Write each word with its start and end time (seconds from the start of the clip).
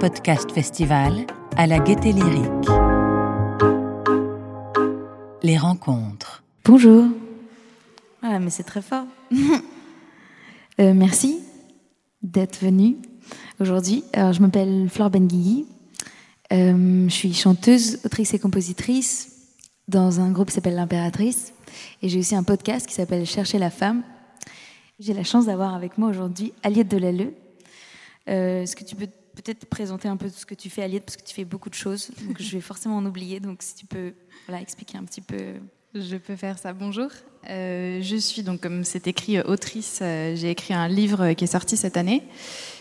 podcast 0.00 0.50
festival 0.52 1.26
à 1.58 1.66
la 1.66 1.78
Gaieté 1.78 2.12
Lyrique. 2.12 2.68
Les 5.42 5.58
rencontres. 5.58 6.42
Bonjour. 6.64 7.04
Ah, 8.22 8.38
mais 8.38 8.48
c'est 8.48 8.64
très 8.64 8.82
fort. 8.82 9.04
Euh, 10.80 10.94
merci 10.94 11.40
d'être 12.22 12.64
venu 12.64 12.96
aujourd'hui. 13.60 14.02
Alors, 14.14 14.32
je 14.32 14.40
m'appelle 14.40 14.88
Flore 14.88 15.10
Benguigui. 15.10 15.66
Euh, 16.54 17.06
je 17.06 17.12
suis 17.12 17.34
chanteuse, 17.34 17.98
autrice 18.06 18.32
et 18.32 18.38
compositrice 18.38 19.50
dans 19.88 20.20
un 20.20 20.30
groupe 20.30 20.48
qui 20.48 20.54
s'appelle 20.54 20.76
L'Impératrice. 20.76 21.52
Et 22.00 22.08
j'ai 22.08 22.20
aussi 22.20 22.34
un 22.34 22.44
podcast 22.44 22.86
qui 22.86 22.94
s'appelle 22.94 23.26
Chercher 23.26 23.58
la 23.58 23.68
femme. 23.68 24.02
J'ai 25.00 25.12
la 25.12 25.24
chance 25.24 25.44
d'avoir 25.44 25.74
avec 25.74 25.98
moi 25.98 26.08
aujourd'hui 26.08 26.54
Aliette 26.62 26.88
Delalleux. 26.88 27.34
Euh, 28.30 28.62
Est-ce 28.62 28.74
que 28.74 28.84
tu 28.84 28.96
peux 28.96 29.08
peut-être 29.40 29.66
présenter 29.66 30.08
un 30.08 30.16
peu 30.16 30.28
ce 30.28 30.46
que 30.46 30.54
tu 30.54 30.70
fais, 30.70 30.82
Aliette, 30.82 31.04
parce 31.04 31.16
que 31.16 31.24
tu 31.24 31.34
fais 31.34 31.44
beaucoup 31.44 31.70
de 31.70 31.74
choses. 31.74 32.10
Donc 32.26 32.40
je 32.40 32.50
vais 32.52 32.60
forcément 32.60 32.96
en 32.96 33.06
oublier. 33.06 33.40
Donc 33.40 33.62
si 33.62 33.74
tu 33.74 33.86
peux 33.86 34.12
expliquer 34.58 34.98
un 34.98 35.04
petit 35.04 35.20
peu. 35.20 35.54
Je 35.94 36.16
peux 36.16 36.36
faire 36.36 36.58
ça. 36.58 36.72
Bonjour. 36.72 37.10
Euh, 37.48 38.00
je 38.02 38.16
suis 38.16 38.42
donc, 38.42 38.60
comme 38.60 38.84
c'est 38.84 39.06
écrit, 39.06 39.38
euh, 39.38 39.42
autrice. 39.44 40.00
Euh, 40.02 40.36
J'ai 40.36 40.50
écrit 40.50 40.74
un 40.74 40.88
livre 40.88 41.32
qui 41.32 41.44
est 41.44 41.48
sorti 41.48 41.76
cette 41.76 41.96
année, 41.96 42.22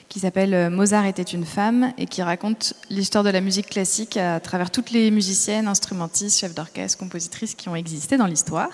qui 0.09 0.19
s'appelle 0.19 0.69
Mozart 0.69 1.05
était 1.05 1.21
une 1.21 1.45
femme 1.45 1.93
et 1.97 2.05
qui 2.05 2.21
raconte 2.21 2.73
l'histoire 2.89 3.23
de 3.23 3.29
la 3.29 3.41
musique 3.41 3.67
classique 3.67 4.17
à 4.17 4.39
travers 4.39 4.69
toutes 4.69 4.91
les 4.91 5.11
musiciennes, 5.11 5.67
instrumentistes, 5.67 6.39
chefs 6.39 6.55
d'orchestre, 6.55 6.97
compositrices 6.97 7.55
qui 7.55 7.69
ont 7.69 7.75
existé 7.75 8.17
dans 8.17 8.27
l'histoire. 8.27 8.71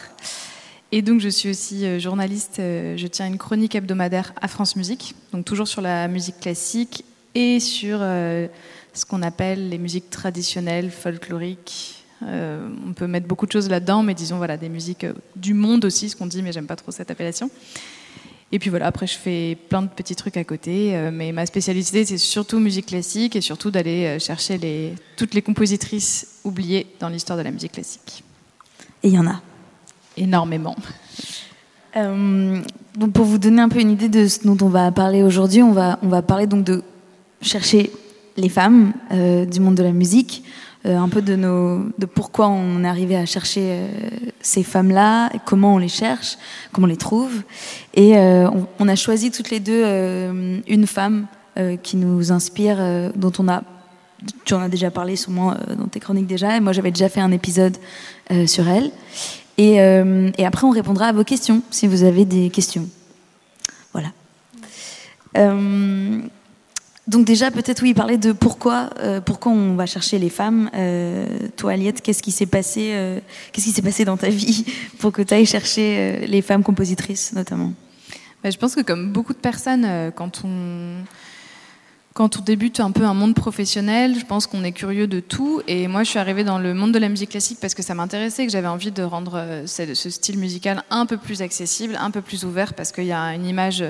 Et 0.91 1.01
donc, 1.01 1.19
je 1.19 1.29
suis 1.29 1.49
aussi 1.49 1.99
journaliste. 1.99 2.55
Je 2.57 3.07
tiens 3.07 3.27
une 3.27 3.37
chronique 3.37 3.75
hebdomadaire 3.75 4.33
à 4.41 4.47
France 4.47 4.75
Musique, 4.75 5.15
donc 5.33 5.43
toujours 5.43 5.67
sur 5.67 5.81
la 5.81 6.07
musique 6.07 6.39
classique 6.39 7.03
et 7.35 7.59
sur 7.59 7.99
euh, 8.01 8.47
ce 8.93 9.05
qu'on 9.05 9.21
appelle 9.21 9.69
les 9.69 9.77
musiques 9.77 10.09
traditionnelles, 10.09 10.89
folkloriques. 10.89 12.03
Euh, 12.23 12.69
on 12.87 12.93
peut 12.93 13.07
mettre 13.07 13.27
beaucoup 13.27 13.45
de 13.45 13.51
choses 13.51 13.69
là-dedans, 13.69 14.01
mais 14.01 14.13
disons 14.13 14.37
voilà 14.37 14.57
des 14.57 14.69
musiques 14.69 15.03
euh, 15.03 15.13
du 15.35 15.53
monde 15.53 15.85
aussi, 15.85 16.09
ce 16.09 16.15
qu'on 16.15 16.25
dit, 16.25 16.41
mais 16.41 16.53
j'aime 16.53 16.65
pas 16.65 16.77
trop 16.77 16.91
cette 16.91 17.11
appellation. 17.11 17.51
Et 18.51 18.59
puis 18.59 18.69
voilà, 18.69 18.87
après 18.87 19.05
je 19.05 19.17
fais 19.17 19.57
plein 19.69 19.81
de 19.81 19.89
petits 19.89 20.15
trucs 20.15 20.37
à 20.37 20.43
côté, 20.45 20.95
euh, 20.95 21.11
mais 21.11 21.33
ma 21.33 21.45
spécialité 21.45 22.05
c'est 22.05 22.17
surtout 22.17 22.59
musique 22.59 22.85
classique 22.85 23.35
et 23.35 23.41
surtout 23.41 23.69
d'aller 23.69 24.17
chercher 24.19 24.57
les, 24.57 24.93
toutes 25.17 25.33
les 25.33 25.41
compositrices 25.41 26.39
oubliées 26.45 26.87
dans 26.99 27.09
l'histoire 27.09 27.37
de 27.37 27.43
la 27.43 27.51
musique 27.51 27.73
classique. 27.73 28.23
Et 29.03 29.09
il 29.09 29.13
y 29.13 29.19
en 29.19 29.27
a. 29.27 29.41
Énormément. 30.15 30.75
Euh, 31.97 32.61
donc 32.97 33.13
pour 33.13 33.25
vous 33.25 33.37
donner 33.37 33.61
un 33.61 33.69
peu 33.69 33.79
une 33.79 33.91
idée 33.91 34.09
de 34.09 34.27
ce 34.27 34.45
dont 34.45 34.57
on 34.65 34.69
va 34.69 34.91
parler 34.91 35.23
aujourd'hui, 35.23 35.61
on 35.61 35.71
va, 35.71 35.99
on 36.01 36.09
va 36.09 36.21
parler 36.21 36.47
donc 36.47 36.63
de 36.63 36.83
chercher 37.41 37.91
les 38.37 38.49
femmes 38.49 38.93
euh, 39.11 39.45
du 39.45 39.59
monde 39.59 39.75
de 39.75 39.83
la 39.83 39.91
musique, 39.91 40.43
euh, 40.85 40.97
un 40.97 41.09
peu 41.09 41.21
de, 41.21 41.35
nos, 41.35 41.85
de 41.97 42.05
pourquoi 42.05 42.47
on 42.47 42.83
est 42.83 42.87
arrivé 42.87 43.15
à 43.15 43.25
chercher 43.25 43.61
euh, 43.63 43.87
ces 44.41 44.63
femmes-là, 44.63 45.31
comment 45.45 45.75
on 45.75 45.77
les 45.77 45.87
cherche, 45.87 46.37
comment 46.71 46.85
on 46.85 46.89
les 46.89 46.97
trouve. 46.97 47.43
Et 47.93 48.17
on, 48.17 48.87
a 48.87 48.95
choisi 48.95 49.31
toutes 49.31 49.49
les 49.49 49.59
deux 49.59 49.83
une 50.67 50.85
femme 50.85 51.27
qui 51.81 51.95
nous 51.95 52.31
inspire, 52.31 52.77
dont 53.15 53.31
on 53.39 53.47
a 53.47 53.63
tu 54.43 54.53
en 54.53 54.61
as 54.61 54.69
déjà 54.69 54.91
parlé 54.91 55.15
sûrement 55.15 55.53
dans 55.77 55.87
tes 55.87 55.99
chroniques 55.99 56.27
déjà, 56.27 56.57
et 56.57 56.59
moi 56.59 56.73
j'avais 56.73 56.91
déjà 56.91 57.09
fait 57.09 57.21
un 57.21 57.31
épisode 57.31 57.77
sur 58.45 58.67
elle. 58.67 58.91
Et, 59.57 59.79
après, 59.79 60.67
on 60.67 60.71
répondra 60.71 61.07
à 61.07 61.13
vos 61.13 61.23
questions, 61.23 61.61
si 61.71 61.87
vous 61.87 62.03
avez 62.03 62.25
des 62.25 62.49
questions. 62.49 62.87
Voilà. 63.93 64.09
Donc 67.07 67.25
déjà, 67.25 67.51
peut-être 67.51 67.83
oui, 67.83 67.93
parler 67.93 68.17
de 68.17 68.31
pourquoi, 68.31 68.89
euh, 68.99 69.21
pourquoi 69.21 69.51
on 69.51 69.75
va 69.75 69.85
chercher 69.85 70.17
les 70.17 70.31
femmes. 70.31 70.71
Euh, 70.73 71.27
toi, 71.55 71.73
Aliette, 71.73 72.01
qu'est-ce 72.01 72.23
qui 72.23 72.31
s'est 72.31 72.47
passé, 72.47 72.91
euh, 72.93 73.19
qu'est-ce 73.51 73.67
qui 73.67 73.71
s'est 73.71 73.83
passé 73.83 74.05
dans 74.05 74.17
ta 74.17 74.29
vie 74.29 74.65
pour 74.97 75.11
que 75.11 75.21
tu 75.21 75.33
ailles 75.33 75.45
chercher 75.45 75.97
euh, 75.97 76.25
les 76.25 76.41
femmes 76.41 76.63
compositrices, 76.63 77.33
notamment? 77.33 77.73
Bah, 78.43 78.49
je 78.49 78.57
pense 78.57 78.73
que 78.73 78.81
comme 78.81 79.11
beaucoup 79.11 79.33
de 79.33 79.39
personnes, 79.39 80.11
quand 80.15 80.41
on, 80.45 81.03
quand 82.15 82.37
on 82.37 82.41
débute 82.41 82.79
un 82.79 82.91
peu 82.91 83.03
un 83.03 83.13
monde 83.13 83.35
professionnel, 83.35 84.15
je 84.19 84.25
pense 84.25 84.47
qu'on 84.47 84.63
est 84.63 84.71
curieux 84.71 85.05
de 85.05 85.19
tout. 85.19 85.61
Et 85.67 85.87
moi, 85.87 86.03
je 86.03 86.09
suis 86.09 86.19
arrivée 86.19 86.43
dans 86.43 86.57
le 86.57 86.73
monde 86.73 86.91
de 86.91 86.99
la 86.99 87.09
musique 87.09 87.31
classique 87.31 87.59
parce 87.61 87.75
que 87.75 87.83
ça 87.83 87.93
m'intéressait, 87.93 88.47
que 88.47 88.51
j'avais 88.51 88.67
envie 88.67 88.91
de 88.91 89.03
rendre 89.03 89.63
ce, 89.67 89.93
ce 89.93 90.09
style 90.09 90.39
musical 90.39 90.83
un 90.89 91.05
peu 91.05 91.17
plus 91.17 91.43
accessible, 91.43 91.97
un 91.99 92.09
peu 92.09 92.21
plus 92.21 92.45
ouvert, 92.45 92.73
parce 92.73 92.91
qu'il 92.91 93.05
y 93.05 93.13
a 93.13 93.33
une 93.33 93.45
image 93.45 93.83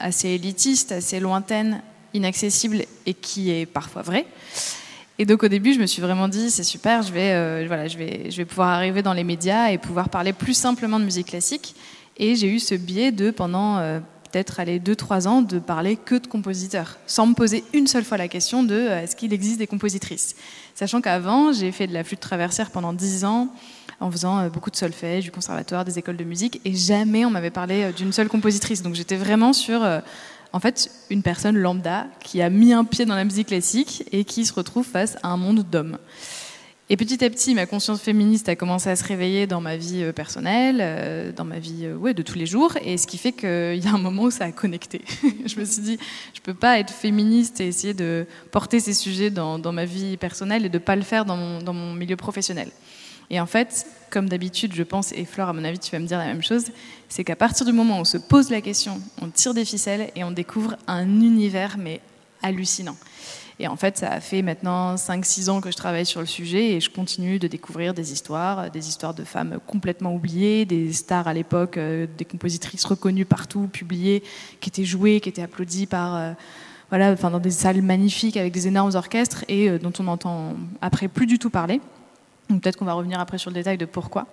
assez 0.00 0.28
élitiste, 0.28 0.92
assez 0.92 1.18
lointaine, 1.20 1.80
inaccessible 2.14 2.84
et 3.04 3.14
qui 3.14 3.50
est 3.50 3.66
parfois 3.66 4.02
vraie. 4.02 4.26
Et 5.18 5.26
donc 5.26 5.44
au 5.44 5.48
début, 5.48 5.74
je 5.74 5.78
me 5.78 5.86
suis 5.86 6.02
vraiment 6.02 6.26
dit, 6.26 6.50
c'est 6.50 6.64
super, 6.64 7.02
je 7.02 7.12
vais, 7.12 7.32
euh, 7.32 7.64
voilà, 7.68 7.86
je, 7.86 7.96
vais, 7.96 8.30
je 8.30 8.36
vais 8.36 8.44
pouvoir 8.44 8.70
arriver 8.70 9.02
dans 9.02 9.12
les 9.12 9.22
médias 9.22 9.70
et 9.70 9.78
pouvoir 9.78 10.08
parler 10.08 10.32
plus 10.32 10.54
simplement 10.54 10.98
de 10.98 11.04
musique 11.04 11.28
classique. 11.28 11.76
Et 12.16 12.34
j'ai 12.34 12.48
eu 12.48 12.58
ce 12.58 12.74
biais 12.74 13.12
de, 13.12 13.30
pendant 13.30 13.78
euh, 13.78 14.00
peut-être 14.32 14.58
aller 14.58 14.80
2-3 14.80 15.28
ans, 15.28 15.42
de 15.42 15.60
parler 15.60 15.96
que 15.96 16.16
de 16.16 16.26
compositeurs, 16.26 16.98
sans 17.06 17.26
me 17.28 17.34
poser 17.34 17.62
une 17.72 17.86
seule 17.86 18.04
fois 18.04 18.16
la 18.16 18.26
question 18.26 18.64
de 18.64 18.74
euh, 18.74 19.02
est-ce 19.02 19.14
qu'il 19.14 19.32
existe 19.32 19.58
des 19.58 19.68
compositrices? 19.68 20.34
Sachant 20.74 21.00
qu'avant, 21.00 21.52
j'ai 21.52 21.70
fait 21.70 21.86
de 21.86 21.94
la 21.94 22.02
flûte 22.02 22.20
traversière 22.20 22.72
pendant 22.72 22.92
10 22.92 23.24
ans, 23.24 23.48
en 24.00 24.10
faisant 24.10 24.48
beaucoup 24.48 24.72
de 24.72 24.76
solfège, 24.76 25.22
du 25.22 25.30
conservatoire, 25.30 25.84
des 25.84 26.00
écoles 26.00 26.16
de 26.16 26.24
musique, 26.24 26.60
et 26.64 26.74
jamais 26.74 27.24
on 27.24 27.30
m'avait 27.30 27.52
parlé 27.52 27.92
d'une 27.92 28.12
seule 28.12 28.28
compositrice. 28.28 28.82
Donc 28.82 28.96
j'étais 28.96 29.14
vraiment 29.14 29.52
sur 29.52 29.86
en 30.54 30.60
fait, 30.60 30.88
une 31.10 31.22
personne 31.22 31.56
lambda 31.56 32.06
qui 32.20 32.40
a 32.40 32.48
mis 32.48 32.72
un 32.72 32.84
pied 32.84 33.04
dans 33.04 33.16
la 33.16 33.24
musique 33.24 33.48
classique 33.48 34.04
et 34.12 34.22
qui 34.22 34.46
se 34.46 34.52
retrouve 34.52 34.86
face 34.86 35.16
à 35.24 35.30
un 35.30 35.36
monde 35.36 35.64
d'hommes. 35.68 35.98
Et 36.88 36.96
petit 36.96 37.24
à 37.24 37.30
petit, 37.30 37.56
ma 37.56 37.66
conscience 37.66 38.00
féministe 38.00 38.48
a 38.48 38.54
commencé 38.54 38.88
à 38.88 38.94
se 38.94 39.02
réveiller 39.02 39.48
dans 39.48 39.60
ma 39.60 39.76
vie 39.76 40.04
euh, 40.04 40.12
personnelle, 40.12 40.78
euh, 40.80 41.32
dans 41.32 41.44
ma 41.44 41.58
vie 41.58 41.86
euh, 41.86 41.96
ouais, 41.96 42.14
de 42.14 42.22
tous 42.22 42.38
les 42.38 42.46
jours, 42.46 42.76
et 42.84 42.98
ce 42.98 43.08
qui 43.08 43.18
fait 43.18 43.32
qu'il 43.32 43.82
y 43.82 43.88
a 43.88 43.92
un 43.92 43.98
moment 43.98 44.24
où 44.24 44.30
ça 44.30 44.44
a 44.44 44.52
connecté. 44.52 45.00
je 45.44 45.58
me 45.58 45.64
suis 45.64 45.82
dit, 45.82 45.98
je 46.34 46.40
peux 46.40 46.54
pas 46.54 46.78
être 46.78 46.92
féministe 46.92 47.60
et 47.60 47.66
essayer 47.66 47.94
de 47.94 48.24
porter 48.52 48.78
ces 48.78 48.94
sujets 48.94 49.30
dans, 49.30 49.58
ma 49.72 49.86
vie 49.86 50.16
personnelle 50.18 50.64
et 50.66 50.68
de 50.68 50.78
pas 50.78 50.94
le 50.94 51.02
faire 51.02 51.24
dans 51.24 51.36
mon 51.36 51.94
milieu 51.94 52.14
professionnel. 52.14 52.68
Et 53.34 53.40
en 53.40 53.46
fait, 53.46 53.84
comme 54.10 54.28
d'habitude, 54.28 54.74
je 54.76 54.84
pense, 54.84 55.10
et 55.10 55.24
Flore, 55.24 55.48
à 55.48 55.52
mon 55.52 55.64
avis, 55.64 55.80
tu 55.80 55.90
vas 55.90 55.98
me 55.98 56.06
dire 56.06 56.18
la 56.18 56.26
même 56.26 56.44
chose, 56.44 56.66
c'est 57.08 57.24
qu'à 57.24 57.34
partir 57.34 57.66
du 57.66 57.72
moment 57.72 57.98
où 57.98 58.02
on 58.02 58.04
se 58.04 58.16
pose 58.16 58.48
la 58.48 58.60
question, 58.60 59.00
on 59.20 59.28
tire 59.28 59.54
des 59.54 59.64
ficelles 59.64 60.12
et 60.14 60.22
on 60.22 60.30
découvre 60.30 60.76
un 60.86 61.04
univers, 61.04 61.74
mais 61.76 62.00
hallucinant. 62.42 62.94
Et 63.58 63.66
en 63.66 63.74
fait, 63.74 63.98
ça 63.98 64.12
a 64.12 64.20
fait 64.20 64.42
maintenant 64.42 64.94
5-6 64.94 65.50
ans 65.50 65.60
que 65.60 65.72
je 65.72 65.76
travaille 65.76 66.06
sur 66.06 66.20
le 66.20 66.28
sujet 66.28 66.74
et 66.74 66.80
je 66.80 66.88
continue 66.90 67.40
de 67.40 67.48
découvrir 67.48 67.92
des 67.92 68.12
histoires, 68.12 68.70
des 68.70 68.88
histoires 68.88 69.14
de 69.14 69.24
femmes 69.24 69.58
complètement 69.66 70.14
oubliées, 70.14 70.64
des 70.64 70.92
stars 70.92 71.26
à 71.26 71.34
l'époque, 71.34 71.76
euh, 71.76 72.06
des 72.16 72.24
compositrices 72.24 72.84
reconnues 72.84 73.24
partout, 73.24 73.66
publiées, 73.66 74.22
qui 74.60 74.68
étaient 74.68 74.84
jouées, 74.84 75.18
qui 75.18 75.28
étaient 75.28 75.42
applaudies 75.42 75.86
par, 75.86 76.14
euh, 76.14 76.32
voilà, 76.88 77.10
enfin, 77.10 77.32
dans 77.32 77.40
des 77.40 77.50
salles 77.50 77.82
magnifiques 77.82 78.36
avec 78.36 78.52
des 78.52 78.68
énormes 78.68 78.94
orchestres 78.94 79.44
et 79.48 79.70
euh, 79.70 79.80
dont 79.80 79.92
on 79.98 80.06
entend 80.06 80.54
après 80.80 81.08
plus 81.08 81.26
du 81.26 81.40
tout 81.40 81.50
parler. 81.50 81.80
Peut-être 82.48 82.76
qu'on 82.76 82.84
va 82.84 82.92
revenir 82.92 83.20
après 83.20 83.38
sur 83.38 83.50
le 83.50 83.54
détail 83.54 83.78
de 83.78 83.86
pourquoi. 83.86 84.26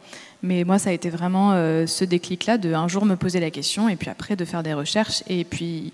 Mais 0.43 0.63
moi, 0.63 0.79
ça 0.79 0.89
a 0.89 0.93
été 0.93 1.09
vraiment 1.09 1.53
euh, 1.53 1.87
ce 1.87 2.03
déclic-là 2.03 2.57
de 2.57 2.73
un 2.73 2.87
jour 2.87 3.05
me 3.05 3.15
poser 3.15 3.39
la 3.39 3.51
question 3.51 3.87
et 3.87 3.95
puis 3.95 4.09
après 4.09 4.35
de 4.35 4.43
faire 4.43 4.63
des 4.63 4.73
recherches. 4.73 5.23
Et 5.27 5.43
puis 5.45 5.93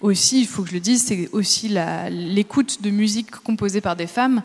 aussi, 0.00 0.40
il 0.40 0.46
faut 0.46 0.62
que 0.62 0.68
je 0.68 0.74
le 0.74 0.80
dise, 0.80 1.04
c'est 1.04 1.28
aussi 1.32 1.68
l'écoute 2.10 2.82
de 2.82 2.90
musique 2.90 3.30
composée 3.30 3.80
par 3.80 3.96
des 3.96 4.06
femmes 4.06 4.42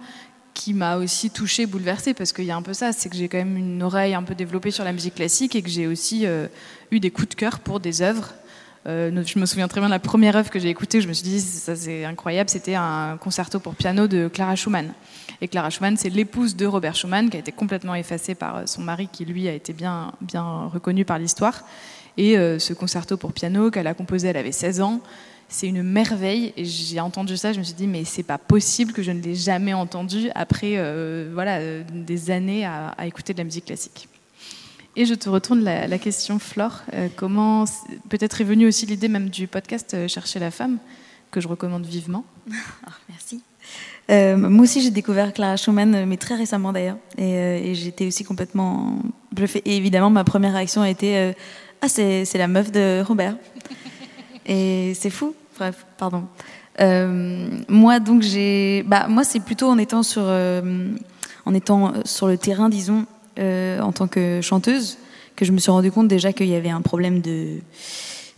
qui 0.53 0.73
m'a 0.73 0.97
aussi 0.97 1.29
touchée, 1.29 1.65
bouleversée, 1.65 2.13
parce 2.13 2.33
qu'il 2.33 2.45
y 2.45 2.51
a 2.51 2.55
un 2.55 2.61
peu 2.61 2.73
ça, 2.73 2.91
c'est 2.91 3.09
que 3.09 3.15
j'ai 3.15 3.29
quand 3.29 3.37
même 3.37 3.57
une 3.57 3.81
oreille 3.83 4.13
un 4.13 4.23
peu 4.23 4.35
développée 4.35 4.71
sur 4.71 4.83
la 4.83 4.91
musique 4.91 5.15
classique 5.15 5.55
et 5.55 5.61
que 5.61 5.69
j'ai 5.69 5.87
aussi 5.87 6.25
euh, 6.25 6.47
eu 6.91 6.99
des 6.99 7.11
coups 7.11 7.29
de 7.29 7.35
cœur 7.35 7.59
pour 7.59 7.79
des 7.79 8.01
œuvres. 8.01 8.33
Euh, 8.87 9.23
je 9.25 9.39
me 9.39 9.45
souviens 9.45 9.67
très 9.67 9.79
bien 9.79 9.87
de 9.87 9.93
la 9.93 9.99
première 9.99 10.35
œuvre 10.35 10.49
que 10.49 10.59
j'ai 10.59 10.69
écoutée, 10.69 11.01
je 11.01 11.07
me 11.07 11.13
suis 11.13 11.23
dit, 11.23 11.39
ça 11.39 11.75
c'est 11.75 12.03
incroyable, 12.03 12.49
c'était 12.49 12.75
un 12.75 13.17
concerto 13.17 13.59
pour 13.59 13.75
piano 13.75 14.07
de 14.07 14.27
Clara 14.27 14.55
Schumann. 14.55 14.91
Et 15.41 15.47
Clara 15.47 15.71
Schumann, 15.71 15.97
c'est 15.97 16.09
l'épouse 16.09 16.55
de 16.55 16.67
Robert 16.67 16.95
Schumann, 16.95 17.31
qui 17.31 17.35
a 17.35 17.39
été 17.39 17.51
complètement 17.51 17.95
effacée 17.95 18.35
par 18.35 18.57
euh, 18.57 18.65
son 18.67 18.83
mari, 18.83 19.09
qui 19.11 19.25
lui 19.25 19.47
a 19.47 19.53
été 19.53 19.73
bien, 19.73 20.13
bien 20.21 20.67
reconnu 20.67 21.03
par 21.03 21.17
l'histoire. 21.17 21.63
Et 22.15 22.37
euh, 22.37 22.59
ce 22.59 22.73
concerto 22.73 23.17
pour 23.17 23.33
piano 23.33 23.71
qu'elle 23.71 23.87
a 23.87 23.95
composé, 23.95 24.27
elle 24.27 24.37
avait 24.37 24.51
16 24.51 24.81
ans. 24.81 25.01
C'est 25.49 25.67
une 25.67 25.81
merveille. 25.81 26.53
Et 26.57 26.65
j'ai 26.65 26.99
entendu 26.99 27.37
ça, 27.37 27.53
je 27.53 27.59
me 27.59 27.63
suis 27.63 27.73
dit, 27.73 27.87
mais 27.87 28.05
c'est 28.05 28.23
pas 28.23 28.37
possible 28.37 28.93
que 28.93 29.01
je 29.01 29.11
ne 29.11 29.19
l'ai 29.19 29.33
jamais 29.33 29.73
entendu 29.73 30.29
après 30.35 30.77
euh, 30.77 31.31
voilà, 31.33 31.81
des 31.81 32.29
années 32.29 32.63
à, 32.63 32.95
écouter 33.07 33.33
de 33.33 33.39
la 33.39 33.43
musique 33.43 33.65
classique. 33.65 34.07
Et 34.95 35.05
je 35.05 35.15
te 35.15 35.27
retourne 35.27 35.63
la, 35.63 35.97
question, 35.97 36.37
Flore. 36.37 36.83
Comment 37.15 37.63
peut-être 38.09 38.41
est 38.41 38.43
venue 38.43 38.67
aussi 38.67 38.85
l'idée 38.85 39.07
même 39.07 39.29
du 39.29 39.47
podcast 39.47 40.07
Chercher 40.07 40.39
la 40.39 40.51
femme, 40.51 40.79
que 41.31 41.39
je 41.39 41.47
recommande 41.47 41.85
vivement. 41.85 42.25
Ah, 42.85 42.91
Merci. 43.09 43.41
Euh, 44.11 44.35
moi 44.35 44.63
aussi, 44.63 44.81
j'ai 44.81 44.91
découvert 44.91 45.31
Clara 45.33 45.55
Schumann, 45.55 45.95
euh, 45.95 46.05
mais 46.05 46.17
très 46.17 46.35
récemment 46.35 46.73
d'ailleurs. 46.73 46.97
Et, 47.17 47.35
euh, 47.35 47.73
j'étais 47.73 48.05
aussi 48.05 48.23
complètement 48.23 48.99
bluffée. 49.31 49.61
Et 49.65 49.77
évidemment, 49.77 50.09
ma 50.09 50.23
première 50.23 50.53
réaction 50.53 50.81
a 50.81 50.89
été 50.89 51.33
Ah, 51.81 51.87
c'est 51.87 52.25
c'est 52.25 52.37
la 52.37 52.47
meuf 52.47 52.71
de 52.71 53.01
Robert. 53.01 53.35
et 54.45 54.93
c'est 54.95 55.09
fou. 55.09 55.33
Bref, 55.57 55.85
pardon. 55.97 56.25
moi, 57.69 57.99
donc, 57.99 58.21
j'ai. 58.21 58.83
Bah, 58.83 59.07
moi, 59.07 59.23
c'est 59.23 59.39
plutôt 59.39 59.69
en 59.69 59.77
étant 59.77 60.03
sur, 60.03 60.23
en 60.23 61.53
étant 61.53 61.93
sur 62.05 62.27
le 62.27 62.37
terrain, 62.37 62.69
disons, 62.69 63.05
en 63.39 63.91
tant 63.93 64.07
que 64.07 64.41
chanteuse, 64.41 64.97
que 65.35 65.45
je 65.45 65.51
me 65.51 65.59
suis 65.59 65.71
rendu 65.71 65.91
compte 65.91 66.07
déjà 66.07 66.33
qu'il 66.33 66.47
y 66.47 66.55
avait 66.55 66.69
un 66.69 66.81
problème 66.81 67.21
de 67.21 67.59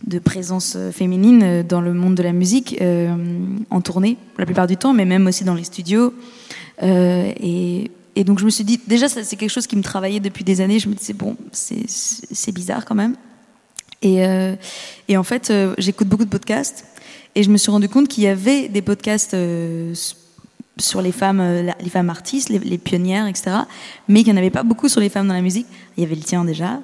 de 0.06 0.18
présence 0.18 0.74
euh, 0.76 0.92
féminine 0.92 1.42
euh, 1.42 1.62
dans 1.62 1.80
le 1.80 1.94
monde 1.94 2.14
de 2.14 2.22
la 2.22 2.32
musique, 2.32 2.76
euh, 2.80 3.14
en 3.70 3.80
tournée 3.80 4.16
la 4.38 4.46
plupart 4.46 4.66
du 4.66 4.76
temps, 4.76 4.92
mais 4.92 5.04
même 5.04 5.26
aussi 5.26 5.44
dans 5.44 5.54
les 5.54 5.64
studios. 5.64 6.12
et, 6.82 7.90
donc 8.24 8.38
je 8.38 8.44
me 8.44 8.50
suis 8.50 8.64
dit, 8.64 8.80
déjà 8.86 9.08
c'est 9.08 9.36
quelque 9.36 9.50
chose 9.50 9.66
qui 9.66 9.76
me 9.76 9.82
travaillait 9.82 10.20
depuis 10.20 10.44
des 10.44 10.60
années, 10.60 10.78
je 10.78 10.88
me 10.88 10.94
disais, 10.94 11.12
bon, 11.12 11.36
c'est 11.52 12.52
bizarre 12.52 12.84
quand 12.84 12.94
même. 12.94 13.16
Et, 14.02 14.22
et 15.08 15.16
en 15.16 15.24
fait, 15.24 15.52
j'écoute 15.78 16.08
beaucoup 16.08 16.24
de 16.24 16.30
podcasts, 16.30 16.84
et 17.34 17.42
je 17.42 17.50
me 17.50 17.56
suis 17.56 17.72
rendu 17.72 17.88
compte 17.88 18.06
qu'il 18.08 18.22
y 18.22 18.28
avait 18.28 18.68
des 18.68 18.82
podcasts 18.82 19.36
sur 20.78 21.02
les 21.02 21.12
femmes, 21.12 21.42
les 21.80 21.90
femmes 21.90 22.10
artistes, 22.10 22.50
les, 22.50 22.60
les 22.60 22.78
pionnières, 22.78 23.26
etc., 23.26 23.56
mais 24.08 24.22
qu'il 24.22 24.32
n'y 24.32 24.38
en 24.38 24.42
avait 24.42 24.50
pas 24.50 24.62
beaucoup 24.62 24.88
sur 24.88 25.00
les 25.00 25.08
femmes 25.08 25.26
dans 25.26 25.34
la 25.34 25.42
musique. 25.42 25.66
Il 25.96 26.02
y 26.02 26.06
avait 26.06 26.16
le 26.16 26.22
tien 26.22 26.44
déjà. 26.44 26.80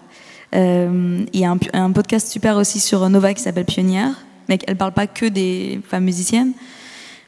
Euh, 0.55 1.25
il 1.33 1.41
y 1.41 1.45
a 1.45 1.57
un, 1.73 1.93
podcast 1.93 2.29
super 2.29 2.57
aussi 2.57 2.81
sur 2.81 3.09
Nova 3.09 3.35
qui 3.35 3.43
s'appelle 3.43 3.65
Pionnière, 3.65 4.15
mais 4.49 4.59
elle 4.67 4.77
parle 4.77 4.93
pas 4.93 5.07
que 5.07 5.27
des 5.27 5.81
femmes 5.89 6.05
musiciennes. 6.05 6.53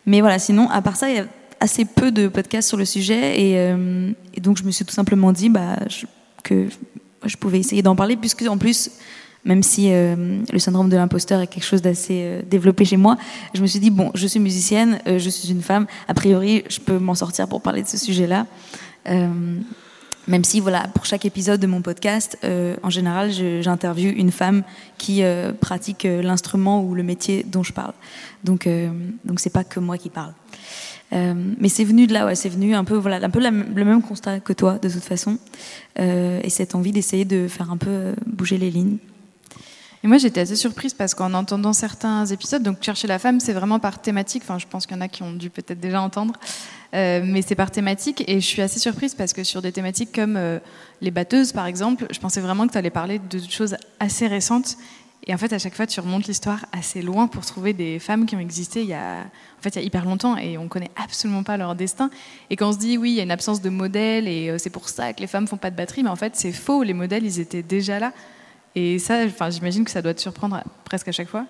Mais 0.06 0.20
voilà, 0.20 0.38
sinon, 0.38 0.68
à 0.70 0.82
part 0.82 0.96
ça, 0.96 1.08
il 1.10 1.16
y 1.16 1.20
a 1.20 1.26
assez 1.60 1.84
peu 1.84 2.10
de 2.10 2.26
podcasts 2.28 2.68
sur 2.68 2.76
le 2.76 2.84
sujet. 2.84 3.40
Et, 3.40 3.58
euh, 3.58 4.10
donc, 4.40 4.58
je 4.58 4.64
me 4.64 4.70
suis 4.70 4.84
tout 4.84 4.94
simplement 4.94 5.32
dit 5.32 5.48
bah, 5.48 5.76
que 6.42 6.66
je 7.24 7.36
pouvais 7.36 7.60
essayer 7.60 7.82
d'en 7.82 7.94
parler, 7.94 8.16
puisque 8.16 8.42
en 8.42 8.58
plus, 8.58 8.90
même 9.44 9.62
si 9.62 9.92
euh, 9.92 10.40
le 10.52 10.58
syndrome 10.58 10.88
de 10.88 10.96
l'imposteur 10.96 11.40
est 11.40 11.46
quelque 11.46 11.64
chose 11.64 11.82
d'assez 11.82 12.42
développé 12.50 12.84
chez 12.84 12.96
moi, 12.96 13.16
je 13.54 13.62
me 13.62 13.66
suis 13.66 13.78
dit, 13.78 13.90
bon, 13.90 14.10
je 14.14 14.26
suis 14.26 14.40
musicienne, 14.40 14.98
je 15.06 15.30
suis 15.30 15.50
une 15.50 15.62
femme, 15.62 15.86
a 16.08 16.14
priori, 16.14 16.64
je 16.68 16.80
peux 16.80 16.98
m'en 16.98 17.14
sortir 17.14 17.46
pour 17.46 17.60
parler 17.60 17.82
de 17.82 17.88
ce 17.88 17.98
sujet-là. 17.98 18.46
Même 20.28 20.44
si, 20.44 20.60
voilà, 20.60 20.86
pour 20.94 21.04
chaque 21.04 21.24
épisode 21.24 21.60
de 21.60 21.66
mon 21.66 21.82
podcast, 21.82 22.38
euh, 22.44 22.76
en 22.82 22.90
général, 22.90 23.32
j'interviewe 23.32 24.12
une 24.16 24.30
femme 24.30 24.62
qui 24.96 25.24
euh, 25.24 25.52
pratique 25.52 26.04
euh, 26.04 26.22
l'instrument 26.22 26.82
ou 26.84 26.94
le 26.94 27.02
métier 27.02 27.44
dont 27.44 27.64
je 27.64 27.72
parle. 27.72 27.92
Donc, 28.44 28.68
donc 29.24 29.38
c'est 29.38 29.50
pas 29.50 29.62
que 29.62 29.78
moi 29.78 29.98
qui 29.98 30.10
parle. 30.10 30.32
mais 31.12 31.68
c'est 31.68 31.84
venu 31.84 32.08
de 32.08 32.12
là, 32.12 32.26
ouais, 32.26 32.34
c'est 32.34 32.48
venu 32.48 32.74
un 32.74 32.82
peu, 32.82 32.96
voilà, 32.96 33.24
un 33.24 33.30
peu 33.30 33.40
le 33.40 33.84
même 33.84 34.02
constat 34.02 34.40
que 34.40 34.52
toi, 34.52 34.78
de 34.78 34.88
toute 34.88 35.04
façon, 35.04 35.38
et 35.96 36.50
cette 36.50 36.74
envie 36.74 36.90
d'essayer 36.90 37.24
de 37.24 37.46
faire 37.46 37.70
un 37.70 37.76
peu 37.76 38.14
bouger 38.26 38.58
les 38.58 38.72
lignes. 38.72 38.98
Et 40.04 40.08
moi, 40.08 40.18
j'étais 40.18 40.40
assez 40.40 40.56
surprise 40.56 40.94
parce 40.94 41.14
qu'en 41.14 41.32
entendant 41.32 41.72
certains 41.72 42.26
épisodes, 42.26 42.62
donc 42.62 42.78
Chercher 42.82 43.06
la 43.06 43.20
femme, 43.20 43.38
c'est 43.38 43.52
vraiment 43.52 43.78
par 43.78 44.00
thématique. 44.00 44.42
Enfin, 44.44 44.58
je 44.58 44.66
pense 44.66 44.86
qu'il 44.86 44.96
y 44.96 44.98
en 44.98 45.02
a 45.02 45.08
qui 45.08 45.22
ont 45.22 45.32
dû 45.32 45.48
peut-être 45.48 45.78
déjà 45.78 46.02
entendre, 46.02 46.34
euh, 46.94 47.22
mais 47.24 47.42
c'est 47.42 47.54
par 47.54 47.70
thématique. 47.70 48.24
Et 48.26 48.40
je 48.40 48.46
suis 48.46 48.62
assez 48.62 48.80
surprise 48.80 49.14
parce 49.14 49.32
que 49.32 49.44
sur 49.44 49.62
des 49.62 49.70
thématiques 49.70 50.12
comme 50.12 50.36
euh, 50.36 50.58
les 51.00 51.12
batteuses, 51.12 51.52
par 51.52 51.66
exemple, 51.66 52.06
je 52.10 52.18
pensais 52.18 52.40
vraiment 52.40 52.66
que 52.66 52.72
tu 52.72 52.78
allais 52.78 52.90
parler 52.90 53.20
de 53.20 53.38
choses 53.38 53.76
assez 54.00 54.26
récentes. 54.26 54.76
Et 55.28 55.34
en 55.34 55.38
fait, 55.38 55.52
à 55.52 55.58
chaque 55.58 55.74
fois, 55.74 55.86
tu 55.86 56.00
remontes 56.00 56.26
l'histoire 56.26 56.66
assez 56.72 57.00
loin 57.00 57.28
pour 57.28 57.46
trouver 57.46 57.72
des 57.72 58.00
femmes 58.00 58.26
qui 58.26 58.34
ont 58.34 58.40
existé 58.40 58.82
il 58.82 58.88
y 58.88 58.94
a, 58.94 59.20
en 59.20 59.62
fait, 59.62 59.70
il 59.70 59.76
y 59.76 59.78
a 59.78 59.82
hyper 59.82 60.04
longtemps 60.04 60.36
et 60.36 60.58
on 60.58 60.66
connaît 60.66 60.90
absolument 60.96 61.44
pas 61.44 61.56
leur 61.56 61.76
destin. 61.76 62.10
Et 62.50 62.56
quand 62.56 62.70
on 62.70 62.72
se 62.72 62.78
dit, 62.78 62.98
oui, 62.98 63.12
il 63.12 63.14
y 63.14 63.20
a 63.20 63.22
une 63.22 63.30
absence 63.30 63.60
de 63.60 63.70
modèles 63.70 64.26
et 64.26 64.50
euh, 64.50 64.58
c'est 64.58 64.70
pour 64.70 64.88
ça 64.88 65.12
que 65.12 65.20
les 65.20 65.28
femmes 65.28 65.46
font 65.46 65.58
pas 65.58 65.70
de 65.70 65.76
batterie, 65.76 66.02
mais 66.02 66.10
en 66.10 66.16
fait, 66.16 66.34
c'est 66.34 66.50
faux. 66.50 66.82
Les 66.82 66.94
modèles, 66.94 67.24
ils 67.24 67.38
étaient 67.38 67.62
déjà 67.62 68.00
là. 68.00 68.12
Et 68.74 68.98
ça, 68.98 69.24
enfin, 69.26 69.50
j'imagine 69.50 69.84
que 69.84 69.90
ça 69.90 70.02
doit 70.02 70.14
te 70.14 70.20
surprendre 70.20 70.62
presque 70.84 71.08
à 71.08 71.12
chaque 71.12 71.28
fois. 71.28 71.46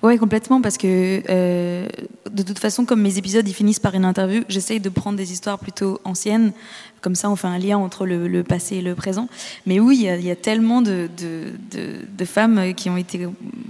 Oui, 0.00 0.16
complètement, 0.16 0.60
parce 0.60 0.78
que 0.78 1.22
euh, 1.28 1.88
de 2.30 2.42
toute 2.44 2.60
façon, 2.60 2.84
comme 2.84 3.02
mes 3.02 3.18
épisodes 3.18 3.46
ils 3.48 3.52
finissent 3.54 3.80
par 3.80 3.96
une 3.96 4.04
interview, 4.04 4.44
j'essaye 4.48 4.78
de 4.78 4.88
prendre 4.88 5.18
des 5.18 5.32
histoires 5.32 5.58
plutôt 5.58 6.00
anciennes, 6.04 6.52
comme 7.00 7.16
ça 7.16 7.28
on 7.28 7.34
fait 7.34 7.48
un 7.48 7.58
lien 7.58 7.78
entre 7.78 8.06
le, 8.06 8.44
passé 8.44 8.76
et 8.76 8.80
le 8.80 8.94
présent. 8.94 9.28
Mais 9.66 9.80
oui, 9.80 10.06
il 10.08 10.24
y, 10.24 10.30
a 10.30 10.36
tellement 10.36 10.82
de, 10.82 11.10
de, 11.18 12.24
femmes 12.24 12.74
qui 12.74 12.88
ont 12.90 12.96
été 12.96 13.26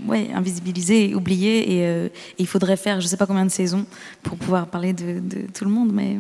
ouais, 0.07 0.29
invisibilisées, 0.35 1.15
oubliées, 1.15 1.79
et, 1.79 1.87
euh, 1.87 2.09
il 2.37 2.47
faudrait 2.47 2.77
faire 2.77 3.01
je 3.01 3.07
ne 3.07 3.09
sais 3.09 3.17
pas 3.17 3.27
combien 3.27 3.47
de 3.47 3.51
saisons 3.51 3.87
pour 4.23 4.37
pouvoir 4.37 4.67
parler 4.67 4.93
de, 4.93 5.23
tout 5.55 5.65
le 5.65 5.71
monde. 5.71 5.93
Mais 5.95 6.19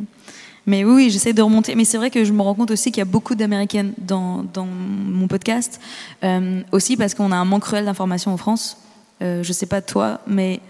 mais 0.69 0.85
oui, 0.85 1.09
j'essaie 1.09 1.33
de 1.33 1.41
remonter. 1.41 1.75
Mais 1.75 1.87
c'est 1.87 1.97
vrai 1.97 2.11
que 2.11 2.25
je 2.25 2.33
me 2.33 2.43
rends 2.43 2.55
compte 2.55 2.71
aussi 2.71 2.93
qu'il 2.93 2.99
y 2.99 3.03
a 3.03 3.07
beaucoup 3.07 3.35
d'Américaines 3.35 3.95
dans, 3.97 4.45
mon 4.57 5.27
podcast. 5.27 5.81
Euh, 6.23 6.61
aussi 6.73 6.99
parce 6.99 7.15
qu'on 7.15 7.33
a 7.33 7.37
un 7.37 7.47
manque 7.47 7.63
cruel 7.63 7.87
d'informations 7.87 8.33
en 8.33 8.37
France. 8.37 8.77
Euh, 9.23 9.43
je 9.43 9.53
sais 9.55 9.65
pas 9.65 9.81
toi, 9.81 10.21
mais 10.27 10.61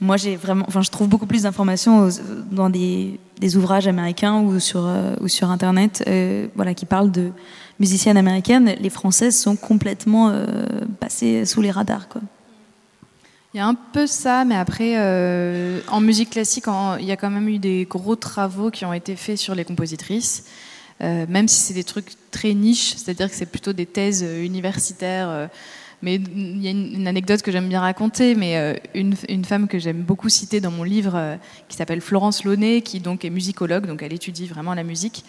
moi 0.00 0.16
j'ai 0.16 0.34
vraiment, 0.34 0.64
enfin 0.66 0.80
je 0.80 0.90
trouve 0.90 1.08
beaucoup 1.08 1.26
plus 1.26 1.42
d'informations 1.42 2.08
dans 2.50 2.70
des, 2.70 3.20
des, 3.38 3.56
ouvrages 3.56 3.86
américains 3.86 4.40
ou 4.40 4.58
sur 4.58 4.86
euh, 4.86 5.14
ou 5.20 5.28
sur 5.28 5.50
internet, 5.50 6.02
euh, 6.08 6.48
voilà, 6.56 6.72
qui 6.72 6.86
parlent 6.86 7.12
de 7.12 7.30
musiciennes 7.78 8.16
américaines. 8.16 8.74
Les 8.80 8.90
françaises 8.90 9.38
sont 9.38 9.56
complètement 9.56 10.32
passées 11.00 11.44
sous 11.44 11.60
les 11.60 11.70
radars, 11.70 12.08
quoi. 12.08 12.22
Il 13.54 13.58
y 13.58 13.60
a 13.60 13.68
un 13.68 13.74
peu 13.74 14.08
ça, 14.08 14.44
mais 14.44 14.56
après, 14.56 14.94
euh, 14.96 15.80
en 15.86 16.00
musique 16.00 16.30
classique, 16.30 16.64
il 16.98 17.06
y 17.06 17.12
a 17.12 17.16
quand 17.16 17.30
même 17.30 17.48
eu 17.48 17.60
des 17.60 17.86
gros 17.88 18.16
travaux 18.16 18.72
qui 18.72 18.84
ont 18.84 18.92
été 18.92 19.14
faits 19.14 19.38
sur 19.38 19.54
les 19.54 19.64
compositrices, 19.64 20.46
euh, 21.00 21.24
même 21.28 21.46
si 21.46 21.60
c'est 21.60 21.74
des 21.74 21.84
trucs 21.84 22.14
très 22.32 22.52
niches, 22.52 22.96
c'est-à-dire 22.96 23.30
que 23.30 23.36
c'est 23.36 23.46
plutôt 23.46 23.72
des 23.72 23.86
thèses 23.86 24.24
euh, 24.26 24.44
universitaires. 24.44 25.48
mais 26.02 26.16
il 26.16 26.64
y 26.64 26.66
a 26.66 26.72
une, 26.72 27.06
anecdote 27.06 27.42
que 27.42 27.52
j'aime 27.52 27.68
bien 27.68 27.80
raconter, 27.80 28.34
mais 28.34 28.82
une, 28.92 29.44
femme 29.44 29.68
que 29.68 29.78
j'aime 29.78 30.02
beaucoup 30.02 30.28
citer 30.28 30.60
dans 30.60 30.72
mon 30.72 30.82
livre, 30.82 31.38
qui 31.68 31.76
s'appelle 31.76 32.00
Florence 32.00 32.42
Launay, 32.42 32.82
qui 32.82 32.98
donc 32.98 33.24
est 33.24 33.30
musicologue, 33.30 33.86
donc 33.86 34.02
elle 34.02 34.12
étudie 34.12 34.48
vraiment 34.48 34.74
la 34.74 34.82
musique, 34.82 35.24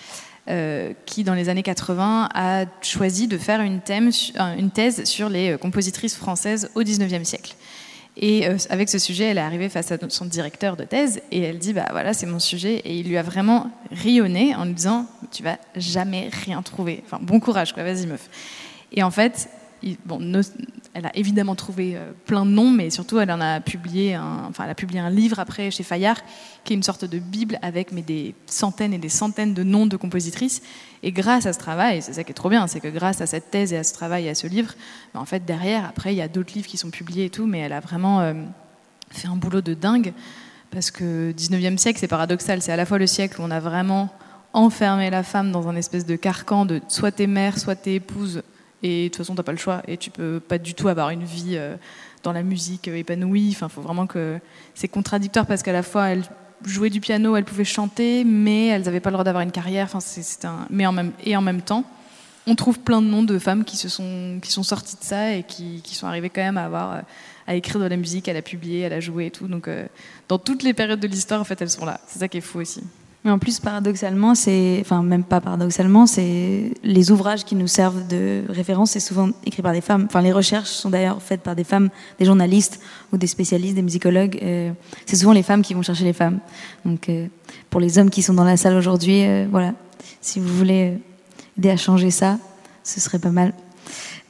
qui 1.05 1.23
dans 1.23 1.35
les 1.35 1.47
années 1.47 1.63
80 1.63 2.29
a 2.33 2.65
choisi 2.81 3.27
de 3.27 3.37
faire 3.37 3.61
une, 3.61 3.81
une 4.57 4.71
thèse 4.71 5.03
sur 5.03 5.29
les 5.29 5.57
compositrices 5.61 6.15
françaises 6.15 6.71
au 6.73 6.81
19e 6.81 7.23
siècle. 7.23 7.55
Et 8.17 8.47
euh, 8.47 8.57
avec 8.69 8.89
ce 8.89 8.97
sujet, 8.97 9.25
elle 9.25 9.37
est 9.37 9.41
arrivée 9.41 9.69
face 9.69 9.91
à 9.91 9.97
son 10.09 10.25
directeur 10.25 10.77
de 10.77 10.83
thèse 10.83 11.21
et 11.31 11.41
elle 11.41 11.59
dit 11.59 11.73
bah 11.73 11.87
voilà 11.91 12.13
c'est 12.13 12.25
mon 12.25 12.39
sujet 12.39 12.75
et 12.75 12.97
il 12.97 13.07
lui 13.07 13.17
a 13.17 13.23
vraiment 13.23 13.69
rionné 13.91 14.55
en 14.55 14.65
lui 14.65 14.73
disant 14.73 15.05
tu 15.31 15.43
vas 15.43 15.57
jamais 15.75 16.29
rien 16.45 16.61
trouver. 16.61 17.03
Enfin 17.05 17.19
bon 17.21 17.39
courage 17.39 17.73
quoi, 17.73 17.83
vas-y 17.83 18.07
meuf. 18.07 18.29
Et 18.93 19.03
en 19.03 19.11
fait, 19.11 19.49
elle 20.93 21.05
a 21.05 21.15
évidemment 21.15 21.55
trouvé 21.55 21.95
euh, 21.95 22.11
plein 22.25 22.45
de 22.45 22.51
noms, 22.51 22.71
mais 22.71 22.89
surtout 22.89 23.19
elle 23.19 23.31
en 23.31 23.41
a 23.41 23.59
publié 23.59 24.15
un, 24.15 24.45
enfin 24.49 24.63
elle 24.63 24.71
a 24.71 24.75
publié 24.75 24.99
un 24.99 25.09
livre 25.09 25.39
après 25.39 25.69
chez 25.69 25.83
Fayard 25.83 26.17
qui 26.63 26.73
est 26.73 26.75
une 26.75 26.83
sorte 26.83 27.05
de 27.05 27.19
bible 27.19 27.59
avec 27.61 27.91
mais 27.91 28.01
des 28.01 28.33
centaines 28.47 28.93
et 28.93 28.97
des 28.97 29.09
centaines 29.09 29.53
de 29.53 29.63
noms 29.63 29.85
de 29.85 29.97
compositrices. 29.97 30.61
Et 31.03 31.11
grâce 31.11 31.45
à 31.45 31.53
ce 31.53 31.59
travail, 31.59 32.01
c'est 32.01 32.13
ça 32.13 32.23
qui 32.23 32.31
est 32.31 32.35
trop 32.35 32.49
bien, 32.49 32.65
c'est 32.67 32.79
que 32.79 32.87
grâce 32.87 33.21
à 33.21 33.27
cette 33.27 33.51
thèse 33.51 33.73
et 33.73 33.77
à 33.77 33.83
ce 33.83 33.93
travail 33.93 34.25
et 34.25 34.29
à 34.29 34.35
ce 34.35 34.47
livre, 34.47 34.73
ben, 35.13 35.19
en 35.19 35.25
fait 35.25 35.45
derrière, 35.45 35.85
après 35.85 36.13
il 36.13 36.17
y 36.17 36.21
a 36.21 36.27
d'autres 36.27 36.53
livres 36.55 36.67
qui 36.67 36.77
sont 36.77 36.89
publiés 36.89 37.25
et 37.25 37.29
tout, 37.29 37.45
mais 37.45 37.59
elle 37.59 37.73
a 37.73 37.79
vraiment 37.79 38.21
euh, 38.21 38.33
fait 39.11 39.27
un 39.27 39.35
boulot 39.35 39.61
de 39.61 39.75
dingue 39.75 40.13
parce 40.71 40.89
que 40.89 41.31
19e 41.31 41.77
siècle 41.77 41.99
c'est 41.99 42.07
paradoxal, 42.07 42.61
c'est 42.61 42.71
à 42.71 42.75
la 42.75 42.85
fois 42.85 42.97
le 42.97 43.07
siècle 43.07 43.39
où 43.39 43.43
on 43.43 43.51
a 43.51 43.59
vraiment 43.59 44.09
enfermé 44.53 45.09
la 45.09 45.21
femme 45.21 45.51
dans 45.51 45.67
un 45.67 45.75
espèce 45.75 46.05
de 46.05 46.15
carcan 46.15 46.65
de 46.65 46.81
soit 46.87 47.11
t'es 47.11 47.27
mère, 47.27 47.59
soit 47.59 47.75
t'es 47.75 47.95
épouse, 47.95 48.41
et 48.85 49.05
de 49.05 49.07
toute 49.07 49.17
façon 49.17 49.33
t'as 49.33 49.43
pas 49.43 49.51
le 49.51 49.57
choix 49.57 49.81
et 49.87 49.97
tu 49.97 50.11
peux 50.11 50.39
pas 50.39 50.59
du 50.59 50.75
tout 50.75 50.87
avoir 50.87 51.09
une 51.09 51.23
vie 51.23 51.57
euh, 51.57 51.75
dans 52.21 52.31
la 52.31 52.43
musique 52.43 52.87
euh, 52.87 52.95
épanouie. 52.95 53.49
Enfin, 53.51 53.67
faut 53.67 53.81
vraiment 53.81 54.05
que 54.05 54.39
c'est 54.75 54.87
contradictoire 54.87 55.47
parce 55.47 55.63
qu'à 55.63 55.73
la 55.73 55.81
fois 55.81 56.09
elle 56.09 56.23
jouait 56.63 56.91
du 56.91 57.01
piano, 57.01 57.35
elle 57.35 57.45
pouvait 57.45 57.65
chanter, 57.65 58.23
mais 58.23 58.67
elles 58.67 58.83
n'avaient 58.83 58.99
pas 58.99 59.09
le 59.09 59.15
droit 59.15 59.23
d'avoir 59.23 59.41
une 59.41 59.51
carrière. 59.51 59.85
Enfin, 59.85 59.99
c'est 59.99 60.45
un... 60.45 60.67
mais 60.69 60.85
en 60.85 60.91
même 60.91 61.13
et 61.23 61.35
en 61.35 61.41
même 61.41 61.61
temps, 61.61 61.83
on 62.45 62.53
trouve 62.53 62.79
plein 62.79 63.01
de 63.01 63.07
noms 63.07 63.23
de 63.23 63.39
femmes 63.39 63.65
qui 63.65 63.75
se 63.75 63.89
sont 63.89 64.37
qui 64.39 64.51
sont 64.51 64.63
sorties 64.63 64.97
de 64.97 65.03
ça 65.03 65.33
et 65.33 65.41
qui, 65.41 65.81
qui 65.83 65.95
sont 65.95 66.05
arrivées 66.05 66.29
quand 66.29 66.43
même 66.43 66.57
à 66.57 66.65
avoir 66.65 66.93
euh, 66.93 67.01
à 67.47 67.55
écrire 67.55 67.79
de 67.79 67.87
la 67.87 67.97
musique, 67.97 68.29
à 68.29 68.33
la 68.33 68.43
publier, 68.43 68.85
à 68.85 68.89
la 68.89 68.99
jouer 68.99 69.27
et 69.27 69.31
tout. 69.31 69.47
Donc, 69.47 69.69
dans 70.27 70.39
toutes 70.39 70.63
les 70.63 70.73
périodes 70.73 70.99
de 70.99 71.07
l'histoire, 71.07 71.39
en 71.39 71.43
fait, 71.43 71.61
elles 71.61 71.69
sont 71.69 71.85
là. 71.85 71.99
C'est 72.07 72.17
ça 72.17 72.27
qui 72.27 72.37
est 72.39 72.41
fou 72.41 72.57
aussi. 72.57 72.81
Mais 73.25 73.31
en 73.31 73.39
plus, 73.39 73.59
paradoxalement, 73.59 74.35
c'est, 74.35 74.77
enfin 74.81 75.01
même 75.01 75.23
pas 75.23 75.41
paradoxalement, 75.41 76.05
c'est 76.05 76.71
les 76.83 77.09
ouvrages 77.09 77.43
qui 77.43 77.55
nous 77.55 77.65
servent 77.65 78.07
de 78.07 78.43
référence, 78.49 78.91
c'est 78.91 78.99
souvent 78.99 79.29
écrit 79.43 79.63
par 79.63 79.73
des 79.73 79.81
femmes. 79.81 80.05
Enfin, 80.05 80.21
les 80.21 80.31
recherches 80.31 80.69
sont 80.69 80.91
d'ailleurs 80.91 81.19
faites 81.23 81.41
par 81.41 81.55
des 81.55 81.63
femmes, 81.63 81.89
des 82.19 82.25
journalistes 82.25 82.79
ou 83.11 83.17
des 83.17 83.25
spécialistes, 83.25 83.73
des 83.73 83.81
musicologues. 83.81 84.37
Euh, 84.43 84.71
c'est 85.07 85.15
souvent 85.15 85.33
les 85.33 85.41
femmes 85.41 85.63
qui 85.63 85.73
vont 85.73 85.81
chercher 85.81 86.03
les 86.03 86.13
femmes. 86.13 86.37
Donc, 86.85 87.09
euh, 87.09 87.25
pour 87.71 87.81
les 87.81 87.97
hommes 87.97 88.11
qui 88.11 88.21
sont 88.21 88.35
dans 88.35 88.43
la 88.43 88.57
salle 88.57 88.75
aujourd'hui, 88.75 89.25
euh, 89.25 89.47
voilà, 89.49 89.73
si 90.21 90.39
vous 90.39 90.55
voulez 90.55 90.99
aider 91.57 91.71
à 91.71 91.77
changer 91.77 92.11
ça, 92.11 92.37
ce 92.83 92.99
serait 92.99 93.17
pas 93.17 93.31
mal. 93.31 93.53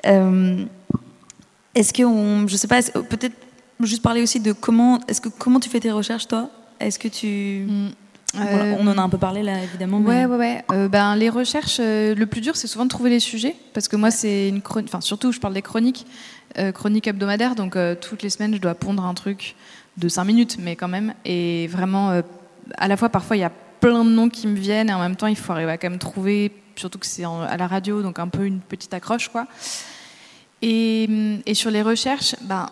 est-ce 0.05 1.91
que, 1.91 2.03
on, 2.03 2.47
je 2.47 2.55
sais 2.55 2.69
pas, 2.69 2.81
peut-être 2.81 3.35
juste 3.81 4.01
parler 4.01 4.21
aussi 4.21 4.39
de 4.39 4.53
comment, 4.53 5.01
est-ce 5.09 5.19
que 5.19 5.27
comment 5.27 5.59
tu 5.59 5.69
fais 5.69 5.81
tes 5.81 5.91
recherches, 5.91 6.29
toi? 6.29 6.49
Est-ce 6.79 6.97
que 6.97 7.09
tu 7.09 7.65
mm. 7.67 8.04
Euh, 8.35 8.75
on 8.79 8.87
en 8.87 8.97
a 8.97 9.01
un 9.01 9.09
peu 9.09 9.17
parlé 9.17 9.43
là, 9.43 9.61
évidemment. 9.63 9.99
Ouais, 9.99 10.25
ouais, 10.25 10.37
ouais. 10.37 10.65
Euh, 10.71 10.87
ben, 10.87 11.15
les 11.15 11.29
recherches, 11.29 11.77
euh, 11.79 12.15
le 12.15 12.25
plus 12.25 12.41
dur, 12.41 12.55
c'est 12.55 12.67
souvent 12.67 12.85
de 12.85 12.89
trouver 12.89 13.09
les 13.09 13.19
sujets, 13.19 13.55
parce 13.73 13.87
que 13.87 13.95
moi, 13.95 14.11
c'est 14.11 14.49
une 14.49 14.61
chronique, 14.61 14.89
enfin, 14.89 15.01
surtout, 15.01 15.31
je 15.31 15.39
parle 15.39 15.53
des 15.53 15.61
chroniques, 15.61 16.05
chroniques 16.73 17.07
hebdomadaires, 17.07 17.55
donc 17.55 17.77
toutes 17.99 18.23
les 18.23 18.29
semaines, 18.29 18.55
je 18.55 18.61
dois 18.61 18.75
pondre 18.75 19.05
un 19.05 19.13
truc 19.13 19.55
de 19.97 20.07
5 20.07 20.23
minutes, 20.23 20.57
mais 20.59 20.75
quand 20.75 20.87
même. 20.87 21.13
Et 21.25 21.67
vraiment, 21.67 22.21
à 22.77 22.87
la 22.87 22.95
fois, 22.95 23.09
parfois, 23.09 23.35
il 23.35 23.41
y 23.41 23.45
a 23.45 23.51
plein 23.81 24.05
de 24.05 24.09
noms 24.09 24.29
qui 24.29 24.47
me 24.47 24.57
viennent, 24.57 24.89
et 24.89 24.93
en 24.93 24.99
même 24.99 25.17
temps, 25.17 25.27
il 25.27 25.35
faut 25.35 25.51
arriver 25.51 25.71
à 25.71 25.77
quand 25.77 25.89
même 25.89 25.99
trouver, 25.99 26.53
surtout 26.77 26.97
que 26.97 27.05
c'est 27.05 27.25
à 27.25 27.57
la 27.57 27.67
radio, 27.67 28.01
donc 28.01 28.19
un 28.19 28.29
peu 28.29 28.45
une 28.45 28.59
petite 28.59 28.93
accroche, 28.93 29.27
quoi. 29.29 29.47
Et, 30.61 31.09
et 31.45 31.53
sur 31.53 31.71
les 31.71 31.81
recherches, 31.81 32.35
ben, 32.41 32.67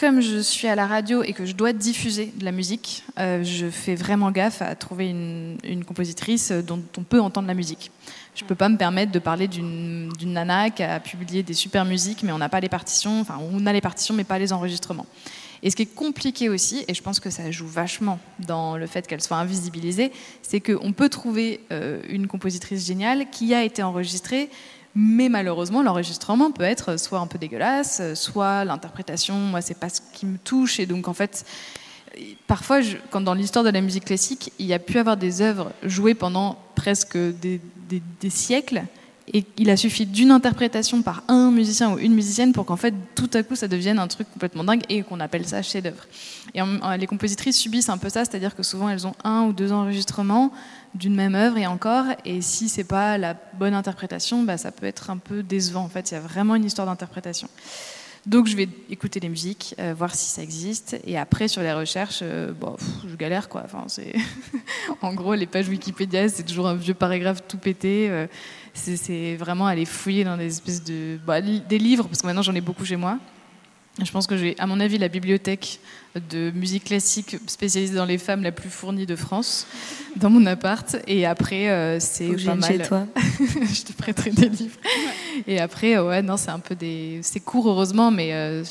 comme 0.00 0.22
je 0.22 0.38
suis 0.38 0.66
à 0.66 0.74
la 0.74 0.86
radio 0.86 1.22
et 1.22 1.34
que 1.34 1.44
je 1.44 1.52
dois 1.52 1.74
diffuser 1.74 2.32
de 2.34 2.44
la 2.46 2.52
musique, 2.52 3.04
euh, 3.18 3.44
je 3.44 3.66
fais 3.66 3.94
vraiment 3.94 4.30
gaffe 4.30 4.62
à 4.62 4.74
trouver 4.74 5.10
une, 5.10 5.84
compositrice 5.84 6.52
dont 6.52 6.82
on 6.96 7.02
peut 7.02 7.20
entendre 7.20 7.46
la 7.46 7.52
musique. 7.52 7.90
Je 8.34 8.42
ne 8.42 8.48
peux 8.48 8.54
pas 8.54 8.70
me 8.70 8.78
permettre 8.78 9.12
de 9.12 9.18
parler 9.18 9.46
d'une 9.46 10.10
nana 10.24 10.70
qui 10.70 10.82
a 10.82 11.00
publié 11.00 11.42
des 11.42 11.52
super 11.52 11.84
musiques, 11.84 12.22
mais 12.22 12.32
on 12.32 12.38
n'a 12.38 12.48
pas 12.48 12.60
les 12.60 12.70
partitions, 12.70 13.20
enfin 13.20 13.38
on 13.52 13.66
a 13.66 13.72
les 13.74 13.82
partitions, 13.82 14.14
mais 14.14 14.24
pas 14.24 14.38
les 14.38 14.54
enregistrements. 14.54 15.06
Et 15.62 15.68
ce 15.68 15.76
qui 15.76 15.82
est 15.82 15.94
compliqué 15.94 16.48
aussi, 16.48 16.82
et 16.88 16.94
je 16.94 17.02
pense 17.02 17.20
que 17.20 17.28
ça 17.28 17.50
joue 17.50 17.66
vachement 17.66 18.18
dans 18.38 18.78
le 18.78 18.86
fait 18.86 19.06
qu'elle 19.06 19.20
soit 19.20 19.36
invisibilisée, 19.36 20.12
c'est 20.40 20.60
qu'on 20.60 20.92
peut 20.94 21.10
trouver 21.10 21.60
euh, 21.72 22.00
une 22.08 22.26
compositrice 22.26 22.86
géniale 22.86 23.28
qui 23.30 23.52
a 23.52 23.62
été 23.64 23.82
enregistrée, 23.82 24.48
mais 24.94 25.28
malheureusement, 25.28 25.82
l'enregistrement 25.82 26.50
peut 26.50 26.64
être 26.64 26.98
soit 26.98 27.20
un 27.20 27.26
peu 27.26 27.38
dégueulasse, 27.38 28.14
soit 28.14 28.64
l'interprétation, 28.64 29.34
moi, 29.34 29.60
c'est 29.60 29.78
pas 29.78 29.88
ce 29.88 30.00
qui 30.12 30.26
me 30.26 30.36
touche. 30.38 30.80
Et 30.80 30.86
donc, 30.86 31.06
en 31.06 31.14
fait, 31.14 31.44
parfois, 32.46 32.80
quand 33.10 33.20
dans 33.20 33.34
l'histoire 33.34 33.64
de 33.64 33.70
la 33.70 33.80
musique 33.80 34.06
classique, 34.06 34.52
il 34.58 34.66
y 34.66 34.74
a 34.74 34.78
pu 34.78 34.98
avoir 34.98 35.16
des 35.16 35.42
œuvres 35.42 35.72
jouées 35.82 36.14
pendant 36.14 36.58
presque 36.74 37.16
des, 37.16 37.60
siècles 38.28 38.82
et 39.32 39.44
il 39.58 39.70
a 39.70 39.76
suffi 39.76 40.06
d'une 40.06 40.30
interprétation 40.30 41.02
par 41.02 41.22
un 41.28 41.50
musicien 41.50 41.92
ou 41.92 41.98
une 41.98 42.14
musicienne 42.14 42.52
pour 42.52 42.66
qu'en 42.66 42.76
fait 42.76 42.94
tout 43.14 43.30
à 43.34 43.42
coup 43.42 43.54
ça 43.54 43.68
devienne 43.68 43.98
un 43.98 44.08
truc 44.08 44.26
complètement 44.32 44.64
dingue 44.64 44.82
et 44.88 45.02
qu'on 45.02 45.20
appelle 45.20 45.46
ça 45.46 45.62
chef-d'œuvre. 45.62 46.04
Et 46.54 46.60
les 46.98 47.06
compositrices 47.06 47.56
subissent 47.56 47.88
un 47.88 47.98
peu 47.98 48.08
ça, 48.08 48.24
c'est-à-dire 48.24 48.56
que 48.56 48.62
souvent 48.62 48.88
elles 48.88 49.06
ont 49.06 49.14
un 49.22 49.42
ou 49.42 49.52
deux 49.52 49.72
enregistrements 49.72 50.52
d'une 50.94 51.14
même 51.14 51.34
œuvre 51.34 51.56
et 51.56 51.66
encore, 51.66 52.06
et 52.24 52.40
si 52.40 52.68
c'est 52.68 52.84
pas 52.84 53.16
la 53.16 53.34
bonne 53.54 53.74
interprétation, 53.74 54.42
bah, 54.42 54.56
ça 54.56 54.72
peut 54.72 54.86
être 54.86 55.10
un 55.10 55.18
peu 55.18 55.42
décevant. 55.42 55.82
En 55.82 55.88
fait, 55.88 56.10
il 56.10 56.14
y 56.14 56.16
a 56.16 56.20
vraiment 56.20 56.54
une 56.54 56.64
histoire 56.64 56.86
d'interprétation. 56.86 57.48
Donc 58.26 58.48
je 58.48 58.56
vais 58.56 58.68
écouter 58.90 59.18
les 59.18 59.30
musiques, 59.30 59.74
euh, 59.78 59.94
voir 59.96 60.14
si 60.14 60.28
ça 60.28 60.42
existe, 60.42 61.00
et 61.06 61.16
après 61.16 61.48
sur 61.48 61.62
les 61.62 61.72
recherches, 61.72 62.20
euh, 62.22 62.52
bon, 62.52 62.76
je 63.08 63.16
galère 63.16 63.48
quoi. 63.48 63.62
Enfin, 63.64 63.86
en 65.02 65.14
gros 65.14 65.34
les 65.34 65.46
pages 65.46 65.68
Wikipédia, 65.68 66.28
c'est 66.28 66.42
toujours 66.42 66.68
un 66.68 66.74
vieux 66.74 66.92
paragraphe 66.92 67.42
tout 67.48 67.56
pété. 67.56 68.08
Euh, 68.10 68.26
c'est 68.74 69.36
vraiment 69.36 69.66
aller 69.66 69.86
fouiller 69.86 70.24
dans 70.24 70.36
des 70.36 70.46
espèces 70.46 70.84
de 70.84 71.18
bah, 71.26 71.40
des 71.40 71.78
livres 71.78 72.04
parce 72.04 72.20
que 72.20 72.26
maintenant 72.26 72.42
j'en 72.42 72.54
ai 72.54 72.60
beaucoup 72.60 72.84
chez 72.84 72.96
moi. 72.96 73.18
Je 74.04 74.10
pense 74.12 74.26
que 74.26 74.36
j'ai, 74.36 74.58
à 74.58 74.66
mon 74.66 74.80
avis, 74.80 74.98
la 74.98 75.08
bibliothèque 75.08 75.80
de 76.30 76.50
musique 76.52 76.84
classique 76.84 77.36
spécialisée 77.46 77.94
dans 77.94 78.04
les 78.04 78.18
femmes 78.18 78.42
la 78.42 78.52
plus 78.52 78.70
fournie 78.70 79.06
de 79.06 79.16
France 79.16 79.66
dans 80.16 80.30
mon 80.30 80.44
appart. 80.46 80.96
Et 81.06 81.26
après, 81.26 81.68
euh, 81.70 82.00
c'est 82.00 82.34
pas 82.44 82.54
mal. 82.54 82.70
Chez 82.70 82.78
toi. 82.78 83.06
je 83.16 83.82
te 83.82 83.92
prêterai 83.92 84.30
des 84.30 84.48
livres. 84.48 84.78
Et 85.46 85.60
après, 85.60 85.98
ouais, 85.98 86.22
non, 86.22 86.36
c'est 86.36 86.50
un 86.50 86.58
peu 86.58 86.74
des, 86.74 87.20
c'est 87.22 87.40
court 87.40 87.68
heureusement, 87.68 88.10
mais 88.10 88.32
euh, 88.32 88.64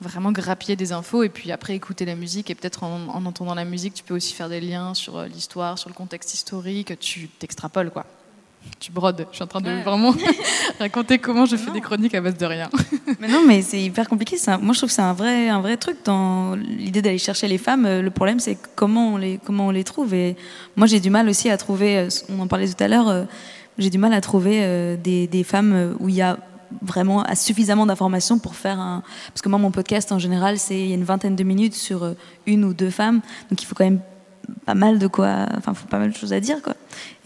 vraiment 0.00 0.32
grappiller 0.32 0.76
des 0.76 0.92
infos 0.92 1.22
et 1.22 1.28
puis 1.28 1.52
après 1.52 1.74
écouter 1.74 2.04
la 2.04 2.14
musique 2.14 2.50
et 2.50 2.54
peut-être 2.54 2.84
en, 2.84 3.08
en, 3.08 3.24
entendant 3.24 3.54
la 3.54 3.64
musique, 3.64 3.94
tu 3.94 4.04
peux 4.04 4.14
aussi 4.14 4.34
faire 4.34 4.48
des 4.48 4.60
liens 4.60 4.94
sur 4.94 5.16
euh, 5.16 5.26
l'histoire, 5.26 5.78
sur 5.78 5.88
le 5.88 5.94
contexte 5.94 6.34
historique. 6.34 6.98
Tu 6.98 7.28
t'extrapoles 7.28 7.90
quoi 7.90 8.06
tu 8.78 8.92
brodes. 8.92 9.26
Je 9.30 9.36
suis 9.36 9.44
en 9.44 9.46
train 9.46 9.60
de 9.60 9.70
vraiment 9.84 10.14
raconter 10.78 11.18
comment 11.18 11.46
je 11.46 11.56
fais 11.56 11.70
des 11.70 11.80
chroniques 11.80 12.14
à 12.14 12.20
base 12.20 12.36
de 12.36 12.46
rien. 12.46 12.68
mais 13.20 13.28
non, 13.28 13.42
mais 13.46 13.62
c'est 13.62 13.80
hyper 13.80 14.08
compliqué. 14.08 14.36
Moi, 14.60 14.72
je 14.72 14.78
trouve 14.78 14.88
que 14.88 14.94
c'est 14.94 15.02
un 15.02 15.12
vrai, 15.12 15.48
un 15.48 15.60
vrai 15.60 15.76
truc 15.76 15.98
dans 16.04 16.54
l'idée 16.54 17.02
d'aller 17.02 17.18
chercher 17.18 17.48
les 17.48 17.58
femmes. 17.58 17.86
Le 17.86 18.10
problème, 18.10 18.40
c'est 18.40 18.58
comment 18.74 19.14
on 19.14 19.16
les, 19.16 19.38
comment 19.44 19.68
on 19.68 19.70
les 19.70 19.84
trouve. 19.84 20.14
Et 20.14 20.36
moi, 20.76 20.86
j'ai 20.86 21.00
du 21.00 21.10
mal 21.10 21.28
aussi 21.28 21.50
à 21.50 21.56
trouver. 21.56 21.98
Euh, 21.98 22.08
on 22.28 22.40
en 22.40 22.46
parlait 22.46 22.68
tout 22.68 22.82
à 22.82 22.88
l'heure. 22.88 23.08
Euh, 23.08 23.24
j'ai 23.78 23.90
du 23.90 23.98
mal 23.98 24.12
à 24.12 24.20
trouver 24.20 24.60
euh, 24.62 24.96
des, 24.96 25.26
des 25.26 25.44
femmes 25.44 25.96
où 26.00 26.08
il 26.08 26.14
y 26.14 26.22
a 26.22 26.38
vraiment 26.82 27.24
suffisamment 27.34 27.86
d'informations 27.86 28.40
pour 28.40 28.56
faire 28.56 28.80
un 28.80 29.04
parce 29.28 29.40
que 29.40 29.48
moi 29.48 29.56
mon 29.56 29.70
podcast 29.70 30.10
en 30.10 30.18
général 30.18 30.58
c'est 30.58 30.76
il 30.76 30.88
y 30.88 30.92
a 30.92 30.96
une 30.96 31.04
vingtaine 31.04 31.36
de 31.36 31.44
minutes 31.44 31.76
sur 31.76 32.12
une 32.44 32.64
ou 32.64 32.74
deux 32.74 32.90
femmes 32.90 33.20
donc 33.48 33.62
il 33.62 33.66
faut 33.66 33.76
quand 33.76 33.84
même 33.84 34.00
pas 34.64 34.74
mal 34.74 34.98
de 34.98 35.06
quoi, 35.06 35.46
enfin, 35.56 35.74
faut 35.74 35.88
pas 35.88 35.98
mal 35.98 36.10
de 36.10 36.16
choses 36.16 36.32
à 36.32 36.40
dire, 36.40 36.62
quoi. 36.62 36.74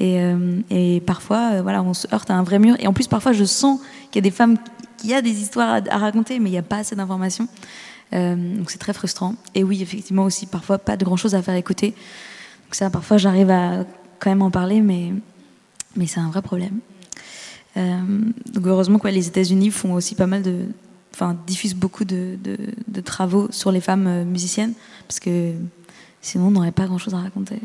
Et, 0.00 0.18
euh, 0.18 0.60
et 0.70 1.00
parfois, 1.00 1.52
euh, 1.52 1.62
voilà, 1.62 1.82
on 1.82 1.92
se 1.92 2.12
heurte 2.12 2.30
à 2.30 2.34
un 2.34 2.42
vrai 2.42 2.58
mur. 2.58 2.74
Et 2.78 2.86
en 2.86 2.94
plus, 2.94 3.06
parfois, 3.06 3.32
je 3.32 3.44
sens 3.44 3.80
qu'il 4.10 4.24
y 4.24 4.26
a 4.26 4.28
des 4.28 4.34
femmes 4.34 4.56
qui 4.96 5.14
a 5.14 5.20
des 5.20 5.42
histoires 5.42 5.82
à, 5.88 5.98
raconter, 5.98 6.40
mais 6.40 6.48
il 6.48 6.52
n'y 6.52 6.58
a 6.58 6.62
pas 6.62 6.78
assez 6.78 6.96
d'informations. 6.96 7.46
Euh, 8.14 8.56
donc 8.56 8.70
c'est 8.70 8.78
très 8.78 8.94
frustrant. 8.94 9.34
Et 9.54 9.62
oui, 9.62 9.82
effectivement 9.82 10.24
aussi, 10.24 10.46
parfois, 10.46 10.78
pas 10.78 10.96
de 10.96 11.04
grand 11.04 11.16
chose 11.16 11.34
à 11.34 11.42
faire 11.42 11.54
écouter. 11.54 11.90
Donc 11.90 12.74
ça, 12.74 12.88
parfois, 12.88 13.18
j'arrive 13.18 13.50
à 13.50 13.84
quand 14.18 14.30
même 14.30 14.42
en 14.42 14.50
parler, 14.50 14.80
mais, 14.80 15.12
c'est 16.06 16.20
un 16.20 16.28
vrai 16.28 16.42
problème. 16.42 16.80
donc 17.76 18.66
heureusement, 18.66 19.00
les 19.04 19.28
États-Unis 19.28 19.70
font 19.70 19.94
aussi 19.94 20.14
pas 20.14 20.26
mal 20.26 20.42
de, 20.42 20.66
enfin, 21.14 21.36
diffusent 21.46 21.74
beaucoup 21.74 22.04
de, 22.04 22.38
de 22.86 23.00
travaux 23.00 23.48
sur 23.50 23.72
les 23.72 23.80
femmes 23.80 24.24
musiciennes, 24.24 24.72
parce 25.08 25.20
que 25.20 25.52
Sinon, 26.22 26.48
on 26.48 26.50
n'aurait 26.50 26.72
pas 26.72 26.86
grand-chose 26.86 27.14
à 27.14 27.18
raconter. 27.18 27.58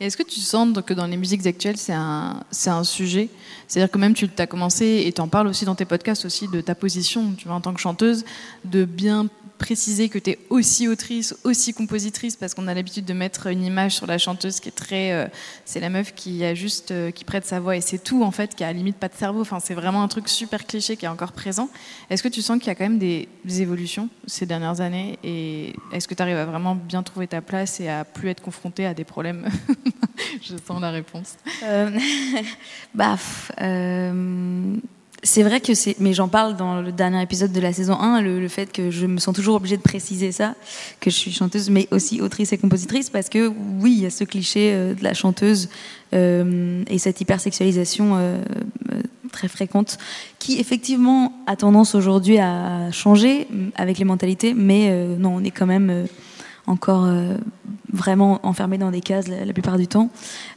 Est-ce 0.00 0.16
que 0.16 0.22
tu 0.22 0.40
sens 0.40 0.76
que 0.84 0.94
dans 0.94 1.06
les 1.06 1.18
musiques 1.18 1.46
actuelles, 1.46 1.76
c'est 1.76 1.92
un, 1.92 2.42
un 2.66 2.84
sujet? 2.84 3.28
C'est-à-dire 3.68 3.90
que 3.90 3.98
même 3.98 4.14
tu 4.14 4.28
as 4.38 4.46
commencé, 4.46 5.04
et 5.06 5.12
tu 5.12 5.20
en 5.20 5.28
parles 5.28 5.46
aussi 5.46 5.64
dans 5.64 5.74
tes 5.74 5.84
podcasts, 5.84 6.24
aussi 6.24 6.48
de 6.48 6.60
ta 6.60 6.74
position 6.74 7.32
tu 7.36 7.46
vois, 7.46 7.56
en 7.56 7.60
tant 7.60 7.74
que 7.74 7.80
chanteuse, 7.80 8.24
de 8.64 8.84
bien 8.84 9.28
préciser 9.58 10.08
que 10.08 10.18
tu 10.18 10.30
es 10.30 10.38
aussi 10.50 10.88
autrice, 10.88 11.34
aussi 11.44 11.72
compositrice, 11.72 12.36
parce 12.36 12.54
qu'on 12.54 12.68
a 12.68 12.74
l'habitude 12.74 13.04
de 13.04 13.12
mettre 13.12 13.46
une 13.46 13.64
image 13.64 13.92
sur 13.96 14.06
la 14.06 14.18
chanteuse 14.18 14.60
qui 14.60 14.68
est 14.68 14.72
très. 14.72 15.12
Euh, 15.12 15.26
c'est 15.64 15.80
la 15.80 15.90
meuf 15.90 16.14
qui 16.14 16.44
a 16.44 16.54
juste. 16.54 16.90
Euh, 16.90 17.10
qui 17.10 17.24
prête 17.24 17.44
sa 17.44 17.60
voix 17.60 17.76
et 17.76 17.80
c'est 17.80 18.02
tout, 18.02 18.22
en 18.22 18.30
fait, 18.30 18.54
qui 18.54 18.64
a 18.64 18.68
à 18.68 18.72
limite 18.72 18.96
pas 18.96 19.08
de 19.08 19.14
cerveau. 19.14 19.40
Enfin, 19.40 19.60
c'est 19.60 19.74
vraiment 19.74 20.02
un 20.02 20.08
truc 20.08 20.28
super 20.28 20.66
cliché 20.66 20.96
qui 20.96 21.04
est 21.04 21.08
encore 21.08 21.32
présent. 21.32 21.68
Est-ce 22.10 22.22
que 22.22 22.28
tu 22.28 22.42
sens 22.42 22.58
qu'il 22.58 22.68
y 22.68 22.70
a 22.70 22.74
quand 22.74 22.84
même 22.84 22.98
des, 22.98 23.28
évolutions 23.44 24.08
ces 24.26 24.46
dernières 24.46 24.80
années 24.80 25.18
Et 25.22 25.74
est-ce 25.92 26.08
que 26.08 26.14
tu 26.14 26.22
arrives 26.22 26.36
à 26.36 26.46
vraiment 26.46 26.74
bien 26.74 27.02
trouver 27.02 27.26
ta 27.26 27.40
place 27.40 27.80
et 27.80 27.88
à 27.88 28.04
plus 28.04 28.30
être 28.30 28.42
confrontée 28.42 28.86
à 28.86 28.94
des 28.94 29.04
problèmes 29.04 29.48
Je 30.42 30.56
sens 30.56 30.80
la 30.80 30.90
réponse. 30.90 31.36
Euh, 31.62 31.90
baf. 32.94 33.52
C'est 35.24 35.44
vrai 35.44 35.60
que 35.60 35.72
c'est, 35.74 35.94
mais 36.00 36.14
j'en 36.14 36.26
parle 36.26 36.56
dans 36.56 36.82
le 36.82 36.90
dernier 36.90 37.22
épisode 37.22 37.52
de 37.52 37.60
la 37.60 37.72
saison 37.72 37.94
1, 37.94 38.22
le, 38.22 38.48
fait 38.48 38.72
que 38.72 38.90
je 38.90 39.06
me 39.06 39.18
sens 39.18 39.32
toujours 39.32 39.54
obligée 39.54 39.76
de 39.76 39.82
préciser 39.82 40.32
ça, 40.32 40.56
que 40.98 41.10
je 41.10 41.14
suis 41.14 41.30
chanteuse, 41.30 41.70
mais 41.70 41.86
aussi 41.92 42.20
autrice 42.20 42.52
et 42.52 42.58
compositrice, 42.58 43.08
parce 43.08 43.28
que 43.28 43.46
oui, 43.78 43.92
il 43.92 44.02
y 44.02 44.06
a 44.06 44.10
ce 44.10 44.24
cliché 44.24 44.72
euh, 44.72 44.94
de 44.94 45.04
la 45.04 45.14
chanteuse 45.14 45.68
euh, 46.12 46.82
et 46.88 46.98
cette 46.98 47.20
hypersexualisation 47.20 48.16
euh, 48.16 48.42
très 49.30 49.46
fréquente, 49.46 49.96
qui 50.40 50.58
effectivement 50.58 51.32
a 51.46 51.54
tendance 51.54 51.94
aujourd'hui 51.94 52.38
à 52.38 52.90
changer 52.90 53.46
avec 53.76 53.98
les 53.98 54.04
mentalités, 54.04 54.54
mais 54.54 54.90
non, 55.18 55.36
on 55.36 55.44
est 55.44 55.52
quand 55.52 55.66
même 55.66 56.08
encore 56.66 57.04
euh, 57.04 57.36
vraiment 57.92 58.40
enfermés 58.44 58.78
dans 58.78 58.90
des 58.90 59.00
cases 59.00 59.26
la, 59.28 59.52
plupart 59.52 59.78
du 59.78 59.86
temps. 59.86 60.10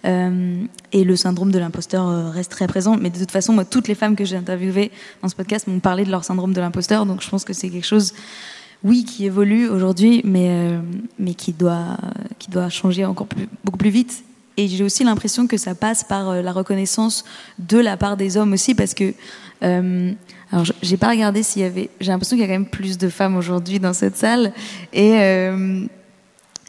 Euh, 0.05 0.63
et 0.91 1.03
le 1.03 1.15
syndrome 1.15 1.51
de 1.51 1.59
l'imposteur 1.59 2.07
euh, 2.07 2.29
reste 2.29 2.51
très 2.51 2.67
présent. 2.67 2.97
Mais 2.97 3.09
de 3.09 3.17
toute 3.17 3.31
façon, 3.31 3.63
toutes 3.69 3.87
les 3.87 3.95
femmes 3.95 4.15
que 4.15 4.25
j'ai 4.25 4.35
interviewées 4.35 4.91
dans 5.21 5.29
ce 5.29 5.35
podcast 5.35 5.67
m'ont 5.67 5.79
parlé 5.79 6.05
de 6.05 6.11
leur 6.11 6.23
syndrome 6.23 6.53
de 6.53 6.61
l'imposteur. 6.61 7.05
Donc 7.05 7.21
je 7.21 7.29
pense 7.29 7.43
que 7.43 7.53
c'est 7.53 7.69
quelque 7.69 7.85
chose, 7.85 8.13
oui, 8.83 9.03
qui 9.03 9.25
évolue 9.25 9.67
aujourd'hui, 9.67 10.21
mais, 10.23 10.71
mais 11.19 11.33
qui, 11.33 11.53
doit, 11.53 11.97
qui 12.39 12.51
doit 12.51 12.69
changer 12.69 13.05
encore 13.05 13.27
plus, 13.27 13.47
beaucoup 13.63 13.77
plus 13.77 13.89
vite. 13.89 14.23
Et 14.57 14.67
j'ai 14.67 14.83
aussi 14.83 15.03
l'impression 15.03 15.47
que 15.47 15.57
ça 15.57 15.75
passe 15.75 16.03
par 16.03 16.41
la 16.41 16.51
reconnaissance 16.51 17.25
de 17.59 17.77
la 17.77 17.97
part 17.97 18.17
des 18.17 18.37
hommes 18.37 18.53
aussi, 18.53 18.73
parce 18.73 18.93
que 18.93 19.13
alors, 20.51 20.65
j'ai 20.81 20.97
pas 20.97 21.09
regardé 21.09 21.43
s'il 21.43 21.63
y 21.63 21.65
avait. 21.65 21.89
J'ai 21.99 22.11
l'impression 22.11 22.37
qu'il 22.37 22.41
y 22.41 22.43
a 22.45 22.47
quand 22.47 22.59
même 22.59 22.69
plus 22.69 22.97
de 22.97 23.09
femmes 23.09 23.35
aujourd'hui 23.35 23.79
dans 23.79 23.93
cette 23.93 24.15
salle. 24.15 24.53
Et, 24.93 25.13
euh, 25.15 25.85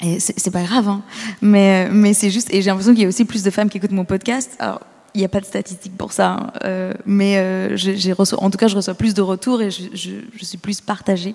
et 0.02 0.19
c'est 0.19 0.50
pas 0.50 0.62
grave, 0.62 0.88
hein. 0.88 1.02
mais, 1.40 1.88
mais 1.90 2.12
c'est 2.12 2.31
juste. 2.31 2.52
Et 2.52 2.62
j'ai 2.62 2.71
l'impression 2.71 2.93
qu'il 2.93 3.02
y 3.02 3.05
a 3.07 3.09
aussi 3.09 3.25
plus 3.25 3.43
de 3.43 3.50
femmes 3.50 3.69
qui 3.69 3.78
écoutent 3.78 3.93
mon 3.93 4.05
podcast. 4.05 4.57
Alors, 4.59 4.81
il 5.14 5.21
n'y 5.21 5.25
a 5.25 5.28
pas 5.28 5.40
de 5.40 5.47
statistiques 5.47 5.97
pour 5.97 6.12
ça, 6.12 6.33
hein. 6.33 6.52
euh, 6.64 6.93
mais 7.07 7.38
euh, 7.38 7.76
j'ai 7.76 8.12
en 8.12 8.50
tout 8.50 8.59
cas, 8.59 8.69
je 8.69 8.76
reçois 8.76 8.95
plus 8.95 9.14
de 9.14 9.23
retours 9.23 9.62
et 9.62 9.71
je, 9.71 10.11
suis 10.43 10.59
plus 10.59 10.83
partagée 10.83 11.35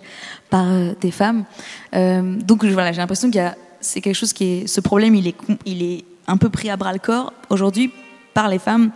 par 0.52 0.70
euh, 0.70 0.92
des 1.02 1.10
femmes. 1.10 1.46
Euh, 1.96 2.36
donc 2.36 2.64
voilà, 2.66 2.92
j'ai 2.92 3.00
l'impression 3.00 3.30
qu'il 3.30 3.42
y 3.42 3.46
a. 3.46 3.56
C'est 3.80 4.02
quelque 4.02 4.16
chose 4.16 4.34
qui 4.34 4.44
est. 4.44 4.68
Ce 4.68 4.82
problème, 4.82 5.16
il 5.16 5.28
est, 5.28 5.36
il 5.66 5.82
est 5.82 6.06
un 6.28 6.38
peu 6.38 6.50
pris 6.50 6.70
à 6.70 6.78
bras 6.78 6.94
le 6.94 7.00
corps 7.00 7.34
aujourd'hui 7.50 7.92
par 8.34 8.48
les 8.48 8.60
femmes 8.60 8.92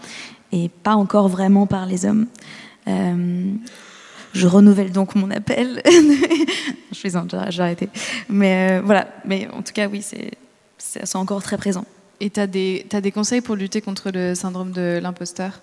et 0.51 0.70
pas 0.70 0.96
encore 0.96 1.27
vraiment 1.27 1.67
par 1.67 1.86
les 1.86 2.05
hommes. 2.05 2.27
Euh, 2.88 3.53
je 4.34 4.48
renouvelle 4.48 4.91
donc 4.91 5.15
mon 5.15 5.32
appel. 5.32 5.82
je 6.91 6.96
suis 6.96 7.10
j'ai 7.50 7.62
arrêté. 7.62 7.89
Mais 8.29 8.72
euh, 8.72 8.82
voilà, 8.84 9.08
mais 9.25 9.48
en 9.53 9.62
tout 9.62 9.74
cas, 9.74 9.88
oui, 9.88 10.03
c'est 10.77 11.15
encore 11.15 11.41
très 11.41 11.58
présent. 11.58 11.86
Et 12.20 12.29
tu 12.29 12.39
as, 12.39 12.44
as, 12.44 13.01
des 13.01 13.12
conseils 13.12 13.41
pour 13.41 13.55
lutter 13.55 13.82
contre 13.82 14.12
le 14.12 14.36
syndrome 14.36 14.72
de 14.72 15.00
l'imposteur? 15.01 15.62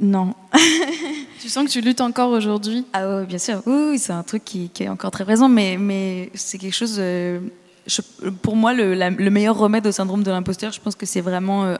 Non. 0.00 0.34
tu 1.40 1.48
sens 1.48 1.66
que 1.66 1.70
tu 1.70 1.80
luttes 1.80 2.00
encore 2.00 2.30
aujourd'hui? 2.30 2.86
Ah 2.92 3.18
oui, 3.18 3.26
bien 3.26 3.38
sûr. 3.38 3.62
Oui, 3.66 3.98
c'est 3.98 4.12
un 4.12 4.22
truc 4.22 4.44
qui, 4.44 4.70
est 4.78 4.88
encore 4.88 5.10
très 5.10 5.24
présent, 5.24 5.48
mais, 5.48 5.76
mais 5.76 6.30
c'est 6.34 6.58
quelque 6.58 6.74
chose. 6.74 6.96
Euh, 6.98 7.40
pour 8.42 8.56
moi, 8.56 8.72
le, 8.72 8.94
le, 8.94 9.30
meilleur 9.30 9.56
remède 9.56 9.86
au 9.86 9.92
syndrome 9.92 10.22
de 10.22 10.30
l'imposteur, 10.30 10.72
je 10.72 10.80
pense 10.80 10.94
que 10.94 11.06
c'est 11.06 11.20
vraiment 11.20 11.64
euh, 11.64 11.76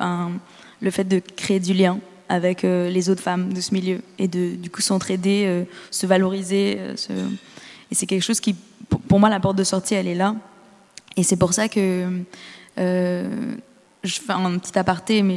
le 0.80 0.90
fait 0.90 1.04
de 1.04 1.20
créer 1.36 1.60
du 1.60 1.74
lien 1.74 1.98
avec 2.28 2.64
euh, 2.64 2.90
les 2.90 3.08
autres 3.10 3.22
femmes 3.22 3.52
de 3.52 3.60
ce 3.60 3.72
milieu 3.72 4.00
et 4.18 4.28
de 4.28 4.54
du 4.56 4.70
coup 4.70 4.80
s'entraider, 4.80 5.66
se 5.90 6.06
valoriser. 6.06 6.78
Et 7.90 7.94
c'est 7.94 8.06
quelque 8.06 8.22
chose 8.22 8.40
qui, 8.40 8.54
pour 9.08 9.18
moi, 9.20 9.28
la 9.28 9.40
porte 9.40 9.56
de 9.56 9.64
sortie, 9.64 9.94
elle 9.94 10.08
est 10.08 10.14
là. 10.14 10.34
Et 11.16 11.22
c'est 11.22 11.36
pour 11.36 11.54
ça 11.54 11.68
que 11.68 12.06
je 12.76 13.24
fais 14.04 14.32
un 14.32 14.58
petit 14.58 14.78
aparté, 14.78 15.22
mais 15.22 15.36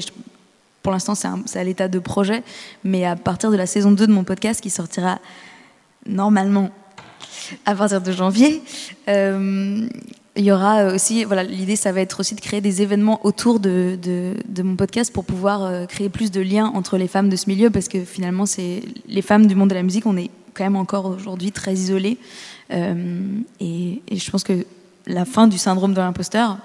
pour 0.84 0.92
l'instant, 0.92 1.16
c'est 1.16 1.60
à 1.60 1.64
l'état 1.64 1.88
de 1.88 2.00
projet. 2.00 2.44
Mais 2.84 3.06
à 3.06 3.16
partir 3.16 3.52
de 3.52 3.58
la 3.58 3.66
saison 3.66 3.92
2 3.92 4.08
de 4.08 4.12
mon 4.12 4.24
podcast, 4.24 4.62
qui 4.62 4.70
sortira 4.70 5.20
normalement 6.06 6.72
à 7.66 7.76
partir 7.76 8.02
de 8.02 8.12
janvier, 8.12 8.62
euh, 9.08 9.88
il 10.38 10.46
y 10.46 10.52
aura 10.52 10.86
aussi, 10.86 11.26
voilà, 11.26 11.44
l'idée, 11.44 11.76
ça 11.76 11.92
va 11.92 12.02
être 12.02 12.22
aussi 12.22 12.36
de 12.36 12.42
créer 12.42 12.62
des 12.62 12.82
événements 12.82 13.20
autour 13.26 13.60
de, 13.60 14.00
de, 14.02 14.64
mon 14.64 14.76
podcast 14.76 15.12
pour 15.12 15.26
pouvoir 15.26 15.64
euh, 15.64 15.86
créer 15.86 16.10
plus 16.10 16.32
de 16.32 16.40
liens 16.40 16.68
entre 16.68 16.98
les 16.98 17.08
femmes 17.08 17.28
de 17.28 17.36
ce 17.36 17.50
milieu, 17.50 17.70
parce 17.70 17.90
que 17.90 18.04
finalement, 18.06 18.46
c'est 18.46 18.82
les 19.08 19.22
femmes 19.22 19.48
du 19.48 19.56
monde 19.56 19.70
de 19.70 19.76
la 19.76 19.84
musique, 19.84 20.06
on 20.06 20.16
est 20.16 20.30
quand 20.54 20.64
même 20.64 20.76
encore 20.76 21.06
aujourd'hui 21.06 21.52
très 21.52 21.74
isolées. 21.74 22.18
Euh, 22.72 23.22
et, 23.60 24.02
je 24.12 24.32
pense 24.32 24.44
que 24.44 24.66
la 25.08 25.26
fin 25.26 25.48
du 25.48 25.58
syndrome 25.58 25.94
de 25.94 26.00
l'imposteur, 26.00 26.58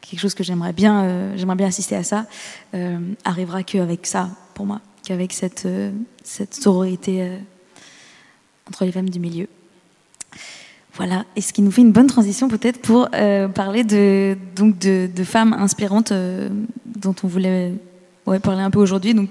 quelque 0.00 0.20
chose 0.20 0.34
que 0.34 0.44
j'aimerais 0.44 0.72
bien, 0.72 1.04
euh, 1.04 1.36
j'aimerais 1.36 1.56
bien 1.56 1.66
assister 1.66 1.96
à 1.96 2.04
ça, 2.04 2.26
euh, 2.74 2.98
arrivera 3.24 3.62
qu'avec 3.62 4.06
ça, 4.06 4.30
pour 4.54 4.66
moi, 4.66 4.80
qu'avec 5.02 5.32
cette, 5.32 5.66
euh, 5.66 5.90
cette 6.22 6.54
sororité 6.54 7.38
entre 8.68 8.84
les 8.84 8.92
femmes 8.92 9.10
du 9.10 9.20
milieu. 9.20 9.48
Voilà, 10.96 11.24
et 11.36 11.40
ce 11.40 11.52
qui 11.52 11.62
nous 11.62 11.70
fait 11.70 11.82
une 11.82 11.92
bonne 11.92 12.06
transition 12.06 12.48
peut-être 12.48 12.80
pour 12.80 13.10
parler 13.54 13.84
de, 13.84 14.36
donc 14.54 14.78
de, 14.78 15.24
femmes 15.24 15.52
inspirantes 15.52 16.12
dont 16.86 17.14
on 17.22 17.26
voulait 17.26 17.72
parler 18.42 18.62
un 18.62 18.70
peu 18.70 18.78
aujourd'hui. 18.78 19.14
Donc 19.14 19.28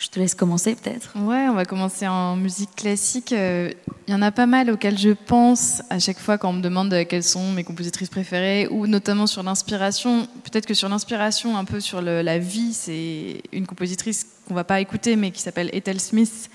je 0.00 0.08
te 0.08 0.18
laisse 0.18 0.34
commencer 0.34 0.74
peut-être. 0.74 1.12
Ouais, 1.14 1.46
on 1.50 1.54
va 1.54 1.66
commencer 1.66 2.08
en 2.08 2.34
musique 2.34 2.74
classique. 2.74 3.32
Il 3.32 3.38
euh, 3.38 3.70
y 4.08 4.14
en 4.14 4.22
a 4.22 4.32
pas 4.32 4.46
mal 4.46 4.70
auxquelles 4.70 4.98
je 4.98 5.10
pense 5.10 5.82
à 5.90 5.98
chaque 5.98 6.18
fois 6.18 6.38
quand 6.38 6.48
on 6.48 6.54
me 6.54 6.62
demande 6.62 7.04
quelles 7.06 7.22
sont 7.22 7.52
mes 7.52 7.64
compositrices 7.64 8.08
préférées, 8.08 8.66
ou 8.68 8.86
notamment 8.86 9.26
sur 9.26 9.42
l'inspiration. 9.42 10.26
Peut-être 10.42 10.64
que 10.64 10.72
sur 10.72 10.88
l'inspiration, 10.88 11.58
un 11.58 11.66
peu 11.66 11.80
sur 11.80 12.00
la 12.00 12.38
vie, 12.38 12.72
c'est 12.72 13.42
une 13.52 13.66
compositrice 13.66 14.26
qu'on 14.48 14.54
va 14.54 14.64
pas 14.64 14.80
écouter, 14.80 15.16
mais 15.16 15.32
qui 15.32 15.42
s'appelle 15.42 15.68
Ethel 15.74 16.00
Smith, 16.00 16.48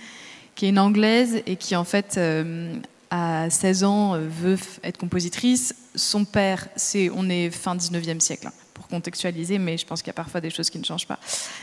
qui 0.56 0.66
est 0.66 0.70
une 0.70 0.80
anglaise 0.80 1.44
et 1.46 1.56
qui 1.56 1.76
en 1.76 1.84
fait 1.84 2.16
euh, 2.18 2.74
à 3.10 3.50
16 3.50 3.84
ans 3.84 4.16
euh, 4.16 4.28
veut 4.28 4.58
être 4.84 4.98
compositrice. 4.98 5.76
Son 5.96 6.26
père, 6.26 6.68
c'est 6.76 7.10
on 7.14 7.30
est 7.30 7.50
fin 7.50 7.76
19e 7.76 8.20
siècle. 8.20 8.48
Hein 8.48 8.54
pour 8.76 8.88
contextualiser, 8.90 9.58
mais 9.58 9.78
je 9.78 9.86
pense 9.86 10.02
qu'il 10.02 10.10
y 10.10 10.12
a 10.12 10.14
parfois 10.14 10.42
des 10.42 10.50
choses 10.50 10.70
qui 10.70 10.78
ne 10.78 10.84
changent 10.84 11.08
pas. 11.08 11.18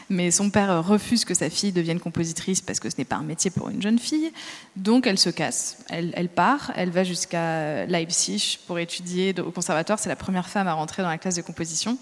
Mais 0.08 0.30
son 0.30 0.50
père 0.50 0.84
refuse 0.84 1.25
que 1.25 1.34
sa 1.34 1.50
fille 1.50 1.70
devienne 1.70 2.00
compositrice 2.00 2.62
parce 2.62 2.80
que 2.80 2.88
ce 2.88 2.96
n'est 2.96 3.04
pas 3.04 3.16
un 3.16 3.22
métier 3.22 3.50
pour 3.50 3.68
une 3.68 3.82
jeune 3.82 3.99
fille. 3.99 4.32
Donc 4.76 5.06
elle 5.06 5.18
se 5.18 5.28
casse, 5.28 5.76
elle, 5.90 6.12
elle 6.16 6.30
part, 6.30 6.72
elle 6.75 6.90
va 6.90 7.04
jusqu'à 7.04 7.84
Leipzig 7.84 8.58
pour 8.66 8.78
étudier 8.78 9.34
au 9.40 9.50
conservatoire. 9.50 9.99
C'est 9.99 10.08
la 10.08 10.16
première 10.16 10.49
femme 10.49 10.66
à 10.66 10.72
rentrer 10.72 11.02
dans 11.02 11.11
la 11.11 11.18
classe 11.18 11.37
de 11.37 11.42
composition. 11.42 11.99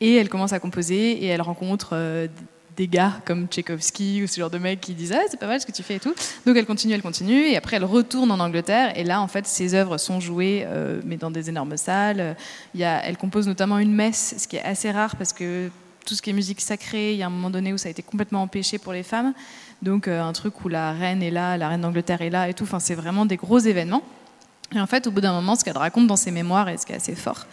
Et 0.00 0.14
elle 0.14 0.28
commence 0.28 0.52
à 0.52 0.60
composer 0.60 1.24
et 1.24 1.26
elle 1.26 1.42
rencontre 1.42 1.90
euh, 1.94 2.28
des 2.78 2.86
gars 2.86 3.14
comme 3.24 3.48
Tchaïkovski 3.48 4.22
ou 4.22 4.28
ce 4.28 4.38
genre 4.38 4.50
de 4.50 4.58
mecs 4.58 4.80
qui 4.80 4.94
disent 4.94 5.12
ah, 5.12 5.20
c'est 5.28 5.38
pas 5.38 5.48
mal 5.48 5.60
ce 5.60 5.66
que 5.66 5.72
tu 5.72 5.82
fais 5.82 5.96
et 5.96 6.00
tout. 6.00 6.14
Donc 6.46 6.56
elle 6.56 6.64
continue, 6.64 6.94
elle 6.94 7.02
continue 7.02 7.42
et 7.42 7.56
après 7.56 7.76
elle 7.76 7.84
retourne 7.84 8.30
en 8.30 8.38
Angleterre 8.38 8.96
et 8.96 9.02
là 9.02 9.20
en 9.20 9.26
fait 9.26 9.46
ses 9.46 9.74
œuvres 9.74 9.98
sont 9.98 10.20
jouées 10.20 10.62
euh, 10.64 11.00
mais 11.04 11.16
dans 11.16 11.32
des 11.32 11.48
énormes 11.48 11.76
salles. 11.76 12.36
Elle 12.78 13.16
compose 13.16 13.48
notamment 13.48 13.78
une 13.78 13.92
messe, 13.92 14.36
ce 14.38 14.46
qui 14.46 14.56
est 14.56 14.62
assez 14.62 14.92
rare 14.92 15.16
parce 15.16 15.32
que 15.32 15.70
tout 16.06 16.14
ce 16.14 16.22
qui 16.22 16.30
est 16.30 16.32
musique 16.32 16.60
sacrée, 16.60 17.12
il 17.12 17.18
y 17.18 17.22
a 17.22 17.26
un 17.26 17.30
moment 17.30 17.50
donné 17.50 17.72
où 17.72 17.78
ça 17.78 17.88
a 17.88 17.90
été 17.90 18.02
complètement 18.02 18.42
empêché 18.42 18.78
pour 18.78 18.92
les 18.92 19.02
femmes. 19.02 19.34
Donc 19.82 20.06
euh, 20.06 20.22
un 20.22 20.32
truc 20.32 20.64
où 20.64 20.68
la 20.68 20.92
reine 20.92 21.22
est 21.22 21.32
là, 21.32 21.56
la 21.56 21.68
reine 21.68 21.80
d'Angleterre 21.80 22.22
est 22.22 22.30
là 22.30 22.48
et 22.48 22.54
tout. 22.54 22.64
Enfin 22.64 22.78
c'est 22.78 22.94
vraiment 22.94 23.26
des 23.26 23.36
gros 23.36 23.58
événements. 23.58 24.04
Et 24.74 24.80
en 24.80 24.86
fait, 24.86 25.06
au 25.06 25.10
bout 25.10 25.22
d'un 25.22 25.32
moment, 25.32 25.56
ce 25.56 25.64
qu'elle 25.64 25.78
raconte 25.78 26.06
dans 26.06 26.16
ses 26.16 26.30
mémoires, 26.30 26.68
et 26.68 26.76
ce 26.76 26.84
qui 26.84 26.92
est 26.92 26.96
assez 26.96 27.14
fort, 27.14 27.46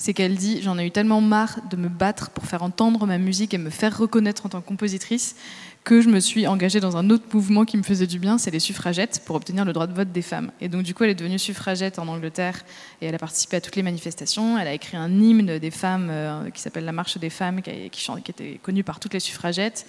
c'est 0.00 0.14
qu'elle 0.14 0.34
dit 0.34 0.62
J'en 0.62 0.78
ai 0.78 0.86
eu 0.86 0.90
tellement 0.90 1.20
marre 1.20 1.60
de 1.70 1.76
me 1.76 1.88
battre 1.88 2.30
pour 2.30 2.46
faire 2.46 2.62
entendre 2.62 3.06
ma 3.06 3.18
musique 3.18 3.52
et 3.54 3.58
me 3.58 3.70
faire 3.70 3.96
reconnaître 3.96 4.46
en 4.46 4.48
tant 4.48 4.60
que 4.62 4.66
compositrice 4.66 5.36
que 5.84 6.00
je 6.00 6.08
me 6.08 6.20
suis 6.20 6.46
engagée 6.46 6.80
dans 6.80 6.96
un 6.96 7.10
autre 7.10 7.24
mouvement 7.32 7.64
qui 7.64 7.76
me 7.76 7.82
faisait 7.82 8.06
du 8.06 8.18
bien, 8.18 8.38
c'est 8.38 8.50
les 8.50 8.60
suffragettes, 8.60 9.22
pour 9.24 9.36
obtenir 9.36 9.64
le 9.64 9.72
droit 9.72 9.86
de 9.86 9.94
vote 9.94 10.12
des 10.12 10.22
femmes. 10.22 10.52
Et 10.60 10.68
donc, 10.68 10.82
du 10.82 10.94
coup, 10.94 11.04
elle 11.04 11.10
est 11.10 11.14
devenue 11.14 11.38
suffragette 11.38 11.98
en 11.98 12.06
Angleterre 12.08 12.64
et 13.00 13.06
elle 13.06 13.14
a 13.14 13.18
participé 13.18 13.56
à 13.56 13.60
toutes 13.60 13.76
les 13.76 13.82
manifestations. 13.82 14.58
Elle 14.58 14.68
a 14.68 14.74
écrit 14.74 14.96
un 14.96 15.10
hymne 15.10 15.58
des 15.58 15.70
femmes 15.70 16.08
euh, 16.10 16.50
qui 16.50 16.60
s'appelle 16.60 16.84
La 16.84 16.92
Marche 16.92 17.16
des 17.18 17.30
femmes, 17.30 17.62
qui, 17.62 17.70
était 17.70 18.60
connu 18.62 18.84
par 18.84 19.00
toutes 19.00 19.14
les 19.14 19.20
suffragettes. 19.20 19.86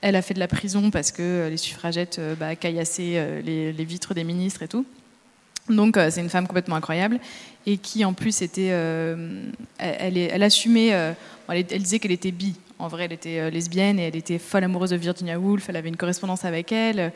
Elle 0.00 0.16
a 0.16 0.22
fait 0.22 0.34
de 0.34 0.40
la 0.40 0.48
prison 0.48 0.90
parce 0.90 1.12
que 1.12 1.48
les 1.48 1.56
suffragettes 1.56 2.18
euh, 2.18 2.34
bah, 2.34 2.56
caillassaient 2.56 3.14
euh, 3.16 3.42
les 3.42 3.84
vitres 3.84 4.14
des 4.14 4.24
ministres 4.24 4.62
et 4.62 4.68
tout. 4.68 4.86
Donc 5.68 5.96
euh, 5.96 6.10
c'est 6.10 6.20
une 6.20 6.28
femme 6.28 6.46
complètement 6.46 6.76
incroyable 6.76 7.20
et 7.66 7.78
qui 7.78 8.04
en 8.04 8.12
plus 8.12 8.42
était, 8.42 8.70
euh, 8.72 9.44
elle, 9.78 10.18
elle, 10.18 10.42
assumait, 10.42 10.92
euh, 10.92 11.12
elle, 11.48 11.64
disait 11.64 11.98
qu'elle 12.00 12.12
était 12.12 12.32
bi. 12.32 12.56
En 12.78 12.88
vrai, 12.88 13.04
elle 13.04 13.12
était 13.12 13.48
lesbienne 13.50 14.00
et 14.00 14.08
elle 14.08 14.16
était 14.16 14.38
folle 14.38 14.64
amoureuse 14.64 14.90
de 14.90 14.96
Virginia 14.96 15.38
Woolf. 15.38 15.68
Elle 15.68 15.76
avait 15.76 15.88
une 15.88 15.96
correspondance 15.96 16.44
avec 16.44 16.72
elle. 16.72 17.12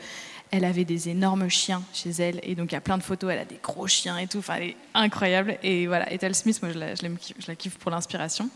Elle 0.49 0.63
avait 0.63 0.85
des 0.85 1.09
énormes 1.09 1.49
chiens 1.49 1.83
chez 1.91 2.11
elle 2.11 2.39
et 2.43 2.55
donc 2.55 2.71
il 2.71 2.75
y 2.75 2.77
a 2.77 2.81
plein 2.81 2.97
de 2.97 3.03
photos. 3.03 3.31
Elle 3.33 3.39
a 3.39 3.45
des 3.45 3.59
gros 3.61 3.85
chiens 3.85 4.17
et 4.17 4.27
tout. 4.27 4.37
Enfin, 4.37 4.55
elle 4.55 4.69
est 4.69 4.77
incroyable. 4.93 5.57
Et 5.63 5.87
voilà, 5.87 6.09
Ethel 6.13 6.33
Smith, 6.35 6.61
moi 6.61 6.71
je 6.71 7.07
je 7.37 7.47
la 7.47 7.55
kiffe 7.55 7.77
pour 7.77 7.91
l'inspiration. 7.91 8.49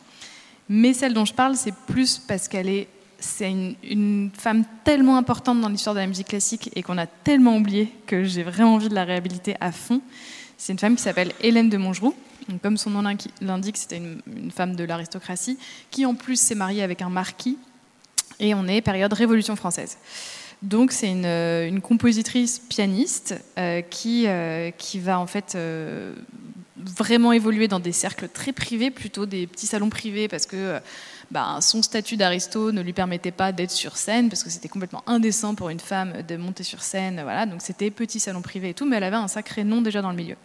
Mais 0.69 0.93
celle 0.93 1.13
dont 1.13 1.25
je 1.25 1.33
parle, 1.33 1.57
c'est 1.57 1.73
plus 1.87 2.17
parce 2.17 2.47
qu'elle 2.47 2.69
est 2.69 2.87
c'est 3.21 3.49
une, 3.49 4.31
femme 4.33 4.65
tellement 4.83 5.17
importante 5.17 5.61
dans 5.61 5.69
l'histoire 5.69 5.95
de 5.95 5.99
la 5.99 6.07
musique 6.07 6.27
classique 6.29 6.69
et 6.75 6.83
qu'on 6.83 6.97
a 6.97 7.05
tellement 7.05 7.55
oublié 7.55 7.93
que 8.07 8.23
j'ai 8.23 8.43
vraiment 8.43 8.75
envie 8.75 8.89
de 8.89 8.95
la 8.95 9.05
réhabiliter 9.05 9.55
à 9.61 9.71
fond. 9.71 10.01
C'est 10.57 10.73
une 10.73 10.79
femme 10.79 10.95
qui 10.95 11.01
s'appelle 11.01 11.31
Hélène 11.41 11.69
de 11.69 11.77
Montgeroux. 11.77 12.15
comme 12.61 12.77
son 12.77 12.89
nom 12.89 13.15
l'indique, 13.41 13.77
c'était 13.77 13.97
une, 13.97 14.51
femme 14.51 14.75
de 14.75 14.83
l'aristocratie 14.83 15.57
qui 15.91 16.05
en 16.05 16.15
plus 16.15 16.39
s'est 16.39 16.55
mariée 16.55 16.83
avec 16.83 17.01
un 17.01 17.09
marquis. 17.09 17.57
Et 18.39 18.53
on 18.55 18.67
est 18.67 18.81
période 18.81 19.13
Révolution 19.13 19.55
française. 19.55 19.97
Donc 20.61 20.91
c'est 20.91 21.09
une, 21.09 21.81
compositrice 21.81 22.59
pianiste 22.59 23.35
euh, 23.57 23.81
qui, 23.81 24.27
euh, 24.27 24.71
qui 24.71 24.99
va 24.99 25.19
en 25.19 25.27
fait 25.27 25.53
euh, 25.55 26.13
vraiment 26.77 27.31
évoluer 27.31 27.67
dans 27.67 27.79
des 27.79 27.91
cercles 27.91 28.27
très 28.27 28.51
privés, 28.51 28.91
plutôt 28.91 29.25
des 29.25 29.47
petits 29.47 29.67
salons 29.67 29.89
privés, 29.89 30.27
parce 30.27 30.45
que 30.45 30.79
bah, 31.31 31.59
son 31.61 31.81
statut 31.81 32.17
d'aristo 32.17 32.71
ne 32.73 32.81
lui 32.81 32.91
permettait 32.91 33.31
pas 33.31 33.53
d'être 33.53 33.71
sur 33.71 33.95
scène 33.95 34.29
parce 34.29 34.43
que 34.43 34.49
c'était 34.49 34.67
complètement 34.67 35.01
indécent 35.07 35.55
pour 35.55 35.69
une 35.69 35.79
femme 35.79 36.23
de 36.27 36.35
monter 36.35 36.63
sur 36.63 36.81
scène. 36.83 37.21
Voilà, 37.23 37.45
donc 37.45 37.61
c'était 37.61 37.89
petit 37.89 38.19
salon 38.19 38.41
privé 38.41 38.69
et 38.69 38.73
tout, 38.73 38.85
mais 38.85 38.97
elle 38.97 39.05
avait 39.05 39.15
un 39.15 39.29
sacré 39.29 39.63
nom 39.63 39.81
déjà 39.81 40.01
dans 40.01 40.09
le 40.09 40.17
milieu. 40.17 40.35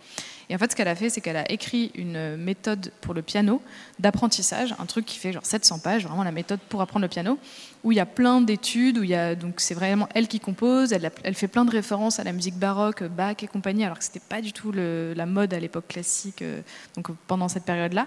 Et 0.48 0.54
en 0.54 0.58
fait, 0.58 0.70
ce 0.70 0.76
qu'elle 0.76 0.88
a 0.88 0.94
fait, 0.94 1.10
c'est 1.10 1.20
qu'elle 1.20 1.36
a 1.36 1.50
écrit 1.50 1.90
une 1.96 2.36
méthode 2.36 2.92
pour 3.00 3.14
le 3.14 3.22
piano 3.22 3.60
d'apprentissage, 3.98 4.74
un 4.78 4.86
truc 4.86 5.04
qui 5.04 5.18
fait 5.18 5.32
genre 5.32 5.44
700 5.44 5.80
pages, 5.80 6.06
vraiment 6.06 6.22
la 6.22 6.30
méthode 6.30 6.60
pour 6.68 6.80
apprendre 6.80 7.02
le 7.02 7.08
piano, 7.08 7.38
où 7.82 7.90
il 7.90 7.96
y 7.96 8.00
a 8.00 8.06
plein 8.06 8.40
d'études, 8.40 8.98
où 8.98 9.02
il 9.02 9.10
y 9.10 9.14
a 9.14 9.34
donc 9.34 9.54
c'est 9.58 9.74
vraiment 9.74 10.08
elle 10.14 10.28
qui 10.28 10.38
compose, 10.38 10.92
elle, 10.92 11.34
fait 11.34 11.48
plein 11.48 11.64
de 11.64 11.70
références 11.70 12.20
à 12.20 12.24
la 12.24 12.32
musique 12.32 12.56
baroque, 12.56 13.02
Bach 13.04 13.36
et 13.42 13.48
compagnie, 13.48 13.84
alors 13.84 13.98
que 13.98 14.04
c'était 14.04 14.20
pas 14.20 14.40
du 14.40 14.52
tout 14.52 14.70
la 14.72 15.26
mode 15.26 15.52
à 15.52 15.58
l'époque 15.58 15.88
classique, 15.88 16.42
euh, 16.42 16.60
donc 16.94 17.08
pendant 17.26 17.48
cette 17.48 17.64
période-là. 17.64 18.06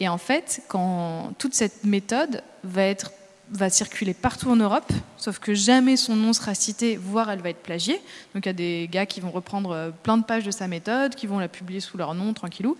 Et 0.00 0.08
en 0.08 0.18
fait, 0.18 0.62
quand 0.68 1.32
toute 1.38 1.54
cette 1.54 1.84
méthode 1.84 2.42
va, 2.64 3.68
circuler 3.68 4.14
partout 4.14 4.48
en 4.48 4.56
Europe, 4.56 4.90
sauf 5.18 5.38
que 5.38 5.52
jamais 5.52 5.98
son 5.98 6.16
nom 6.16 6.32
sera 6.32 6.54
cité, 6.54 6.96
voire 6.96 7.30
elle 7.30 7.42
va 7.42 7.50
être 7.50 7.62
plagiée. 7.62 8.00
Donc 8.34 8.46
il 8.46 8.48
y 8.48 8.50
a 8.50 8.54
des 8.54 8.88
gars 8.90 9.04
qui 9.04 9.20
vont 9.20 9.30
reprendre 9.30 9.72
euh, 9.72 9.90
plein 9.90 10.16
de 10.16 10.24
pages 10.24 10.44
de 10.44 10.50
sa 10.50 10.68
méthode, 10.68 11.14
qui 11.14 11.26
vont 11.26 11.38
la 11.38 11.48
publier 11.48 11.80
sous 11.80 11.98
leur 11.98 12.14
nom, 12.14 12.32
tranquillou. 12.32 12.78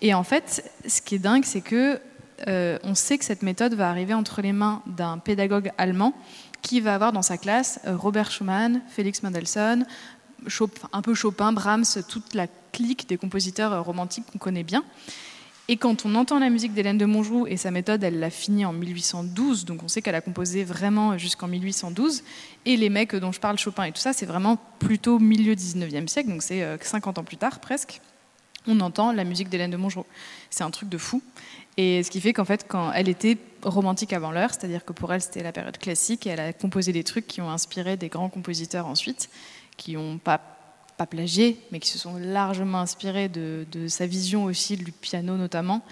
Et 0.00 0.14
en 0.14 0.22
fait, 0.22 0.70
ce 0.86 1.02
qui 1.02 1.16
est 1.16 1.18
dingue, 1.18 1.44
c'est 1.44 1.60
que 1.60 2.00
euh, 2.46 2.78
on 2.84 2.94
sait 2.94 3.18
que 3.18 3.24
cette 3.24 3.42
méthode 3.42 3.74
va 3.74 3.90
arriver 3.90 4.14
entre 4.14 4.40
les 4.40 4.52
mains 4.52 4.82
d'un 4.86 5.18
pédagogue 5.18 5.72
allemand 5.76 6.14
qui 6.62 6.80
va 6.80 6.94
avoir 6.94 7.12
dans 7.12 7.22
sa 7.22 7.36
classe 7.36 7.80
euh, 7.86 7.96
Robert 7.96 8.30
Schumann, 8.30 8.80
Félix 8.88 9.22
Mendelssohn, 9.24 9.84
un 10.92 11.02
peu 11.02 11.14
Chopin, 11.14 11.52
Brahms, 11.52 11.84
toute 12.08 12.34
la 12.34 12.46
clique 12.72 13.08
des 13.08 13.16
compositeurs 13.16 13.84
romantiques 13.84 14.24
qu'on 14.32 14.38
connaît 14.38 14.62
bien. 14.62 14.84
Et 15.72 15.76
quand 15.76 16.04
on 16.04 16.16
entend 16.16 16.40
la 16.40 16.50
musique 16.50 16.74
d'Hélène 16.74 16.98
de 16.98 17.04
Montjoux 17.04 17.46
et 17.46 17.56
sa 17.56 17.70
méthode, 17.70 18.02
elle 18.02 18.18
l'a 18.18 18.30
finie 18.30 18.64
en 18.64 18.72
1812, 18.72 19.64
donc 19.66 19.84
on 19.84 19.88
sait 19.88 20.02
qu'elle 20.02 20.16
a 20.16 20.20
composé 20.20 20.64
vraiment 20.64 21.16
jusqu'en 21.16 21.46
1812. 21.46 22.24
Et 22.66 22.76
les 22.76 22.88
mecs 22.88 23.14
dont 23.14 23.30
je 23.30 23.38
parle, 23.38 23.56
Chopin 23.56 23.84
et 23.84 23.92
tout 23.92 24.00
ça, 24.00 24.12
c'est 24.12 24.26
vraiment 24.26 24.58
plutôt 24.80 25.20
milieu 25.20 25.54
19e 25.54 26.08
siècle, 26.08 26.28
donc 26.28 26.42
c'est 26.42 26.76
50 26.82 27.18
euh, 27.18 27.20
ans 27.20 27.24
plus 27.24 27.36
tard 27.36 27.60
presque. 27.60 28.00
On 28.66 28.80
entend 28.80 29.12
la 29.12 29.22
musique 29.22 29.48
d'Hélène 29.48 29.70
de 29.70 29.76
Montjoux. 29.76 30.04
C'est 30.50 30.64
un 30.64 30.72
truc 30.72 30.88
de 30.88 30.98
fou. 30.98 31.22
Et 31.76 32.02
ce 32.02 32.10
qui 32.10 32.20
fait 32.20 32.32
qu'en 32.32 32.44
fait, 32.44 32.66
quand 32.66 32.90
elle 32.92 33.08
était 33.08 33.38
romantique 33.62 34.12
avant 34.12 34.32
l'heure, 34.32 34.50
c'est-à-dire 34.50 34.84
que 34.84 34.92
pour 34.92 35.14
elle, 35.14 35.22
c'était 35.22 35.44
la 35.44 35.52
période 35.52 35.78
classique, 35.78 36.26
et 36.26 36.30
elle 36.30 36.40
a 36.40 36.52
composé 36.52 36.92
des 36.92 37.04
trucs 37.04 37.28
qui 37.28 37.40
ont 37.42 37.48
inspiré 37.48 37.96
des 37.96 38.08
grands 38.08 38.28
compositeurs 38.28 38.88
ensuite, 38.88 39.30
qui 39.76 39.94
n'ont 39.94 40.18
pas, 40.18 40.40
pas 41.00 41.06
plagié, 41.06 41.56
mais 41.72 41.80
qui 41.80 41.88
se 41.88 41.98
sont 41.98 42.18
largement 42.18 42.78
inspirés 42.80 43.30
de, 43.30 43.64
sa 43.88 44.06
vision 44.06 44.44
aussi 44.44 44.76
du 44.76 44.92
piano 44.92 45.38
notamment 45.38 45.82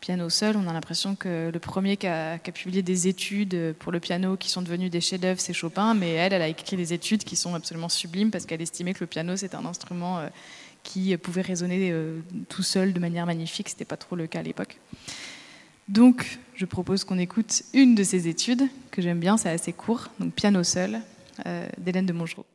piano 0.00 0.30
seul. 0.30 0.56
On 0.56 0.66
a 0.66 0.72
l'impression 0.72 1.16
que 1.16 1.50
le 1.52 1.58
premier 1.58 1.98
qui 1.98 2.06
a, 2.06 2.38
publié 2.38 2.80
des 2.80 3.06
études 3.06 3.74
pour 3.78 3.92
le 3.92 4.00
piano 4.00 4.38
qui 4.38 4.48
sont 4.48 4.62
devenues 4.62 4.88
des 4.88 5.02
chefs-d'œuvre, 5.02 5.38
c'est 5.38 5.52
Chopin, 5.52 5.92
mais 5.92 6.12
elle, 6.12 6.32
elle 6.32 6.40
a 6.40 6.48
écrit 6.48 6.78
des 6.78 6.94
études 6.94 7.24
qui 7.24 7.36
sont 7.36 7.54
absolument 7.54 7.90
sublimes 7.90 8.30
parce 8.30 8.46
qu'elle 8.46 8.62
estimait 8.62 8.94
que 8.94 9.00
le 9.00 9.06
piano, 9.06 9.36
c'est 9.36 9.54
un 9.54 9.66
instrument 9.66 10.18
euh, 10.18 10.28
qui 10.82 11.14
pouvait 11.18 11.42
résonner 11.42 11.90
euh, 11.92 12.20
tout 12.48 12.62
seul 12.62 12.94
de 12.94 13.00
manière 13.00 13.26
magnifique. 13.26 13.68
C'était 13.68 13.84
pas 13.84 13.98
trop 13.98 14.16
le 14.16 14.26
cas 14.26 14.38
à 14.38 14.42
l'époque. 14.42 14.78
Donc, 15.88 16.38
je 16.54 16.64
propose 16.64 17.04
qu'on 17.04 17.18
écoute 17.18 17.64
une 17.74 17.94
de 17.94 18.02
ces 18.02 18.28
études 18.28 18.62
que 18.90 19.02
j'aime 19.02 19.20
bien, 19.20 19.36
c'est 19.36 19.50
assez 19.50 19.74
court, 19.74 20.08
donc 20.18 20.32
piano 20.32 20.64
seul, 20.64 21.00
euh, 21.44 21.68
d'Hélène 21.76 22.06
de 22.06 22.14
Mongereau. 22.14 22.46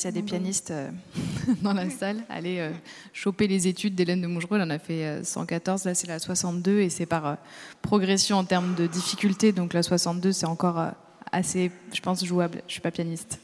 S'il 0.00 0.06
y 0.06 0.08
a 0.08 0.12
des 0.12 0.22
pianistes 0.22 0.70
euh, 0.70 0.90
dans 1.62 1.74
la 1.74 1.90
salle, 1.90 2.22
allez 2.30 2.58
euh, 2.58 2.70
choper 3.12 3.46
les 3.46 3.68
études 3.68 3.94
d'Hélène 3.94 4.22
de 4.22 4.26
Mougereux. 4.26 4.56
Elle 4.56 4.62
en 4.62 4.70
a 4.70 4.78
fait 4.78 5.22
114, 5.22 5.82
euh, 5.84 5.90
là 5.90 5.94
c'est 5.94 6.06
la 6.06 6.18
62 6.18 6.80
et 6.80 6.88
c'est 6.88 7.04
par 7.04 7.36
progression 7.82 8.38
en 8.38 8.44
termes 8.44 8.74
de 8.74 8.86
difficulté. 8.86 9.52
Donc 9.52 9.74
la 9.74 9.82
62 9.82 10.32
c'est 10.32 10.46
encore 10.46 10.82
assez, 11.30 11.70
je 11.92 12.00
pense, 12.00 12.24
jouable. 12.24 12.60
Je 12.60 12.64
ne 12.64 12.70
suis 12.70 12.80
pas 12.80 12.90
pianiste, 12.90 13.40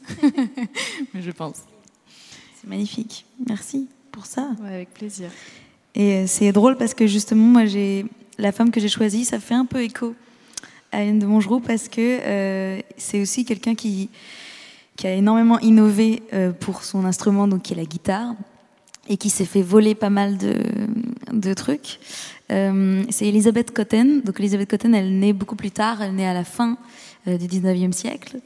mais 1.15 1.21
je 1.21 1.31
pense. 1.31 1.57
C'est 2.59 2.69
magnifique. 2.69 3.27
Merci 3.47 3.87
pour 4.11 4.25
ça. 4.25 4.49
avec 4.65 4.95
plaisir. 4.95 5.29
Et 5.95 6.27
c'est 6.27 6.53
drôle 6.53 6.79
parce 6.79 6.95
que 6.95 7.07
justement, 7.07 7.45
moi, 7.45 7.67
j'ai 7.67 8.07
la 8.39 8.51
femme 8.51 8.71
que 8.71 8.81
j'ai 8.81 8.89
choisie, 8.89 9.27
ça 9.27 9.41
fait 9.41 9.55
un 9.55 9.67
peu 9.67 9.83
écho 9.83 10.15
à 10.91 11.03
Hélène 11.03 11.19
de 11.19 11.27
Mongeroux 11.27 11.61
parce 11.61 11.89
que 11.89 12.81
c'est 12.97 13.21
aussi 13.21 13.45
quelqu'un 13.45 13.75
qui 13.75 14.09
qui 14.97 15.07
a 15.07 15.13
énormément 15.13 15.59
innové 15.61 16.23
euh, 16.33 16.53
pour 16.53 16.83
son 16.83 17.05
instrument, 17.05 17.47
donc 17.47 17.63
qui 17.63 17.73
est 17.75 17.77
la 17.77 17.85
guitare, 17.85 18.35
et 19.09 19.17
qui 19.17 19.31
s'est 19.31 19.45
fait 19.45 19.63
voler 19.63 19.95
pas 19.95 20.11
mal 20.11 20.37
de, 20.37 21.55
trucs. 21.55 22.01
Euh, 22.51 23.05
c'est 23.11 23.27
Elisabeth 23.27 23.73
Cotten. 23.73 24.23
Donc 24.23 24.41
Elisabeth 24.41 24.69
Cotten, 24.69 24.95
elle 24.95 25.19
naît 25.19 25.33
beaucoup 25.33 25.55
plus 25.55 25.71
tard, 25.71 26.03
elle 26.03 26.15
naît 26.15 26.27
à 26.27 26.35
la 26.35 26.45
fin 26.45 26.77
euh, 27.29 27.39
du 27.39 27.47
19e 27.47 27.93
siècle. 27.93 28.41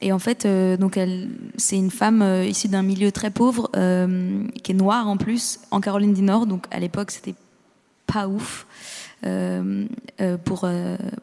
Et 0.00 0.12
en 0.12 0.20
fait, 0.20 0.46
donc 0.78 0.96
elle, 0.96 1.28
c'est 1.56 1.76
une 1.76 1.90
femme 1.90 2.24
issue 2.48 2.68
d'un 2.68 2.84
milieu 2.84 3.10
très 3.10 3.30
pauvre, 3.30 3.68
qui 4.62 4.70
est 4.70 4.74
noire 4.74 5.08
en 5.08 5.16
plus, 5.16 5.58
en 5.72 5.80
Caroline 5.80 6.14
du 6.14 6.22
Nord. 6.22 6.46
Donc 6.46 6.66
à 6.70 6.78
l'époque, 6.78 7.10
c'était 7.10 7.34
pas 8.06 8.28
ouf. 8.28 8.64
Pour, 9.22 10.68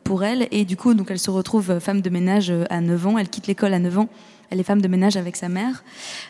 pour 0.04 0.24
elle. 0.24 0.48
Et 0.52 0.66
du 0.66 0.78
coup, 0.78 0.94
donc, 0.94 1.12
elle 1.12 1.20
se 1.20 1.32
retrouve 1.32 1.80
femme 1.80 2.02
de 2.02 2.10
ménage 2.10 2.54
à 2.70 2.82
9 2.82 3.08
ans. 3.08 3.18
Elle 3.18 3.30
quitte 3.30 3.48
l'école 3.48 3.74
à 3.74 3.80
9 3.80 4.00
ans 4.00 4.10
elle 4.50 4.60
est 4.60 4.64
femme 4.64 4.82
de 4.82 4.88
ménage 4.88 5.18
avec 5.18 5.36
sa 5.36 5.50
mère. 5.50 5.84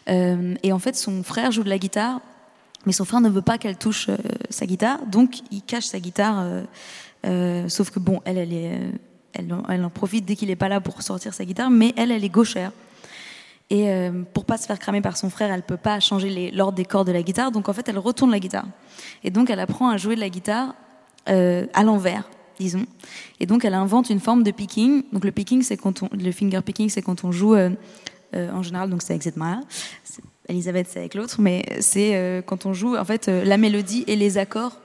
Euh, 0.09 0.55
et 0.63 0.71
en 0.71 0.79
fait, 0.79 0.95
son 0.95 1.23
frère 1.23 1.51
joue 1.51 1.63
de 1.63 1.69
la 1.69 1.77
guitare, 1.77 2.21
mais 2.85 2.93
son 2.93 3.05
frère 3.05 3.21
ne 3.21 3.29
veut 3.29 3.41
pas 3.41 3.57
qu'elle 3.57 3.77
touche 3.77 4.09
euh, 4.09 4.17
sa 4.49 4.65
guitare, 4.65 5.05
donc 5.07 5.39
il 5.51 5.61
cache 5.61 5.85
sa 5.85 5.99
guitare. 5.99 6.45
Euh, 7.25 7.69
sauf 7.69 7.89
que 7.89 7.99
bon, 7.99 8.21
elle, 8.25 8.37
elle 8.37 8.53
est, 8.53 8.79
elle, 9.33 9.51
en 9.51 9.89
profite 9.89 10.25
dès 10.25 10.35
qu'il 10.35 10.49
n'est 10.49 10.55
pas 10.55 10.69
là 10.69 10.79
pour 10.79 11.01
sortir 11.01 11.33
sa 11.33 11.45
guitare, 11.45 11.69
mais 11.69 11.93
elle, 11.97 12.11
elle 12.11 12.23
est 12.23 12.29
gauchère. 12.29 12.71
Et 13.71 13.89
euh, 13.89 14.21
pour 14.33 14.45
pas 14.45 14.57
se 14.57 14.67
faire 14.67 14.77
cramer 14.77 15.01
par 15.01 15.17
son 15.17 15.31
frère, 15.31 15.51
elle 15.51 15.63
peut 15.63 15.77
pas 15.77 15.99
changer 15.99 16.51
l'ordre 16.51 16.77
des 16.77 16.85
cordes 16.85 17.07
de 17.07 17.11
la 17.11 17.23
guitare, 17.23 17.51
donc 17.51 17.67
en 17.67 17.73
fait, 17.73 17.89
elle 17.89 17.97
retourne 17.97 18.29
la 18.29 18.39
guitare. 18.39 18.65
Et 19.23 19.31
donc, 19.31 19.49
elle 19.49 19.59
apprend 19.59 19.89
à 19.89 19.97
jouer 19.97 20.15
de 20.15 20.19
la 20.19 20.29
guitare 20.29 20.75
euh, 21.29 21.65
à 21.73 21.83
l'envers, 21.83 22.29
disons. 22.59 22.85
Et 23.39 23.45
donc, 23.45 23.65
elle 23.65 23.73
invente 23.73 24.09
une 24.09 24.19
forme 24.19 24.43
de 24.43 24.51
picking. 24.51 25.03
Donc, 25.11 25.25
le 25.25 25.31
picking, 25.31 25.61
c'est 25.61 25.77
quand 25.77 26.03
on, 26.03 26.09
le 26.11 26.31
finger 26.31 26.61
picking, 26.61 26.89
c'est 26.89 27.01
quand 27.01 27.23
on 27.23 27.31
joue 27.31 27.55
euh, 27.55 27.69
en 28.33 28.63
général, 28.63 28.89
donc 28.89 29.01
c'est 29.01 29.13
avec 29.13 29.23
cette 29.23 29.37
main-là. 29.37 29.61
Elisabeth, 30.47 30.87
c'est 30.89 30.99
avec 30.99 31.15
l'autre, 31.15 31.41
mais 31.41 31.63
c'est 31.79 32.43
quand 32.45 32.65
on 32.65 32.73
joue 32.73 32.95
en 32.97 33.05
fait 33.05 33.27
la 33.27 33.57
mélodie 33.57 34.03
et 34.07 34.15
les 34.15 34.37
accords 34.37 34.79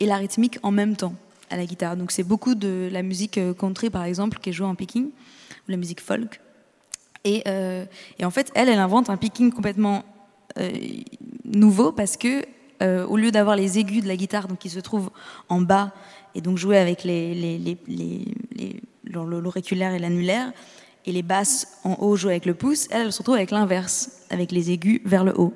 et 0.00 0.06
la 0.06 0.16
rythmique 0.16 0.58
en 0.62 0.70
même 0.70 0.96
temps 0.96 1.14
à 1.50 1.56
la 1.56 1.66
guitare. 1.66 1.96
Donc 1.96 2.10
c'est 2.10 2.22
beaucoup 2.22 2.54
de 2.54 2.88
la 2.90 3.02
musique 3.02 3.38
euh, 3.38 3.54
country 3.54 3.90
par 3.90 4.04
exemple 4.04 4.38
qui 4.38 4.50
est 4.50 4.52
jouée 4.52 4.66
en 4.66 4.74
picking, 4.74 5.06
ou 5.06 5.70
la 5.70 5.76
musique 5.76 6.00
folk. 6.00 6.40
Et, 7.24 7.42
euh, 7.48 7.84
en 8.22 8.30
fait, 8.30 8.50
elle, 8.54 8.68
elle 8.68 8.78
invente 8.78 9.10
un 9.10 9.16
picking 9.16 9.52
complètement 9.52 10.04
euh, 10.58 10.70
nouveau 11.44 11.92
parce 11.92 12.16
que 12.16 12.44
au 12.80 13.16
lieu 13.16 13.30
d'avoir 13.30 13.56
les 13.56 13.78
aigus 13.78 14.02
de 14.02 14.08
la 14.08 14.16
guitare, 14.16 14.48
donc 14.48 14.58
qui 14.58 14.70
se 14.70 14.80
trouvent 14.80 15.10
en 15.48 15.60
bas 15.60 15.92
et 16.34 16.40
donc 16.40 16.58
jouer 16.58 16.78
avec 16.78 17.04
l'auriculaire 19.04 19.94
et 19.94 19.98
l'annulaire, 19.98 20.52
et 21.06 21.12
les 21.12 21.22
basses 21.22 21.78
en 21.84 21.96
haut 22.00 22.16
jouer 22.16 22.32
avec 22.32 22.46
le 22.46 22.54
pouce, 22.54 22.86
elle 22.90 23.12
se 23.12 23.18
retrouve 23.18 23.36
avec 23.36 23.50
l'inverse, 23.50 24.10
avec 24.30 24.52
les 24.52 24.70
aigus 24.70 25.00
vers 25.04 25.24
le 25.24 25.32
haut. 25.38 25.54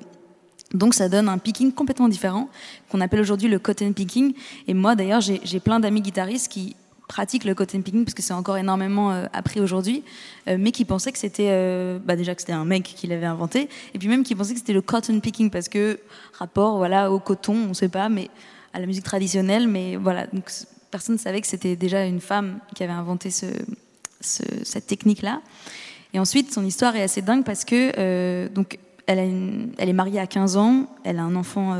Donc 0.73 0.95
ça 0.95 1.07
donne 1.07 1.29
un 1.29 1.37
picking 1.37 1.71
complètement 1.71 2.09
différent, 2.09 2.49
qu'on 2.89 2.99
appelle 2.99 3.19
aujourd'hui 3.19 3.47
le 3.47 3.59
cotton 3.59 3.93
picking. 3.93 4.33
Et 4.67 4.73
moi 4.73 4.95
d'ailleurs, 4.95 5.21
j'ai 5.21 5.59
plein 5.59 5.79
d'amis 5.79 6.01
guitaristes 6.01 6.51
qui 6.51 6.75
pratiquent 7.07 7.43
le 7.43 7.55
cotton 7.55 7.81
picking 7.81 8.05
parce 8.05 8.13
que 8.13 8.21
c'est 8.21 8.33
encore 8.33 8.57
énormément 8.57 9.11
euh, 9.11 9.25
appris 9.33 9.59
aujourd'hui, 9.59 10.03
euh, 10.47 10.57
mais 10.59 10.71
qui 10.71 10.85
pensaient 10.85 11.11
que 11.11 11.17
c'était 11.17 11.49
euh, 11.49 11.99
bah 12.03 12.15
déjà 12.15 12.33
que 12.35 12.41
c'était 12.41 12.53
un 12.53 12.65
mec 12.65 12.83
qui 12.83 13.07
l'avait 13.07 13.25
inventé, 13.25 13.69
et 13.93 13.99
puis 13.99 14.07
même 14.07 14.23
qui 14.23 14.35
pensaient 14.35 14.53
que 14.53 14.59
c'était 14.59 14.73
le 14.73 14.81
cotton 14.81 15.19
picking 15.19 15.49
parce 15.49 15.69
que 15.69 15.99
rapport 16.33 16.77
voilà 16.77 17.11
au 17.11 17.19
coton, 17.19 17.53
on 17.53 17.69
ne 17.69 17.73
sait 17.73 17.89
pas, 17.89 18.09
mais 18.09 18.29
à 18.73 18.79
la 18.79 18.85
musique 18.85 19.03
traditionnelle, 19.03 19.67
mais 19.67 19.95
voilà 19.95 20.27
donc 20.27 20.49
personne 20.91 21.15
ne 21.15 21.19
savait 21.19 21.41
que 21.41 21.47
c'était 21.47 21.75
déjà 21.75 22.05
une 22.05 22.21
femme 22.21 22.59
qui 22.75 22.83
avait 22.83 22.93
inventé 22.93 23.31
ce, 23.31 23.47
ce, 24.21 24.43
cette 24.63 24.87
technique 24.87 25.21
là. 25.21 25.41
Et 26.13 26.19
ensuite, 26.19 26.53
son 26.53 26.63
histoire 26.63 26.95
est 26.95 27.01
assez 27.01 27.23
dingue 27.23 27.43
parce 27.43 27.65
que 27.65 28.47
donc 28.49 28.77
elle, 29.07 29.19
est 29.79 29.93
mariée 29.93 30.19
à 30.19 30.27
15 30.27 30.57
ans, 30.57 30.87
elle 31.03 31.17
a 31.17 31.23
un 31.23 31.35
enfant 31.35 31.75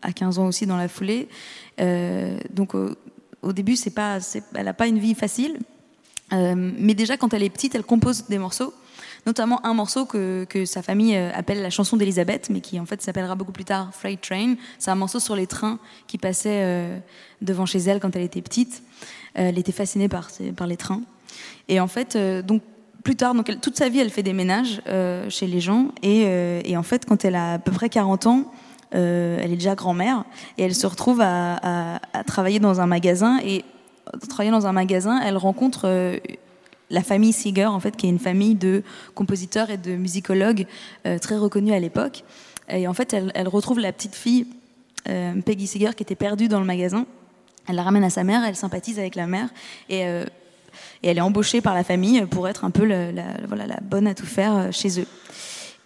à 0.00 0.12
15 0.12 0.38
ans 0.38 0.46
aussi 0.46 0.66
dans 0.66 0.78
la 0.78 0.88
foulée. 0.88 1.28
Donc 1.78 2.74
au, 3.44 3.52
début, 3.52 3.76
elle 4.54 4.64
n'a 4.64 4.74
pas 4.74 4.86
une 4.86 4.98
vie 4.98 5.14
facile. 5.14 5.58
Euh, 6.32 6.54
mais 6.56 6.94
déjà, 6.94 7.16
quand 7.16 7.34
elle 7.34 7.42
est 7.42 7.50
petite, 7.50 7.74
elle 7.74 7.84
compose 7.84 8.26
des 8.28 8.38
morceaux, 8.38 8.72
notamment 9.26 9.64
un 9.66 9.74
morceau 9.74 10.06
que, 10.06 10.46
sa 10.64 10.82
famille 10.82 11.16
appelle 11.16 11.62
la 11.62 11.70
chanson 11.70 11.96
d'Elisabeth, 11.96 12.48
mais 12.50 12.60
qui 12.60 12.80
en 12.80 12.86
fait 12.86 13.02
s'appellera 13.02 13.34
beaucoup 13.34 13.52
plus 13.52 13.64
tard 13.64 13.94
Freight 13.94 14.20
Train. 14.20 14.54
C'est 14.78 14.90
un 14.90 14.96
morceau 14.96 15.20
sur 15.20 15.36
les 15.36 15.46
trains 15.46 15.78
qui 16.06 16.18
passaient 16.18 17.02
devant 17.42 17.66
chez 17.66 17.78
elle 17.78 18.00
quand 18.00 18.16
elle 18.16 18.22
était 18.22 18.42
petite. 18.42 18.82
elle 19.34 19.58
était 19.58 19.72
fascinée 19.72 20.08
par, 20.08 20.30
par 20.56 20.66
les 20.66 20.76
trains. 20.76 21.02
Et 21.68 21.80
en 21.80 21.88
fait, 21.88 22.16
donc 22.16 22.62
plus 23.04 23.16
tard, 23.16 23.34
donc 23.34 23.60
toute 23.60 23.76
sa 23.76 23.88
vie, 23.88 24.00
elle 24.00 24.10
fait 24.10 24.22
des 24.22 24.32
ménages 24.32 24.80
euh, 24.88 25.28
chez 25.28 25.46
les 25.46 25.60
gens. 25.60 25.88
Euh, 26.04 26.60
et, 26.64 26.76
en 26.76 26.82
fait, 26.82 27.04
quand 27.04 27.24
elle 27.24 27.36
a 27.36 27.54
à 27.54 27.58
peu 27.58 27.70
près 27.70 27.90
40 27.90 28.26
ans, 28.26 28.50
euh, 28.94 29.38
elle 29.40 29.52
est 29.52 29.56
déjà 29.56 29.74
grand-mère 29.74 30.24
et 30.58 30.64
elle 30.64 30.74
se 30.74 30.86
retrouve 30.86 31.20
à, 31.20 32.00
travailler 32.26 32.60
dans 32.60 32.80
un 32.80 32.86
magasin. 32.86 33.38
Et 33.44 33.64
travaillant 34.28 34.52
dans 34.52 34.66
un 34.66 34.72
magasin, 34.72 35.20
elle 35.24 35.36
rencontre 35.36 36.20
la 36.90 37.02
famille 37.02 37.32
Seeger, 37.32 37.66
en 37.66 37.80
fait, 37.80 37.96
qui 37.96 38.06
est 38.06 38.10
une 38.10 38.18
famille 38.18 38.54
de 38.54 38.82
compositeurs 39.14 39.70
et 39.70 39.78
de 39.78 39.96
musicologues 39.96 40.66
très 41.20 41.36
reconnus 41.36 41.72
à 41.72 41.80
l'époque. 41.80 42.24
Et 42.68 42.86
en 42.86 42.94
fait, 42.94 43.14
elle, 43.14 43.48
retrouve 43.48 43.80
la 43.80 43.92
petite 43.92 44.14
fille 44.14 44.46
Peggy 45.04 45.66
Seeger 45.66 45.94
qui 45.96 46.02
était 46.02 46.14
perdue 46.14 46.48
dans 46.48 46.60
le 46.60 46.66
magasin. 46.66 47.06
Elle 47.66 47.76
la 47.76 47.82
ramène 47.82 48.04
à 48.04 48.10
sa 48.10 48.24
mère, 48.24 48.44
elle 48.44 48.56
sympathise 48.56 48.98
avec 48.98 49.14
la 49.14 49.26
mère 49.26 49.48
et 49.88 50.04
elle 51.02 51.18
est 51.18 51.22
embauchée 51.22 51.60
par 51.60 51.74
la 51.74 51.84
famille 51.84 52.24
pour 52.26 52.48
être 52.48 52.64
un 52.64 52.70
peu 52.70 52.84
la, 52.84 53.10
voilà, 53.46 53.66
la 53.66 53.78
bonne 53.82 54.06
à 54.06 54.14
tout 54.14 54.26
faire 54.26 54.56
euh, 54.56 54.70
chez 54.70 55.00
eux. 55.00 55.06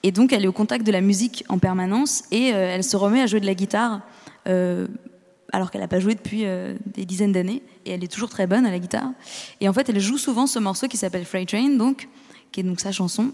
Et 0.02 0.12
donc 0.12 0.32
elle 0.32 0.44
est 0.44 0.48
au 0.48 0.52
contact 0.52 0.87
de 0.87 0.92
la 0.92 1.00
musique 1.00 1.44
en 1.48 1.58
permanence 1.58 2.24
et 2.30 2.52
euh, 2.52 2.74
elle 2.74 2.84
se 2.84 2.96
remet 2.96 3.20
à 3.20 3.26
jouer 3.26 3.40
de 3.40 3.46
la 3.46 3.54
guitare 3.54 4.00
euh, 4.46 4.87
alors 5.52 5.70
qu'elle 5.70 5.80
n'a 5.80 5.88
pas 5.88 6.00
joué 6.00 6.14
depuis 6.14 6.44
des 6.94 7.06
dizaines 7.06 7.32
d'années 7.32 7.62
et 7.87 7.92
elle 7.92 8.04
est 8.04 8.12
toujours 8.12 8.28
très 8.28 8.46
bonne 8.46 8.66
à 8.66 8.70
la 8.70 8.78
guitare. 8.78 9.11
Et 9.61 9.68
en 9.68 9.72
fait 9.72 9.88
elle 9.88 9.98
joue 9.98 10.18
souvent 10.18 10.46
ce 10.46 10.58
morceau 10.58 10.88
qui 10.88 10.98
s'appelle 10.98 11.24
Freight 11.24 11.48
Train, 11.48 11.70
donc, 11.70 12.08
qui 12.52 12.61
est 12.61 12.62
donc 12.64 12.80
sa 12.80 12.92
chanson. 12.92 13.32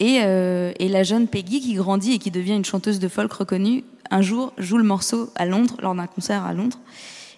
Et, 0.00 0.18
la 0.18 1.02
jeune 1.04 1.28
Peggy 1.28 1.60
qui 1.60 1.74
grandit 1.74 2.14
et 2.14 2.18
qui 2.18 2.32
devient 2.32 2.54
une 2.54 2.64
chanteuse 2.64 2.98
de 2.98 3.06
folk 3.06 3.32
reconnue, 3.32 3.84
un 4.10 4.22
jour 4.22 4.54
joue 4.58 4.76
le 4.76 4.82
morceau 4.84 5.30
à 5.36 5.46
Londres, 5.46 5.76
lors 5.80 5.94
d'un 5.94 6.08
concert 6.08 6.44
à 6.44 6.52
Londres. 6.52 6.80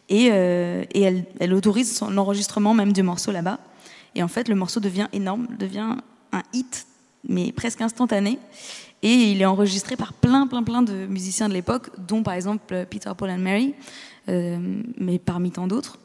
Et, 0.09 0.29
et 0.29 1.03
elle, 1.03 1.27
elle, 1.39 1.53
autorise 1.53 2.01
l'enregistrement 2.11 2.73
même 2.73 2.95
du 2.95 3.03
morceau 3.03 3.31
là-bas. 3.31 3.59
Et 4.15 4.23
en 4.23 4.29
fait, 4.29 4.49
le 4.49 4.55
morceau 4.55 4.81
devient 4.81 5.07
énorme, 5.13 5.47
devient 5.59 5.97
un 6.33 6.43
hit, 6.53 6.87
mais 7.27 7.53
presque 7.53 7.81
instantané. 7.81 8.39
Et 9.03 9.31
il 9.31 9.41
est 9.41 9.47
enregistré 9.47 9.97
par 9.97 10.13
plein, 10.13 10.47
plein, 10.47 10.63
plein 10.63 10.83
de 10.83 11.07
musiciens 11.07 11.49
de 11.49 11.55
l'époque, 11.55 11.91
dont 11.99 12.23
par 12.23 12.35
exemple 12.35 12.87
Peter, 12.91 13.13
Paul 13.17 13.31
and 13.31 13.39
Mary, 13.39 13.75
euh, 14.29 14.59
mais 14.99 15.19
parmi 15.19 15.51
tant 15.51 15.67
d'autres. 15.67 15.99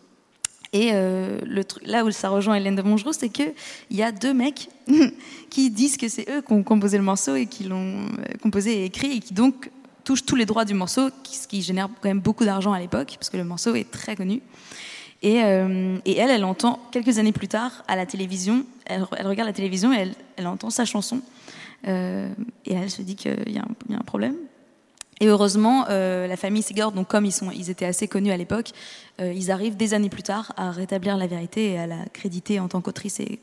Et 0.73 0.89
euh, 0.93 1.39
le 1.45 1.63
truc, 1.63 1.86
là 1.86 2.04
où 2.04 2.12
ça 2.12 2.30
rejoint 2.30 2.56
Hélène 2.56 2.76
de 2.76 2.82
Mongereau, 2.82 3.13
c'est 3.13 3.30
qu'il 3.30 3.54
y 3.91 4.02
a 4.02 4.12
deux 4.12 4.34
mecs 4.34 4.69
qui 5.49 5.69
disent 5.69 5.97
que 5.97 6.08
c'est 6.08 6.28
eux 6.30 6.41
qui 6.41 6.52
ont 6.52 6.63
composé 6.63 6.97
le 6.97 7.04
morceau 7.04 7.36
et 7.36 7.45
qui 7.45 7.63
l'ont 7.63 8.06
euh, 8.06 8.38
composé 8.41 8.82
et 8.82 8.86
écrit 8.86 9.17
et 9.17 9.19
qui 9.19 9.36
donc 9.36 9.69
touchent 10.04 10.26
tous 10.26 10.36
les 10.36 10.45
droits 10.45 10.65
du 10.65 10.73
morceau, 10.73 11.10
ce 11.23 11.47
qui 11.47 11.62
génère 11.62 11.89
quand 12.02 12.10
même 12.10 12.19
beaucoup 12.19 12.43
d'argent 12.43 12.73
à 12.73 12.80
l'époque, 12.80 13.15
parce 13.19 13.30
que 13.30 13.38
le 13.38 13.43
morceau 13.43 13.76
est 13.76 13.89
très 13.89 14.15
connu. 14.15 14.41
Euh, 15.25 15.97
et, 16.05 16.17
elle, 16.17 16.29
elle 16.29 16.43
entend 16.43 16.79
quelques 16.91 17.17
années 17.17 17.31
plus 17.31 17.47
tard 17.47 17.83
à 17.88 17.95
la 17.95 18.05
télévision, 18.05 18.65
elle, 18.86 19.03
regarde 19.03 19.47
la 19.47 19.53
télévision 19.53 19.93
et 19.93 20.12
elle, 20.36 20.47
entend 20.47 20.69
sa 20.69 20.86
chanson. 20.86 21.21
Euh, 21.88 22.29
et 22.65 22.73
elle 22.73 22.89
se 22.89 23.01
dit 23.01 23.15
qu'il 23.15 23.51
y, 23.51 23.57
a 23.57 23.63
un 23.63 24.03
problème. 24.03 24.36
Et 25.21 25.27
heureusement, 25.27 25.86
euh, 25.89 26.27
la 26.27 26.36
famille 26.36 26.63
Seeger, 26.63 26.91
donc 26.91 27.07
comme 27.07 27.25
ils, 27.25 27.69
étaient 27.69 27.86
assez 27.86 28.07
connus 28.07 28.31
à 28.31 28.38
l'époque, 28.38 28.71
ils 29.19 29.51
arrivent 29.51 29.77
des 29.77 29.93
années 29.93 30.09
plus 30.09 30.23
tard 30.23 30.53
à 30.57 30.71
rétablir 30.71 31.17
la 31.17 31.27
vérité 31.27 31.73
et 31.73 31.79
à 31.79 31.88
la 31.88 32.05
créditer 32.12 32.59
en 32.59 32.67
tant 32.67 32.81
qu'autrice 32.81 33.19
et, 33.19 33.39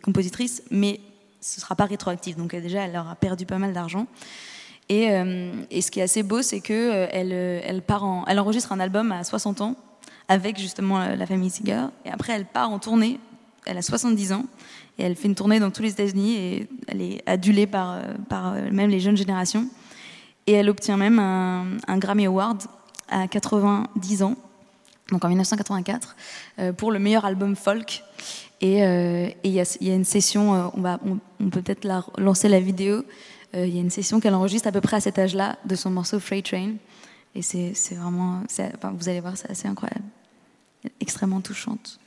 compositrice, 0.00 0.62
mais 0.70 1.00
ce 1.40 1.58
ne 1.58 1.62
sera 1.62 1.74
pas 1.74 1.84
rétroactif. 1.84 2.36
Donc 2.36 2.54
déjà, 2.54 2.84
elle 2.84 2.92
leur 2.92 3.08
a 3.08 3.16
perdu 3.16 3.44
pas 3.44 3.58
mal 3.58 3.72
d'argent. 3.72 4.06
Et, 4.88 5.08
ce 5.08 5.90
qui 5.90 6.00
est 6.00 6.04
assez 6.04 6.22
beau, 6.22 6.42
c'est 6.42 6.60
qu'elle 6.60 7.32
elle, 7.32 7.82
en, 7.88 8.24
enregistre 8.26 8.72
un 8.72 8.80
album 8.80 9.12
à 9.12 9.24
60 9.24 9.60
ans 9.62 9.76
avec 10.30 10.58
justement 10.58 11.00
la 11.00 11.26
famille 11.26 11.50
Seeger. 11.50 11.88
Et 12.04 12.10
après, 12.10 12.32
elle 12.32 12.46
part 12.46 12.70
en 12.70 12.78
tournée. 12.78 13.18
Elle 13.66 13.76
a 13.76 13.82
70 13.82 14.32
ans 14.32 14.46
et 14.96 15.02
elle 15.02 15.16
fait 15.16 15.26
une 15.26 15.34
tournée 15.34 15.58
dans 15.58 15.72
tous 15.72 15.82
les 15.82 15.90
États-Unis 15.90 16.36
et 16.36 16.68
elle 16.86 17.02
est 17.02 17.22
adulée 17.26 17.66
par, 17.66 17.94
euh, 17.94 18.02
euh, 18.32 18.70
même 18.70 18.90
les 18.90 19.00
jeunes 19.00 19.16
générations. 19.16 19.66
Et 20.46 20.52
elle 20.52 20.70
obtient 20.70 20.96
même 20.96 21.18
un, 21.18 21.98
Grammy 21.98 22.26
Award 22.26 22.62
à 23.08 23.26
90 23.26 24.22
ans, 24.22 24.36
donc 25.10 25.24
en 25.24 25.28
1984, 25.28 26.16
euh, 26.60 26.72
pour 26.72 26.92
le 26.92 27.00
meilleur 27.00 27.24
album 27.24 27.56
folk. 27.56 28.04
Et 28.60 28.80
il 29.42 29.52
y, 29.52 29.60
a 29.60 29.94
une 29.94 30.04
session, 30.04 30.70
on, 30.74 30.80
va, 30.82 31.00
on, 31.06 31.48
peut 31.48 31.62
peut-être 31.62 31.88
lancer 32.18 32.46
la 32.50 32.60
vidéo. 32.60 33.04
Il 33.54 33.74
y 33.74 33.78
a 33.78 33.80
une 33.80 33.88
session 33.88 34.20
qu'elle 34.20 34.34
enregistre 34.34 34.68
à 34.68 34.72
peu 34.72 34.82
près 34.82 34.98
à 34.98 35.00
cet 35.00 35.18
âge-là 35.18 35.56
de 35.64 35.74
son 35.74 35.88
morceau 35.88 36.20
Freight 36.20 36.44
Train. 36.44 36.72
Et 37.34 37.40
c'est 37.40 37.94
vraiment, 37.94 38.42
vous 38.92 39.08
allez 39.08 39.20
voir, 39.20 39.38
c'est 39.38 39.50
assez 39.50 39.66
incroyable 39.66 40.04
extrêmement 41.00 41.40
touchante. 41.40 41.98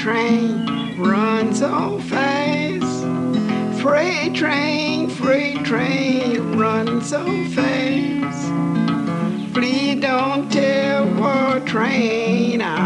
Train 0.00 0.98
runs 0.98 1.58
so 1.58 1.98
fast. 2.08 3.04
Freight 3.82 4.34
train, 4.34 5.10
freight 5.10 5.62
train 5.62 6.56
runs 6.58 7.10
so 7.10 7.22
fast. 7.48 8.48
Please 9.52 10.00
don't 10.00 10.50
tell 10.50 11.04
what 11.20 11.66
train 11.66 12.62
I'm 12.62 12.79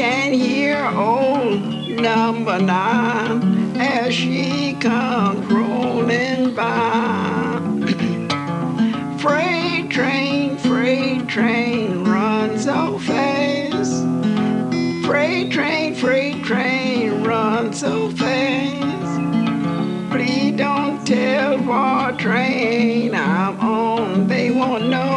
can 0.00 0.32
hear 0.32 0.82
old 0.96 1.60
number 2.00 2.58
nine 2.58 3.76
as 3.76 4.14
she 4.14 4.72
comes 4.80 5.44
rolling 5.52 6.54
by. 6.54 7.60
freight 9.20 9.90
train, 9.90 10.56
freight 10.56 11.28
train 11.28 12.02
runs 12.04 12.64
so 12.64 12.98
fast. 13.00 14.02
Freight 15.04 15.52
train, 15.52 15.94
freight 15.94 16.42
train 16.44 17.22
runs 17.22 17.80
so 17.80 18.08
fast. 18.12 19.20
Please 20.10 20.56
don't 20.56 21.06
tell 21.06 21.58
what 21.58 22.18
train 22.18 23.14
I'm 23.14 23.60
on. 23.60 24.28
They 24.28 24.50
won't 24.50 24.88
know 24.88 25.09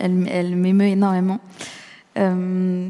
Elle, 0.00 0.56
m'émeut 0.56 0.86
énormément. 0.86 1.40
Euh, 2.18 2.88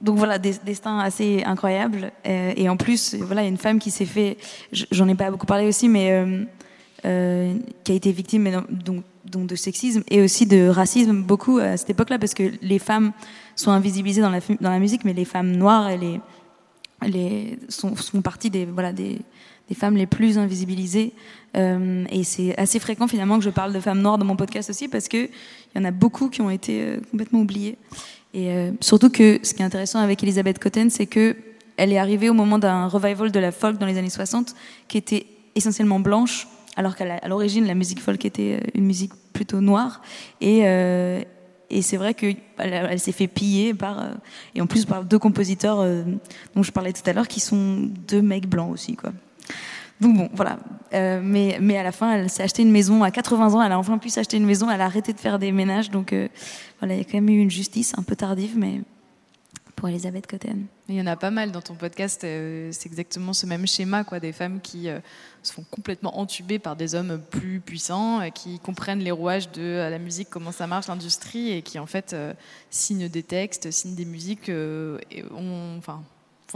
donc 0.00 0.18
voilà, 0.18 0.38
des 0.38 0.54
destin 0.64 0.98
assez 0.98 1.42
incroyable. 1.44 2.12
Euh, 2.26 2.52
et 2.56 2.68
en 2.68 2.76
plus, 2.76 3.14
voilà, 3.14 3.44
une 3.44 3.56
femme 3.56 3.78
qui 3.78 3.90
s'est 3.90 4.06
fait, 4.06 4.36
j'en 4.72 5.08
ai 5.08 5.14
pas 5.14 5.30
beaucoup 5.30 5.46
parlé 5.46 5.66
aussi, 5.66 5.88
mais 5.88 6.10
euh, 7.04 7.54
qui 7.84 7.92
a 7.92 7.94
été 7.94 8.12
victime 8.12 8.64
donc, 8.70 9.04
de 9.46 9.56
sexisme 9.56 10.02
et 10.08 10.22
aussi 10.22 10.46
de 10.46 10.68
racisme 10.68 11.22
beaucoup 11.22 11.58
à 11.58 11.76
cette 11.76 11.90
époque-là, 11.90 12.18
parce 12.18 12.34
que 12.34 12.52
les 12.62 12.78
femmes 12.78 13.12
sont 13.54 13.70
invisibilisées 13.70 14.22
dans 14.22 14.30
la, 14.70 14.78
musique, 14.78 15.04
mais 15.04 15.12
les 15.12 15.24
femmes 15.24 15.52
noires, 15.52 15.88
elles 15.88 16.00
les, 16.00 16.20
les, 17.06 17.58
sont, 17.68 17.94
font 17.96 18.22
partie 18.22 18.50
des, 18.50 18.64
voilà, 18.66 18.92
des, 18.92 19.18
des 19.68 19.74
femmes 19.74 19.96
les 19.96 20.06
plus 20.06 20.38
invisibilisées. 20.38 21.12
Euh, 21.56 22.04
et 22.10 22.24
c'est 22.24 22.56
assez 22.58 22.78
fréquent 22.78 23.08
finalement 23.08 23.38
que 23.38 23.44
je 23.44 23.50
parle 23.50 23.72
de 23.72 23.80
femmes 23.80 24.00
noires 24.00 24.18
dans 24.18 24.26
mon 24.26 24.36
podcast 24.36 24.70
aussi, 24.70 24.88
parce 24.88 25.08
qu'il 25.08 25.30
y 25.74 25.78
en 25.78 25.84
a 25.84 25.90
beaucoup 25.90 26.28
qui 26.28 26.40
ont 26.40 26.50
été 26.50 26.82
euh, 26.82 27.00
complètement 27.10 27.40
oubliées. 27.40 27.78
Et 28.36 28.50
euh, 28.50 28.72
surtout 28.82 29.08
que 29.08 29.40
ce 29.42 29.54
qui 29.54 29.62
est 29.62 29.64
intéressant 29.64 29.98
avec 29.98 30.22
Elisabeth 30.22 30.58
Cotten, 30.58 30.90
c'est 30.90 31.06
que 31.06 31.34
elle 31.78 31.90
est 31.90 31.98
arrivée 31.98 32.28
au 32.28 32.34
moment 32.34 32.58
d'un 32.58 32.86
revival 32.86 33.32
de 33.32 33.40
la 33.40 33.50
folk 33.50 33.78
dans 33.78 33.86
les 33.86 33.96
années 33.96 34.10
60 34.10 34.54
qui 34.88 34.98
était 34.98 35.26
essentiellement 35.54 36.00
blanche, 36.00 36.46
alors 36.76 36.96
qu'à 36.96 37.26
l'origine 37.28 37.66
la 37.66 37.74
musique 37.74 38.00
folk 38.00 38.24
était 38.26 38.60
euh, 38.60 38.70
une 38.74 38.84
musique 38.84 39.12
plutôt 39.32 39.62
noire. 39.62 40.02
Et, 40.42 40.62
euh, 40.64 41.22
et 41.70 41.80
c'est 41.80 41.96
vrai 41.96 42.12
qu'elle 42.12 42.36
elle, 42.58 43.00
s'est 43.00 43.12
fait 43.12 43.26
piller 43.26 43.72
par 43.72 44.06
et 44.54 44.60
en 44.60 44.66
plus 44.66 44.84
par 44.84 45.02
deux 45.02 45.18
compositeurs 45.18 45.84
dont 46.54 46.62
je 46.62 46.70
parlais 46.70 46.92
tout 46.92 47.02
à 47.06 47.12
l'heure 47.14 47.26
qui 47.26 47.40
sont 47.40 47.90
deux 48.06 48.22
mecs 48.22 48.48
blancs 48.48 48.70
aussi 48.70 48.94
quoi. 48.94 49.12
Donc 50.00 50.16
bon, 50.16 50.28
voilà. 50.34 50.58
Euh, 50.94 51.20
mais, 51.22 51.58
mais 51.60 51.78
à 51.78 51.82
la 51.82 51.92
fin, 51.92 52.12
elle 52.12 52.30
s'est 52.30 52.42
acheté 52.42 52.62
une 52.62 52.70
maison 52.70 53.02
à 53.02 53.10
80 53.10 53.54
ans. 53.54 53.62
Elle 53.62 53.72
a 53.72 53.78
enfin 53.78 53.98
pu 53.98 54.10
s'acheter 54.10 54.36
une 54.36 54.46
maison. 54.46 54.70
Elle 54.70 54.80
a 54.80 54.84
arrêté 54.84 55.12
de 55.12 55.20
faire 55.20 55.38
des 55.38 55.52
ménages. 55.52 55.90
Donc 55.90 56.12
euh, 56.12 56.28
voilà, 56.80 56.94
il 56.94 56.98
y 56.98 57.00
a 57.00 57.04
quand 57.04 57.14
même 57.14 57.28
eu 57.28 57.40
une 57.40 57.50
justice 57.50 57.94
un 57.96 58.02
peu 58.02 58.14
tardive, 58.14 58.56
mais 58.56 58.80
pour 59.74 59.88
Elisabeth 59.88 60.26
Cotten. 60.26 60.66
Il 60.88 60.94
y 60.94 61.02
en 61.02 61.06
a 61.06 61.16
pas 61.16 61.30
mal 61.30 61.50
dans 61.52 61.60
ton 61.60 61.74
podcast. 61.74 62.24
euh, 62.24 62.70
c'est 62.72 62.86
exactement 62.86 63.32
ce 63.32 63.46
même 63.46 63.66
schéma, 63.66 64.04
quoi, 64.04 64.20
des 64.20 64.32
femmes 64.32 64.60
qui 64.60 64.88
se 65.42 65.52
font 65.52 65.64
complètement 65.70 66.18
entubées 66.18 66.58
par 66.58 66.76
des 66.76 66.94
hommes 66.94 67.20
plus 67.30 67.60
puissants, 67.60 68.20
qui 68.34 68.58
comprennent 68.58 69.00
les 69.00 69.10
rouages 69.10 69.50
de 69.52 69.86
la 69.90 69.98
musique, 69.98 70.28
comment 70.30 70.52
ça 70.52 70.66
marche, 70.66 70.88
l'industrie, 70.88 71.50
et 71.52 71.60
qui 71.60 71.78
en 71.78 71.84
fait 71.86 72.16
signent 72.70 73.08
des 73.08 73.22
textes, 73.22 73.70
signent 73.70 73.94
des 73.94 74.06
musiques, 74.06 74.48
et 74.48 75.24
enfin 75.78 76.02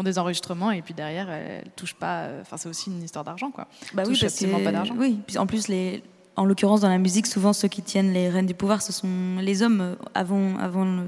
font 0.00 0.04
des 0.04 0.18
enregistrements, 0.18 0.70
et 0.70 0.80
puis 0.82 0.94
derrière, 0.94 1.28
elles, 1.30 1.64
touchent 1.76 1.94
pas. 1.94 2.20
euh, 2.22 2.40
Enfin, 2.40 2.56
c'est 2.56 2.68
aussi 2.68 2.90
une 2.90 3.02
histoire 3.02 3.24
d'argent, 3.24 3.50
quoi. 3.50 3.66
Bah 3.94 4.02
oui, 4.06 4.18
parce 4.20 4.34
que, 4.38 4.64
pas 4.64 4.72
d'argent. 4.72 4.94
Oui, 4.98 5.20
en 5.36 5.46
plus, 5.46 5.68
les, 5.68 6.02
en 6.36 6.44
l'occurrence, 6.46 6.80
dans 6.80 6.88
la 6.88 6.98
musique, 6.98 7.26
souvent 7.26 7.52
ceux 7.52 7.68
qui 7.68 7.82
tiennent 7.82 8.12
les 8.12 8.28
rênes 8.30 8.46
du 8.46 8.54
pouvoir, 8.54 8.80
ce 8.82 8.92
sont 8.92 9.36
les 9.40 9.62
hommes. 9.62 9.96
Avant, 10.14 10.56
avant, 10.58 10.84
le- 10.84 11.06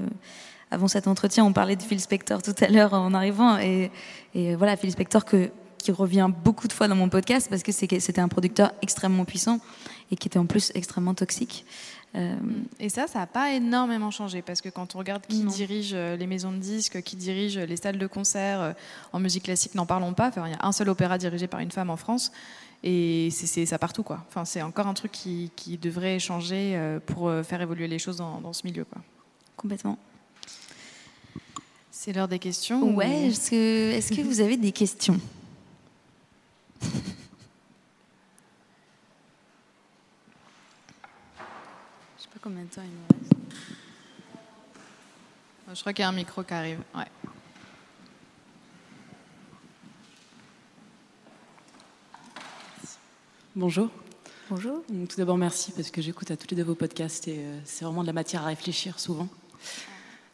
avant 0.69 0.87
cet 0.87 1.07
entretien, 1.07 1.43
on 1.43 1.53
parlait 1.53 1.75
de 1.75 1.81
Phil 1.81 1.99
Spector 1.99 2.41
tout 2.43 2.55
à 2.61 2.67
l'heure 2.67 2.93
en 2.93 3.13
arrivant. 3.13 3.57
Et, 3.57 3.91
et 4.35 4.55
voilà, 4.55 4.75
Phil 4.77 4.91
Spector 4.91 5.25
que, 5.25 5.49
qui 5.79 5.91
revient 5.91 6.29
beaucoup 6.43 6.67
de 6.67 6.73
fois 6.73 6.87
dans 6.87 6.95
mon 6.95 7.09
podcast 7.09 7.47
parce 7.49 7.63
que 7.63 7.71
c'était 7.71 8.21
un 8.21 8.27
producteur 8.27 8.71
extrêmement 8.81 9.25
puissant 9.25 9.59
et 10.11 10.15
qui 10.15 10.27
était 10.27 10.39
en 10.39 10.45
plus 10.45 10.71
extrêmement 10.75 11.13
toxique. 11.15 11.65
Euh, 12.15 12.35
Et 12.79 12.89
ça, 12.89 13.07
ça 13.07 13.19
n'a 13.19 13.27
pas 13.27 13.51
énormément 13.53 14.11
changé 14.11 14.41
parce 14.43 14.61
que 14.61 14.69
quand 14.69 14.93
on 14.95 14.99
regarde 14.99 15.23
qui 15.27 15.39
Non. 15.43 15.49
dirige 15.51 15.91
euh, 15.95 16.15
les 16.15 16.27
maisons 16.27 16.51
de 16.51 16.57
disques, 16.57 17.01
qui 17.01 17.15
dirige 17.15 17.57
les 17.57 17.75
salles 17.77 17.97
de 17.97 18.05
concert 18.07 18.61
euh, 18.61 18.73
en 19.13 19.19
musique 19.19 19.43
classique, 19.45 19.73
n'en 19.73 19.87
parlons 19.87 20.13
pas. 20.13 20.27
Enfin, 20.27 20.47
il 20.47 20.51
y 20.51 20.55
a 20.55 20.63
un 20.65 20.71
seul 20.71 20.89
opéra 20.89 21.17
dirigé 21.17 21.47
par 21.47 21.59
une 21.59 21.71
femme 21.71 21.89
en 21.89 21.97
France 21.97 22.31
et 22.83 23.29
c'est 23.31 23.65
ça 23.65 23.79
partout 23.79 24.03
quoi. 24.03 24.23
Enfin, 24.27 24.45
c'est 24.45 24.61
encore 24.61 24.85
un 24.87 24.93
truc 24.93 25.11
qui, 25.11 25.49
qui 25.55 25.77
devrait 25.77 26.19
changer 26.19 26.77
pour 27.05 27.31
faire 27.43 27.61
évoluer 27.61 27.87
les 27.87 27.97
choses 27.97 28.17
dans, 28.17 28.41
dans 28.41 28.51
ce 28.53 28.67
milieu 28.67 28.83
quoi. 28.85 29.01
complètement. 29.57 29.97
C'est 31.91 32.11
l'heure 32.13 32.27
des 32.27 32.39
questions. 32.39 32.81
ou- 32.83 32.95
Ouais, 32.97 33.27
est-ce 33.27 33.49
que, 33.51 33.91
est-ce 33.91 34.11
que 34.13 34.21
vous 34.21 34.41
avez 34.41 34.57
des 34.57 34.71
questions? 34.73 35.19
Sais 42.33 42.39
pas 42.39 42.49
combien 42.49 42.63
de 42.63 42.69
temps 42.69 42.81
il 42.83 42.89
me 42.89 43.19
reste. 43.19 43.33
Je 45.73 45.79
crois 45.79 45.93
qu'il 45.93 46.01
y 46.01 46.05
a 46.05 46.09
un 46.09 46.13
micro 46.13 46.43
qui 46.43 46.53
arrive. 46.53 46.79
Ouais. 46.95 47.05
Bonjour. 53.55 53.89
Bonjour. 54.49 54.83
Donc, 54.89 55.09
tout 55.09 55.17
d'abord, 55.17 55.37
merci 55.37 55.71
parce 55.71 55.91
que 55.91 56.01
j'écoute 56.01 56.31
à 56.31 56.37
tous 56.37 56.47
les 56.49 56.57
deux 56.57 56.63
vos 56.63 56.75
podcasts 56.75 57.27
et 57.27 57.37
euh, 57.37 57.59
c'est 57.65 57.85
vraiment 57.85 58.01
de 58.01 58.07
la 58.07 58.13
matière 58.13 58.43
à 58.43 58.47
réfléchir 58.47 58.99
souvent. 58.99 59.27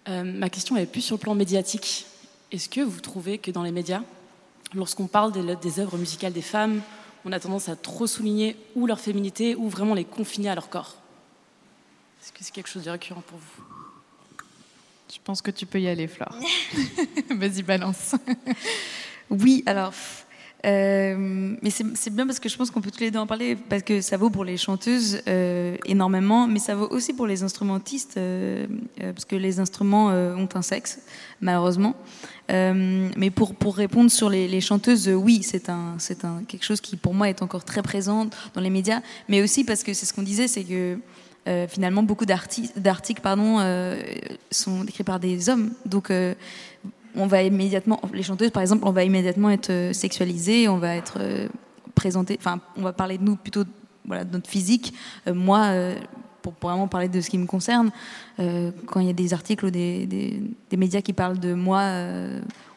Euh, 0.08 0.24
ma 0.24 0.50
question 0.50 0.78
est 0.78 0.86
plus 0.86 1.02
sur 1.02 1.18
le 1.18 1.20
plan 1.20 1.36
médiatique. 1.36 2.06
Est-ce 2.52 2.70
que 2.70 2.82
vous 2.82 3.02
trouvez 3.02 3.38
que 3.38 3.52
dans 3.52 3.64
les 3.64 3.72
médias, 3.72 4.02
lorsqu'on 4.74 5.08
parle 5.08 5.32
des, 5.32 5.56
des 5.56 5.80
œuvres 5.80 5.98
musicales 5.98 6.34
des 6.34 6.42
femmes, 6.42 6.82
on 7.26 7.32
a 7.34 7.40
tendance 7.40 7.70
à 7.70 7.76
trop 7.76 8.08
souligner 8.08 8.56
ou 8.76 8.88
leur 8.88 9.00
féminité 9.00 9.56
ou 9.56 9.70
vraiment 9.70 9.94
les 9.94 10.06
confiner 10.06 10.50
à 10.50 10.56
leur 10.56 10.70
corps? 10.70 10.99
Est-ce 12.22 12.32
que 12.32 12.40
c'est 12.44 12.52
quelque 12.52 12.70
chose 12.70 12.84
de 12.84 12.90
récurrent 12.92 13.24
pour 13.26 13.38
vous? 13.38 13.64
Je 15.12 15.18
pense 15.24 15.42
que 15.42 15.52
tu 15.52 15.66
peux 15.66 15.80
y 15.80 15.88
aller, 15.88 16.08
Flore. 16.08 16.36
Vas-y, 17.32 17.64
balance. 17.64 18.16
Oui, 19.30 19.64
alors. 19.66 19.94
euh, 20.66 21.56
mais 21.62 21.70
c'est 21.72 22.10
bien 22.14 22.28
parce 22.28 22.40
que 22.40 22.50
je 22.50 22.58
pense 22.58 22.70
qu'on 22.70 22.82
peut 22.82 22.92
tous 22.92 23.00
les 23.00 23.10
deux 23.10 23.18
en 23.20 23.26
parler, 23.26 23.56
parce 23.56 23.82
que 23.82 24.02
ça 24.02 24.18
vaut 24.18 24.30
pour 24.30 24.44
les 24.44 24.58
chanteuses 24.58 25.22
euh, 25.28 25.78
énormément, 25.86 26.46
mais 26.48 26.60
ça 26.60 26.76
vaut 26.76 26.88
aussi 26.90 27.14
pour 27.14 27.26
les 27.26 27.42
instrumentistes, 27.42 28.18
euh, 28.18 28.68
euh, 29.02 29.14
parce 29.14 29.26
que 29.26 29.36
les 29.36 29.60
instruments 29.60 30.12
euh, 30.12 30.36
ont 30.36 30.50
un 30.54 30.62
sexe, 30.62 31.00
malheureusement. 31.42 31.96
Euh, 32.52 33.10
mais 33.18 33.32
pour, 33.32 33.56
pour 33.56 33.78
répondre 33.78 34.12
sur 34.12 34.30
les, 34.30 34.48
les 34.48 34.62
chanteuses, 34.62 35.08
euh, 35.08 35.14
oui, 35.14 35.42
c'est 35.44 35.70
un, 35.70 35.96
c'est 35.98 36.24
un, 36.26 36.44
quelque 36.48 36.66
chose 36.66 36.82
qui 36.82 36.98
pour 36.98 37.14
moi 37.16 37.30
est 37.30 37.42
encore 37.42 37.64
très 37.64 37.82
présent 37.82 38.28
dans 38.54 38.62
les 38.62 38.70
médias, 38.70 39.02
mais 39.28 39.42
aussi 39.42 39.64
parce 39.64 39.82
que 39.84 39.94
c'est 39.94 40.06
ce 40.06 40.14
qu'on 40.14 40.24
disait, 40.24 40.48
c'est 40.48 40.66
que 40.66 41.00
euh, 41.48 41.68
finalement 41.68 42.04
beaucoup 42.04 42.26
d'arti- 42.26 42.72
d'articles 42.76 43.22
euh, 43.26 43.98
sont 44.52 44.84
écrits 44.84 45.04
par 45.04 45.20
des 45.20 45.50
hommes. 45.50 45.72
Donc 45.86 46.12
euh, 46.12 46.36
on 47.16 47.28
va 47.28 47.44
immédiatement, 47.44 48.02
les 48.14 48.24
chanteuses 48.24 48.52
par 48.52 48.62
exemple, 48.62 48.84
on 48.86 48.92
va 48.92 49.04
immédiatement 49.04 49.50
être 49.50 49.72
euh, 49.72 49.94
sexualisées, 49.94 50.68
on 50.68 50.78
va 50.78 50.96
être 50.96 51.18
euh, 51.20 51.48
présenté, 51.96 52.38
enfin, 52.40 52.60
on 52.78 52.82
va 52.82 52.94
parler 52.94 53.18
de 53.18 53.24
nous 53.24 53.36
plutôt, 53.36 53.64
voilà, 54.06 54.24
de 54.24 54.34
notre 54.34 54.50
physique. 54.50 54.94
Moi, 55.28 55.68
pour, 56.42 56.54
vraiment 56.62 56.88
parler 56.88 57.10
de 57.10 57.20
ce 57.20 57.30
qui 57.30 57.38
me 57.38 57.46
concerne, 57.46 57.92
quand 58.38 59.02
il 59.02 59.08
y 59.08 59.10
a 59.10 59.14
des 59.14 59.34
articles 59.34 59.66
ou 59.66 59.70
des, 59.70 60.42
médias 60.78 61.02
qui 61.02 61.12
parlent 61.12 61.40
de 61.40 61.54
moi, 61.54 61.92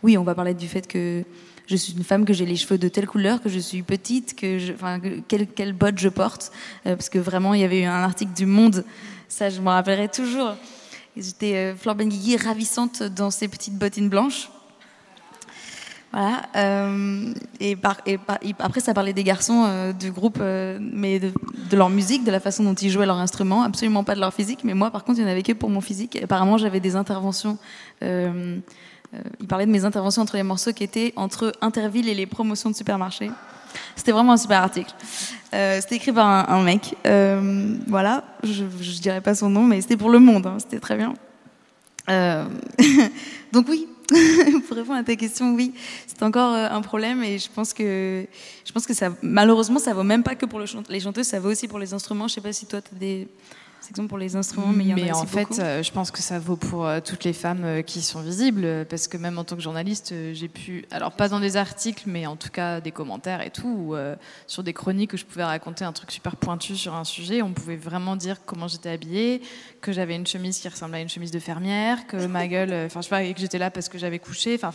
oui, 0.03 0.19
on 0.19 0.25
va 0.25 0.35
parler 0.35 0.55
du 0.55 0.67
fait 0.67 0.89
que 0.89 1.25
je 1.73 1.77
suis 1.79 1.95
une 1.95 2.05
femme, 2.05 2.27
que 2.27 2.35
j'ai 2.35 2.45
les 2.45 2.57
cheveux 2.57 2.77
de 2.77 2.89
telle 2.89 3.07
couleur, 3.07 3.41
que 3.41 3.49
je 3.49 3.59
suis 3.59 3.83
petite, 3.83 4.37
que 4.37 4.59
je, 4.59 4.75
enfin, 4.75 5.01
que- 5.01 5.45
quelle, 5.45 5.73
botte 5.73 5.99
je 5.99 6.11
porte, 6.11 6.53
euh, 6.87 6.97
parce 6.97 7.09
que 7.09 7.18
vraiment, 7.18 7.55
il 7.55 7.62
y 7.62 7.64
avait 7.64 7.81
eu 7.81 7.85
un 7.85 8.03
article 8.03 8.33
du 8.35 8.45
Monde, 8.45 8.85
ça, 9.27 9.49
je 9.49 9.61
m'en 9.62 9.70
rappellerai 9.70 10.09
toujours. 10.09 10.55
J'étais 11.16 11.55
euh, 11.55 11.75
Flore 11.75 11.97
ravissante 12.45 13.03
dans 13.03 13.31
ses 13.31 13.49
petites 13.49 13.79
bottines 13.79 14.11
blanches. 14.11 14.51
Voilà. 16.12 16.43
euh, 16.57 17.33
et, 17.59 17.75
après, 18.59 18.81
ça 18.81 18.93
parlait 18.93 19.14
des 19.14 19.25
garçons 19.25 19.64
euh, 19.66 19.95
du 19.95 20.12
groupe, 20.12 20.41
mais 20.79 21.20
de, 21.20 21.33
leur 21.73 21.89
musique, 21.89 22.23
de 22.25 22.31
la 22.31 22.41
façon 22.41 22.64
dont 22.64 22.75
ils 22.75 22.91
jouaient 22.91 23.07
leur 23.07 23.16
instrument, 23.16 23.62
absolument 23.62 24.05
pas 24.05 24.14
de 24.14 24.20
leur 24.20 24.35
physique. 24.35 24.61
Mais 24.62 24.75
moi, 24.75 24.91
par 24.91 25.05
contre, 25.05 25.20
il 25.20 25.23
n'y 25.25 25.29
en 25.31 25.33
avait 25.33 25.43
que 25.43 25.55
pour 25.55 25.70
mon 25.70 25.81
physique. 25.81 26.18
Apparemment, 26.23 26.59
j'avais 26.59 26.81
des 26.81 26.97
interventions. 26.97 27.57
Euh, 29.15 29.19
il 29.41 29.47
parlait 29.47 29.67
de 29.67 29.71
mes 29.71 29.85
interventions 29.85 30.23
entre 30.23 30.37
les 30.37 30.43
morceaux 30.43 30.73
qui 30.73 30.85
étaient 30.85 31.13
entre 31.17 31.53
Interville 31.61 32.09
et 32.09 32.15
les 32.15 32.27
promotions 32.27 32.71
de 32.71 32.75
supermarché. 32.75 33.31
C'était 33.97 34.13
vraiment 34.13 34.33
un 34.33 34.37
super 34.37 34.63
article. 34.63 34.93
Euh, 35.55 35.81
c'était 35.81 35.97
écrit 35.97 36.13
par 36.13 36.51
un, 36.51 36.63
mec. 36.63 36.95
Euh, 37.07 37.77
voilà, 37.87 38.25
je, 38.43 38.65
je 38.81 39.01
dirais 39.01 39.21
pas 39.21 39.35
son 39.35 39.49
nom, 39.49 39.65
mais 39.65 39.81
c'était 39.81 39.97
pour 39.97 40.11
Le 40.11 40.19
Monde. 40.19 40.47
hein, 40.47 40.57
c'était 40.59 40.81
très 40.81 40.97
bien. 40.97 41.15
Donc 43.53 43.69
oui, 43.69 43.87
pour 44.69 44.77
répondre 44.77 44.99
à 44.99 45.05
ta 45.05 45.15
question, 45.15 45.55
oui, 45.55 45.73
c'est 46.07 46.23
encore 46.23 46.53
un 46.53 46.81
problème 46.83 47.23
et 47.23 47.39
je 47.39 47.49
pense 47.49 47.73
que 47.73 48.27
je 48.65 48.73
pense 48.73 48.87
que 48.87 48.93
ça 48.93 49.11
malheureusement 49.23 49.79
ça 49.79 49.95
vaut 49.95 50.03
même 50.03 50.25
pas 50.25 50.35
que 50.35 50.45
pour 50.45 50.59
les 50.59 50.67
chanteuses, 50.67 51.27
ça 51.27 51.39
vaut 51.39 51.51
aussi 51.51 51.69
pour 51.69 51.79
les 51.79 51.95
instruments. 51.95 52.27
Je 52.27 52.35
sais 52.35 52.41
pas 52.41 52.53
si 52.53 52.67
toi 52.67 52.81
tu 52.83 52.89
as 52.93 52.99
des 52.99 53.29
exemples 53.93 54.09
pour 54.09 54.18
les 54.18 54.36
instruments, 54.36 54.72
mais 54.72 54.84
il 54.84 54.90
y 54.90 54.95
en 54.95 54.97
a 54.97 55.11
aussi 55.11 55.22
en 55.22 55.26
fait, 55.26 55.43
beaucoup. 55.43 55.61
euh, 55.61 55.82
je 55.82 55.93
pense 55.93 56.11
que 56.11 56.20
ça 56.20 56.38
vaut 56.38 56.57
pour 56.57 56.86
euh, 56.86 57.01
toutes 57.05 57.24
les 57.24 57.34
femmes 57.34 57.64
euh, 57.64 57.82
qui 57.82 58.01
sont 58.01 58.22
visibles, 58.22 58.86
parce 58.88 59.07
que 59.07 59.18
même 59.18 59.38
en 59.38 59.45
tant 59.45 59.55
que 59.55 59.61
journaliste, 59.61 60.14
j'ai 60.32 60.49
pu, 60.49 60.86
alors 60.90 61.12
pas 61.12 61.28
dans 61.28 61.40
des 61.40 61.59
articles, 61.59 62.05
mais 62.07 62.26
en 62.26 62.36
tout 62.36 62.49
cas 62.49 62.80
des 62.80 62.90
commentaires 62.90 63.43
et 63.43 63.51
tout, 63.51 63.68
ou 63.68 63.95
euh, 63.95 64.16
sur 64.47 64.62
des 64.62 64.72
chroniques 64.72 65.12
où 65.12 65.18
je 65.18 65.26
pouvais 65.26 65.45
raconter 65.45 65.84
un 65.84 65.93
truc 65.93 66.11
super 66.11 66.36
pointu 66.36 66.74
sur 66.74 66.95
un 66.95 67.05
sujet, 67.05 67.43
on 67.43 67.53
pouvait 67.53 67.76
vraiment 67.76 68.16
dire 68.16 68.45
comment 68.47 68.66
j'étais 68.66 68.88
habillée, 68.88 69.43
que 69.82 69.93
j'avais 69.93 70.16
une 70.16 70.26
chemise 70.26 70.59
qui 70.59 70.68
ressemblait 70.68 70.99
à 70.99 71.03
une 71.03 71.11
chemise 71.11 71.30
de 71.30 71.38
fermière, 71.38 72.07
que 72.07 72.26
ma 72.26 72.49
gueule, 72.49 72.72
enfin 72.86 73.01
je 73.01 73.05
sais 73.05 73.11
pas, 73.11 73.22
et 73.22 73.34
que 73.34 73.40
j'étais 73.40 73.59
là 73.59 73.70
parce 73.70 73.90
que 73.90 73.99
j'avais 73.99 74.18
couché, 74.18 74.55
enfin 74.55 74.72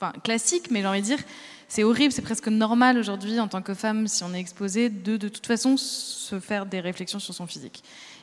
enfin 0.00 0.12
classique, 0.24 0.70
mais 0.70 0.80
j'ai 0.80 0.86
envie 0.86 1.00
de 1.00 1.06
dire. 1.06 1.20
C'est 1.68 1.84
horrible, 1.84 2.12
c'est 2.12 2.20
presque 2.20 2.48
normal 2.48 2.98
aujourd'hui 2.98 3.40
en 3.40 3.48
tant 3.48 3.62
que 3.62 3.72
femme, 3.72 4.06
si 4.06 4.22
on 4.24 4.34
est 4.34 4.40
exposé, 4.40 4.90
de 4.90 5.16
de 5.16 5.28
toute 5.28 5.46
façon 5.46 5.78
se 5.78 6.38
faire 6.38 6.66
des 6.66 6.80
réflexions 6.80 7.18
sur 7.18 7.32
son 7.32 7.46
physique. 7.46 7.82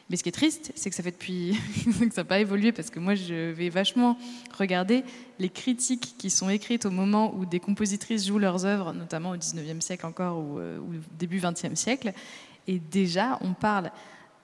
Mais 0.09 0.17
ce 0.17 0.23
qui 0.23 0.29
est 0.29 0.33
triste, 0.33 0.71
c'est 0.75 0.89
que 0.89 0.95
ça 0.95 1.03
fait 1.03 1.11
depuis 1.11 1.57
que 1.99 2.13
ça 2.13 2.21
n'a 2.21 2.25
pas 2.25 2.39
évolué 2.39 2.71
parce 2.71 2.89
que 2.89 2.99
moi, 2.99 3.15
je 3.15 3.51
vais 3.51 3.69
vachement 3.69 4.17
regarder 4.57 5.03
les 5.37 5.49
critiques 5.49 6.15
qui 6.17 6.29
sont 6.29 6.49
écrites 6.49 6.85
au 6.85 6.91
moment 6.91 7.33
où 7.35 7.45
des 7.45 7.59
compositrices 7.59 8.25
jouent 8.25 8.39
leurs 8.39 8.65
œuvres, 8.65 8.93
notamment 8.93 9.31
au 9.31 9.37
19e 9.37 9.81
siècle 9.81 10.05
encore 10.05 10.39
ou, 10.39 10.59
euh, 10.59 10.79
ou 10.79 10.93
début 11.17 11.39
20e 11.39 11.75
siècle. 11.75 12.13
Et 12.67 12.79
déjà, 12.79 13.37
on 13.41 13.53
parle 13.53 13.91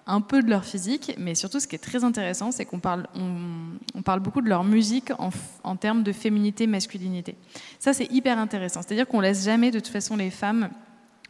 un 0.08 0.22
peu 0.22 0.44
de 0.44 0.50
leur 0.50 0.64
physique, 0.64 1.16
mais 1.18 1.34
surtout, 1.34 1.60
ce 1.60 1.68
qui 1.68 1.76
est 1.76 1.80
très 1.80 2.04
intéressant, 2.04 2.52
c'est 2.52 2.66
qu'on 2.66 2.80
parle, 2.80 3.08
on, 3.16 4.02
parle 4.04 4.20
beaucoup 4.20 4.42
de 4.42 4.50
leur 4.50 4.64
musique 4.64 5.12
en, 5.18 5.32
en 5.64 5.76
termes 5.76 6.04
de 6.04 6.12
féminité, 6.12 6.68
masculinité. 6.68 7.36
Ça, 7.80 7.92
c'est 7.92 8.12
hyper 8.12 8.38
intéressant. 8.38 8.82
C'est-à-dire 8.84 9.08
qu'on 9.08 9.20
laisse 9.20 9.44
jamais, 9.44 9.72
de 9.72 9.80
toute 9.80 9.92
façon, 9.92 10.16
les 10.16 10.30
femmes 10.30 10.70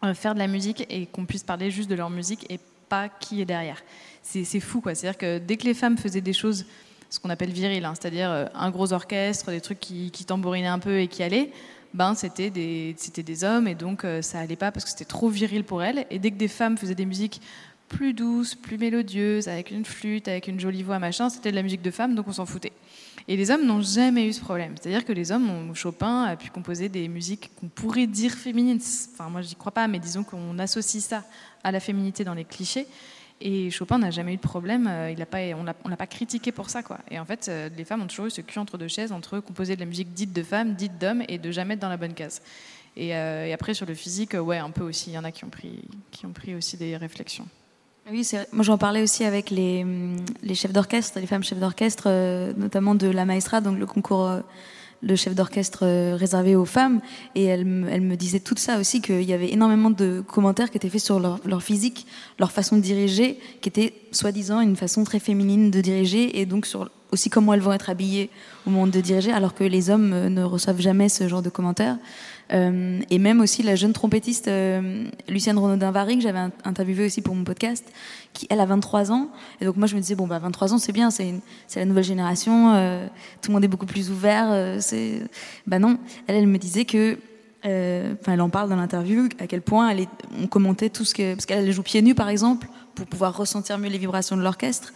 euh, 0.04 0.14
faire 0.14 0.34
de 0.34 0.40
la 0.40 0.48
musique 0.48 0.86
et 0.90 1.06
qu'on 1.06 1.26
puisse 1.26 1.44
parler 1.44 1.72
juste 1.72 1.90
de 1.90 1.96
leur 1.96 2.10
musique 2.10 2.46
et 2.52 2.60
pas 2.90 3.08
qui 3.08 3.42
est 3.42 3.46
derrière. 3.46 3.82
C'est 4.28 4.60
fou, 4.60 4.82
quoi. 4.82 4.96
C'est-à-dire 4.96 5.18
que 5.18 5.38
dès 5.38 5.56
que 5.56 5.66
les 5.66 5.76
femmes 5.76 5.98
faisaient 5.98 6.20
des 6.20 6.34
choses, 6.34 6.66
ce 7.10 7.20
qu'on 7.20 7.30
appelle 7.30 7.52
viriles, 7.52 7.86
hein, 7.86 7.94
c'est-à-dire 8.00 8.32
euh, 8.32 8.46
un 8.56 8.72
gros 8.72 8.92
orchestre, 8.92 9.52
des 9.52 9.62
trucs 9.62 9.80
qui, 9.80 10.12
tambourinaient 10.26 10.68
un 10.68 10.80
peu 10.80 11.00
et 11.00 11.08
qui 11.08 11.22
allaient, 11.22 11.52
ben 11.94 12.16
c'était 12.16 12.50
des, 12.50 12.96
des 13.16 13.44
hommes 13.44 13.68
et 13.68 13.76
donc 13.76 14.04
euh, 14.04 14.22
ça 14.22 14.40
allait 14.40 14.58
pas 14.58 14.72
parce 14.72 14.84
que 14.84 14.90
c'était 14.90 15.06
trop 15.06 15.30
viril 15.30 15.64
pour 15.64 15.84
elles. 15.84 16.08
Et 16.10 16.20
dès 16.20 16.32
que 16.32 16.38
des 16.38 16.48
femmes 16.48 16.78
faisaient 16.78 16.96
des 16.96 17.06
musiques 17.06 17.40
plus 17.88 18.14
douces, 18.14 18.56
plus 18.56 18.80
mélodieuses, 18.80 19.48
avec 19.48 19.70
une 19.70 19.86
flûte, 19.86 20.28
avec 20.28 20.48
une 20.48 20.60
jolie 20.60 20.82
voix, 20.82 20.98
machin, 20.98 21.30
c'était 21.30 21.52
de 21.52 21.56
la 21.56 21.62
musique 21.62 21.84
de 21.84 21.92
femmes, 21.92 22.16
donc 22.16 22.28
on 22.28 22.34
s'en 22.34 22.48
foutait. 22.48 22.74
Et 23.28 23.38
les 23.38 23.52
hommes 23.52 23.66
n'ont 23.66 23.82
jamais 23.82 24.28
eu 24.28 24.34
ce 24.34 24.42
problème. 24.42 24.74
C'est-à-dire 24.80 25.06
que 25.06 25.14
les 25.14 25.32
hommes, 25.32 25.50
ont, 25.50 25.74
Chopin 25.76 26.24
a 26.24 26.36
pu 26.36 26.50
composer 26.50 26.90
des 26.90 27.08
musiques 27.08 27.52
qu'on 27.60 27.68
pourrait 27.68 28.08
dire 28.08 28.32
féminines. 28.32 28.80
Enfin, 29.14 29.30
moi, 29.30 29.42
j'y 29.42 29.56
crois 29.56 29.72
pas, 29.72 29.88
mais 29.88 30.00
disons 30.00 30.24
qu'on 30.24 30.58
associe 30.60 31.04
ça 31.04 31.24
à 31.64 31.72
la 31.72 31.80
féminité 31.80 32.24
dans 32.24 32.34
les 32.34 32.44
clichés. 32.44 32.88
Et 33.42 33.70
Chopin 33.70 33.98
n'a 33.98 34.12
jamais 34.12 34.34
eu 34.34 34.38
de 34.38 34.42
problème. 34.42 34.88
euh, 34.88 35.12
Il 35.12 35.22
a 35.22 35.26
pas, 35.26 35.40
on 35.56 35.66
on 35.84 35.90
l'a 35.90 35.98
pas 35.98 36.08
critiqué 36.08 36.52
pour 36.52 36.70
ça, 36.70 36.84
quoi. 36.84 37.00
Et 37.12 37.20
en 37.20 37.26
fait, 37.26 37.48
euh, 37.50 37.70
les 37.76 37.84
femmes 37.84 38.02
ont 38.02 38.08
toujours 38.08 38.28
eu 38.28 38.32
ce 38.32 38.42
cul 38.42 38.60
entre 38.60 38.78
deux 38.78 38.88
chaises 38.88 39.12
entre 39.12 39.40
composer 39.40 39.76
de 39.76 39.82
la 39.82 39.86
musique 39.86 40.14
dite 40.14 40.32
de 40.34 40.44
femmes, 40.44 40.74
dite 40.74 40.98
d'hommes, 40.98 41.24
et 41.28 41.38
de 41.38 41.52
jamais 41.52 41.74
être 41.74 41.82
dans 41.82 41.90
la 41.90 41.98
bonne 41.98 42.14
case. 42.14 42.42
Et, 42.96 43.16
euh, 43.16 43.54
après 43.54 43.74
sur 43.74 43.86
le 43.86 43.94
physique, 43.94 44.34
ouais, 44.34 44.58
un 44.58 44.72
peu 44.72 44.84
aussi. 44.84 45.12
Il 45.12 45.14
y 45.14 45.18
en 45.18 45.26
a 45.26 45.32
qui 45.32 45.44
ont 45.44 45.50
pris, 45.50 45.82
qui 46.12 46.26
ont 46.26 46.32
pris 46.32 46.56
aussi 46.56 46.78
des 46.78 46.96
réflexions. 46.96 47.48
Oui, 48.10 48.26
moi 48.52 48.64
j'en 48.64 48.78
parlais 48.78 49.02
aussi 49.02 49.24
avec 49.26 49.50
les, 49.50 49.84
chefs 50.54 50.72
d'orchestre, 50.72 51.20
les 51.20 51.26
femmes 51.26 51.44
chefs 51.44 51.60
d'orchestre, 51.60 52.54
notamment 52.56 52.94
de 52.94 53.08
la 53.08 53.26
Maestra, 53.26 53.62
donc 53.62 53.80
le 53.80 53.88
concours 53.88 54.42
de 55.04 55.16
chef 55.16 55.36
d'orchestre 55.36 55.80
euh, 55.84 56.16
réservé 56.16 56.56
aux 56.56 56.66
femmes. 56.66 57.02
Et 57.36 57.44
elles, 57.46 57.66
me- 57.66 58.16
disaient 58.16 58.40
tout 58.40 58.56
ça 58.58 58.80
aussi, 58.80 59.02
qu'il 59.02 59.24
y 59.24 59.34
avait 59.34 59.52
énormément 59.52 59.90
de 59.92 60.24
commentaires 60.26 60.72
qui 60.72 60.78
étaient 60.78 60.90
faits 60.90 61.02
sur 61.02 61.20
leur, 61.20 61.40
leur 61.46 61.62
physique, 61.62 62.06
leur 62.40 62.52
façon 62.52 62.78
de 62.78 62.82
diriger, 62.82 63.40
qui 63.62 63.70
était 63.70 63.94
soi-disant 64.12 64.62
une 64.62 64.76
façon 64.76 65.04
très 65.04 65.20
féminine 65.20 65.70
de 65.72 65.82
diriger, 65.82 66.40
et 66.40 66.46
donc 66.46 66.66
sur 66.66 66.90
aussi 67.16 67.30
comment 67.30 67.54
elles 67.54 67.62
vont 67.62 67.74
être 67.74 67.90
habillées 67.90 68.30
au 68.68 68.70
moment 68.70 68.86
de 68.88 69.02
diriger, 69.02 69.32
alors 69.32 69.54
que 69.56 69.64
les 69.64 69.90
hommes 69.90 70.14
euh, 70.14 70.30
ne 70.30 70.44
reçoivent 70.44 70.80
jamais 70.80 71.10
ce 71.10 71.28
genre 71.28 71.42
de 71.42 71.50
commentaires. 71.50 71.98
Euh, 72.54 73.00
et 73.10 73.18
même 73.18 73.42
aussi 73.42 73.64
la 73.64 73.76
jeune 73.76 73.92
trompettiste 73.94 74.48
euh, 74.48 75.06
Lucienne 75.28 75.58
Renaudin-Vary, 75.58 76.18
que 76.18 76.22
j'avais 76.22 76.38
in- 76.40 76.52
interviewée 76.64 77.08
aussi 77.08 77.22
pour 77.22 77.34
mon 77.34 77.44
podcast, 77.44 77.84
qui 78.34 78.46
elle 78.52 78.60
a 78.60 78.66
23 78.68 79.12
ans. 79.12 79.30
Et 79.62 79.66
donc 79.66 79.78
moi 79.78 79.88
je 79.88 79.96
me 79.96 80.02
disais, 80.02 80.14
bon, 80.16 80.28
bah 80.28 80.38
23 80.38 80.74
ans 80.74 80.78
c'est 80.78 80.92
bien, 80.92 81.10
c'est 81.10 81.34
la 81.76 81.86
nouvelle 81.86 82.04
génération, 82.04 82.70
tout 83.42 83.50
le 83.50 83.54
monde 83.54 83.64
est 83.64 83.68
beaucoup 83.68 83.88
plus 83.88 84.12
ouvert. 84.12 84.78
c'est... 84.80 85.24
Bah 85.66 85.80
non, 85.80 85.98
elle, 86.28 86.36
elle 86.36 86.48
me 86.48 86.58
disait 86.60 86.86
que. 86.86 87.18
Enfin, 87.64 88.34
elle 88.34 88.42
en 88.42 88.50
parle 88.50 88.70
dans 88.70 88.76
l'interview, 88.76 89.28
à 89.40 89.48
quel 89.48 89.64
point 89.64 89.92
on 90.40 90.46
commentait 90.46 90.92
tout 90.92 91.04
ce 91.04 91.16
que. 91.16 91.34
Parce 91.34 91.48
qu'elle 91.48 91.66
elle 91.66 91.72
joue 91.72 91.82
pieds 91.82 92.04
nus 92.04 92.14
par 92.14 92.30
exemple, 92.30 92.68
pour 92.94 93.08
pouvoir 93.08 93.36
ressentir 93.36 93.80
mieux 93.80 93.90
les 93.90 93.98
vibrations 93.98 94.38
de 94.38 94.44
l'orchestre. 94.44 94.94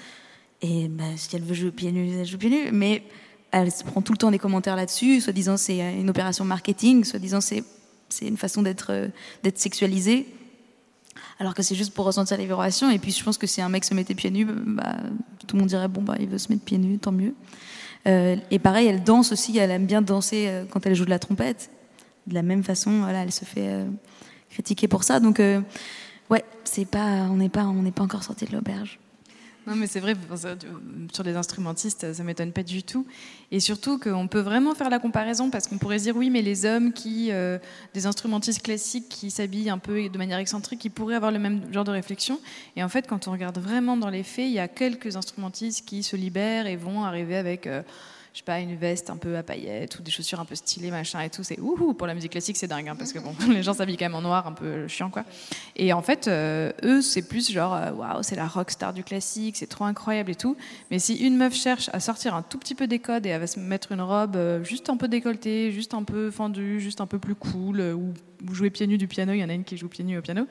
Et 0.62 0.88
bah, 0.88 1.06
si 1.16 1.36
elle 1.36 1.44
veut 1.44 1.54
jouer 1.54 1.72
pieds 1.72 1.92
nus, 1.92 2.12
elle 2.20 2.26
joue 2.26 2.38
pieds 2.38 2.50
nus. 2.50 2.72
Mais 2.72 3.04
elle 3.52 3.72
se 3.72 3.84
prend 3.84 4.02
tout 4.02 4.12
le 4.12 4.18
temps 4.18 4.32
des 4.32 4.40
commentaires 4.40 4.76
là-dessus, 4.76 5.22
soi-disant 5.22 5.58
c'est 5.58 5.80
une 6.00 6.10
opération 6.10 6.46
marketing, 6.46 7.04
soi-disant 7.04 7.42
c'est 7.42 7.64
c'est 8.10 8.28
une 8.28 8.38
façon 8.38 8.64
d'être 8.64 8.88
euh, 8.92 9.08
d'être 9.44 9.60
sexualisé, 9.60 10.28
alors 11.40 11.54
que 11.54 11.62
c'est 11.62 11.76
juste 11.76 11.94
pour 11.94 12.06
ressentir 12.06 12.38
les 12.38 12.46
vibrations. 12.46 12.90
Et 12.90 13.00
puis 13.00 13.12
je 13.12 13.24
pense 13.24 13.38
que 13.38 13.48
si 13.48 13.62
un 13.62 13.70
mec 13.70 13.86
se 13.86 13.94
mettait 13.94 14.16
pieds 14.16 14.32
nus, 14.32 14.46
bah, 14.46 14.98
tout 15.48 15.56
le 15.56 15.60
monde 15.60 15.70
dirait 15.70 15.88
bon 15.88 16.02
bah 16.02 16.16
il 16.20 16.28
veut 16.28 16.38
se 16.38 16.52
mettre 16.52 16.64
pieds 16.64 16.78
nus, 16.78 16.98
tant 17.00 17.12
mieux. 17.12 17.34
Euh, 18.08 18.38
et 18.50 18.60
pareil, 18.60 18.88
elle 18.88 19.04
danse 19.04 19.32
aussi, 19.32 19.58
elle 19.58 19.72
aime 19.72 19.86
bien 19.86 20.02
danser 20.02 20.46
euh, 20.48 20.66
quand 20.70 20.86
elle 20.86 20.96
joue 20.96 21.06
de 21.06 21.10
la 21.10 21.20
trompette. 21.20 21.70
De 22.28 22.34
la 22.34 22.44
même 22.44 22.64
façon, 22.64 23.00
voilà, 23.00 23.24
elle 23.24 23.32
se 23.32 23.46
fait 23.46 23.68
euh, 23.68 23.86
critiquer 24.50 24.88
pour 24.88 25.04
ça. 25.04 25.20
Donc 25.20 25.40
euh, 25.40 25.62
ouais, 26.30 26.44
c'est 26.64 26.86
pas, 26.86 27.28
on 27.30 27.38
n'est 27.38 27.50
pas, 27.50 27.66
on 27.66 27.82
n'est 27.82 27.92
pas 27.92 28.04
encore 28.04 28.24
sorti 28.24 28.46
de 28.46 28.54
l'auberge. 28.54 29.00
Non, 29.70 29.76
mais 29.76 29.86
c'est 29.86 30.00
vrai, 30.00 30.16
sur 31.14 31.24
les 31.24 31.36
instrumentistes, 31.36 32.12
ça 32.12 32.24
m'étonne 32.24 32.52
pas 32.52 32.64
du 32.64 32.82
tout. 32.82 33.06
Et 33.52 33.60
surtout 33.60 34.00
qu'on 34.00 34.28
peut 34.28 34.40
vraiment 34.40 34.74
faire 34.74 34.90
la 34.90 34.98
comparaison 34.98 35.52
parce 35.52 35.68
qu'on 35.68 35.78
pourrait 35.78 36.00
dire 36.00 36.18
oui, 36.18 36.32
mais 36.32 36.42
les 36.42 36.66
hommes 36.66 36.92
qui, 36.92 37.32
euh, 37.32 37.60
des 37.94 38.08
instrumentistes 38.08 38.64
classiques 38.64 39.08
qui 39.10 39.30
s'habillent 39.30 39.70
un 39.70 39.78
peu 39.78 40.10
de 40.10 40.18
manière 40.18 40.40
excentrique, 40.40 40.84
ils 40.86 40.90
pourraient 40.90 41.14
avoir 41.14 41.32
le 41.32 41.38
même 41.38 41.72
genre 41.72 41.84
de 41.84 41.92
réflexion. 41.92 42.40
Et 42.78 42.84
en 42.84 42.90
fait, 42.90 43.06
quand 43.06 43.28
on 43.28 43.32
regarde 43.32 43.60
vraiment 43.60 43.96
dans 43.96 44.10
les 44.10 44.24
faits, 44.24 44.48
il 44.48 44.54
y 44.54 44.60
a 44.60 44.68
quelques 44.68 45.16
instrumentistes 45.16 45.86
qui 45.86 46.02
se 46.02 46.16
libèrent 46.16 46.66
et 46.66 46.76
vont 46.76 47.04
arriver 47.04 47.36
avec. 47.36 47.68
Euh, 47.68 47.84
pas, 48.44 48.60
une 48.60 48.76
veste 48.76 49.10
un 49.10 49.18
peu 49.18 49.38
à 49.38 49.44
paillettes 49.44 50.00
ou 50.00 50.02
des 50.02 50.12
chaussures 50.12 50.40
un 50.40 50.46
peu 50.46 50.56
stylées, 50.56 50.92
machin 50.92 51.22
et 51.22 51.30
tout. 51.30 51.44
C'est 51.44 51.60
ouhou, 51.60 51.94
pour 51.94 52.08
la 52.08 52.14
musique 52.14 52.32
classique, 52.32 52.58
c'est 52.58 52.68
dingue, 52.68 52.88
hein, 52.88 52.96
parce 52.98 53.14
que 53.14 53.20
bon, 53.20 53.34
les 53.50 53.64
gens 53.64 53.74
s'habillent 53.74 53.98
quand 53.98 54.06
même 54.06 54.16
en 54.16 54.22
noir, 54.22 54.48
un 54.48 54.54
peu 54.54 54.88
chiant, 54.88 55.10
quoi. 55.10 55.24
Et 55.76 55.94
en 55.94 56.02
fait, 56.02 56.28
euh, 56.28 56.72
eux, 56.84 57.02
c'est 57.02 57.22
plus 57.22 57.52
genre, 57.52 57.74
euh, 57.74 57.92
waouh, 57.92 58.24
c'est 58.24 58.36
la 58.36 58.48
rock 58.48 58.72
star 58.72 58.94
du 58.94 59.04
classique, 59.04 59.58
c'est 59.58 59.68
trop 59.68 59.86
incroyable 59.86 60.32
et 60.32 60.36
tout. 60.36 60.58
Mais 60.92 61.00
si 61.00 61.16
une 61.16 61.38
meuf 61.38 61.54
cherche 61.54 61.90
à 61.94 62.00
sortir 62.00 62.36
un 62.36 62.42
tout 62.42 62.58
petit 62.58 62.76
peu 62.76 62.88
des 62.88 63.00
codes 63.00 63.26
et 63.26 63.32
à 63.32 63.48
se 63.48 63.60
mettre 63.60 63.92
une 63.92 64.02
robe 64.02 64.36
euh, 64.36 64.64
juste 64.64 64.90
un 64.90 64.98
peu 64.98 65.08
décolletée, 65.08 65.72
juste 65.72 65.94
un 65.94 66.04
peu 66.04 66.32
fendue, 66.32 66.80
juste 66.80 67.02
un 67.02 67.08
peu 67.08 67.20
plus 67.20 67.36
cool, 67.36 67.82
ou, 67.82 68.14
ou 68.48 68.54
jouer 68.54 68.70
pieds 68.70 68.88
nus 68.88 68.98
du 68.98 69.08
piano, 69.08 69.34
il 69.34 69.40
y 69.40 69.44
en 69.44 69.50
a 69.50 69.54
une 69.54 69.64
qui 69.64 69.78
joue 69.78 69.88
pieds 69.88 70.04
nus 70.04 70.18
au 70.18 70.22
piano, 70.22 70.46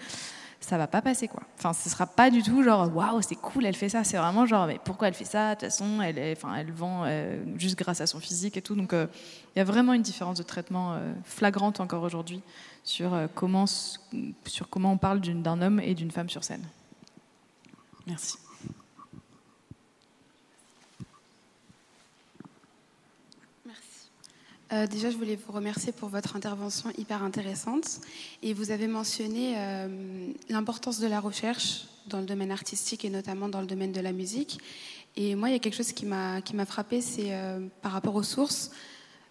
ça 0.61 0.77
va 0.77 0.87
pas 0.87 1.03
passer 1.03 1.29
quoi. 1.29 1.43
Enfin, 1.57 1.73
ce 1.73 1.89
sera 1.89 2.07
pas 2.07 2.31
du 2.31 2.43
tout 2.43 2.63
genre 2.63 2.95
waouh, 2.95 3.23
c'est 3.23 3.37
cool, 3.37 3.67
elle 3.67 3.77
fait 3.77 3.89
ça. 3.89 4.05
C'est 4.05 4.17
vraiment 4.17 4.47
genre 4.47 4.67
mais 4.67 4.81
pourquoi 4.85 5.09
elle 5.09 5.15
fait 5.15 5.25
ça? 5.25 5.55
De 5.55 5.61
toute 5.61 5.71
façon, 5.71 6.03
elle 6.03 6.33
enfin, 6.37 6.55
elle 6.57 6.73
vend 6.73 7.05
euh, 7.05 7.43
juste 7.57 7.79
grâce 7.79 8.01
à 8.01 8.07
son 8.07 8.19
physique 8.21 8.57
et 8.57 8.63
tout. 8.63 8.75
Donc, 8.75 8.93
euh, 8.93 9.07
il 9.55 9.59
y 9.59 9.63
a 9.63 9.65
vraiment 9.65 9.93
une 9.93 10.03
différence 10.03 10.39
de 10.39 10.43
traitement 10.43 10.95
euh, 10.95 11.13
flagrante 11.25 11.81
encore 11.81 12.03
aujourd'hui 12.03 12.43
sur 12.85 13.17
comment 13.35 13.67
sur 13.67 14.69
comment 14.71 14.93
on 14.93 14.99
parle 14.99 15.21
d'un 15.21 15.63
homme 15.63 15.81
et 15.81 15.95
d'une 15.95 16.11
femme 16.11 16.29
sur 16.29 16.43
scène. 16.43 16.65
Merci. 18.07 18.39
Euh, 24.73 24.87
déjà, 24.87 25.11
je 25.11 25.17
voulais 25.17 25.37
vous 25.37 25.53
remercier 25.53 25.93
pour 25.93 26.11
votre 26.11 26.37
intervention 26.37 26.91
hyper 26.99 27.23
intéressante. 27.23 28.01
Et 28.43 28.53
vous 28.53 28.71
avez 28.71 28.87
mentionné 28.87 29.55
euh, 29.57 29.89
l'importance 30.51 31.01
de 31.01 31.07
la 31.07 31.21
recherche 31.21 31.87
dans 32.07 32.21
le 32.21 32.27
domaine 32.27 32.51
artistique 32.51 33.05
et 33.05 33.11
notamment 33.11 33.49
dans 33.49 33.61
le 33.61 33.67
domaine 33.67 33.93
de 33.93 34.01
la 34.01 34.13
musique. 34.13 34.59
Et 35.17 35.35
moi, 35.35 35.49
il 35.49 35.53
y 35.53 35.57
a 35.57 35.59
quelque 35.59 35.77
chose 35.77 35.93
qui 35.93 36.05
m'a 36.05 36.43
frappé, 36.67 37.01
c'est 37.01 37.33
euh, 37.33 37.61
par 37.81 37.93
rapport 37.93 38.15
aux 38.15 38.23
sources. 38.23 38.71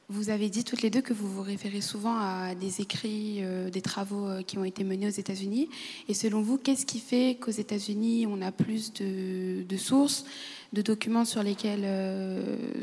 Vous 0.09 0.29
avez 0.29 0.49
dit 0.49 0.63
toutes 0.63 0.81
les 0.81 0.89
deux 0.89 1.01
que 1.01 1.13
vous 1.13 1.29
vous 1.29 1.41
référez 1.41 1.81
souvent 1.81 2.17
à 2.17 2.55
des 2.55 2.79
écrits, 2.79 3.43
des 3.73 3.81
travaux 3.81 4.41
qui 4.47 4.57
ont 4.57 4.63
été 4.63 4.85
menés 4.85 5.07
aux 5.07 5.09
États-Unis. 5.09 5.67
Et 6.07 6.13
selon 6.13 6.41
vous, 6.41 6.57
qu'est-ce 6.57 6.85
qui 6.85 6.99
fait 6.99 7.35
qu'aux 7.41 7.51
États-Unis, 7.51 8.25
on 8.25 8.41
a 8.41 8.53
plus 8.53 8.93
de, 8.93 9.63
de, 9.67 9.77
sources, 9.77 10.23
de 10.71 10.81
documents 10.81 11.25
sur 11.25 11.43
lesquels 11.43 11.85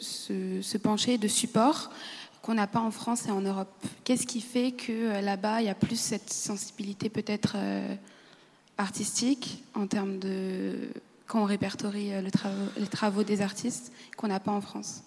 se, 0.01 0.61
se 0.61 0.77
pencher, 0.77 1.17
de 1.17 1.27
supports 1.27 1.91
qu'on 2.45 2.55
n'a 2.55 2.67
pas 2.67 2.81
en 2.81 2.91
France 2.91 3.27
et 3.27 3.31
en 3.31 3.41
Europe. 3.41 3.73
Qu'est-ce 4.05 4.27
qui 4.27 4.43
fait 4.43 4.73
que 4.73 4.93
euh, 4.93 5.21
là-bas, 5.23 5.63
il 5.63 5.67
y 5.67 5.71
a 5.71 5.75
plus 5.75 5.99
cette 5.99 6.31
sensibilité 6.31 7.09
peut-être 7.09 7.55
euh, 7.57 7.95
artistique 8.77 9.65
en 9.73 9.87
termes 9.87 10.19
de... 10.19 10.91
quand 11.27 11.41
on 11.41 11.47
répertorie 11.47 12.13
euh, 12.13 12.21
les 12.77 12.87
travaux 12.87 13.23
des 13.23 13.41
artistes 13.41 13.93
qu'on 14.19 14.29
n'a 14.29 14.41
pas 14.41 14.53
en 14.53 14.61
France? 14.61 15.05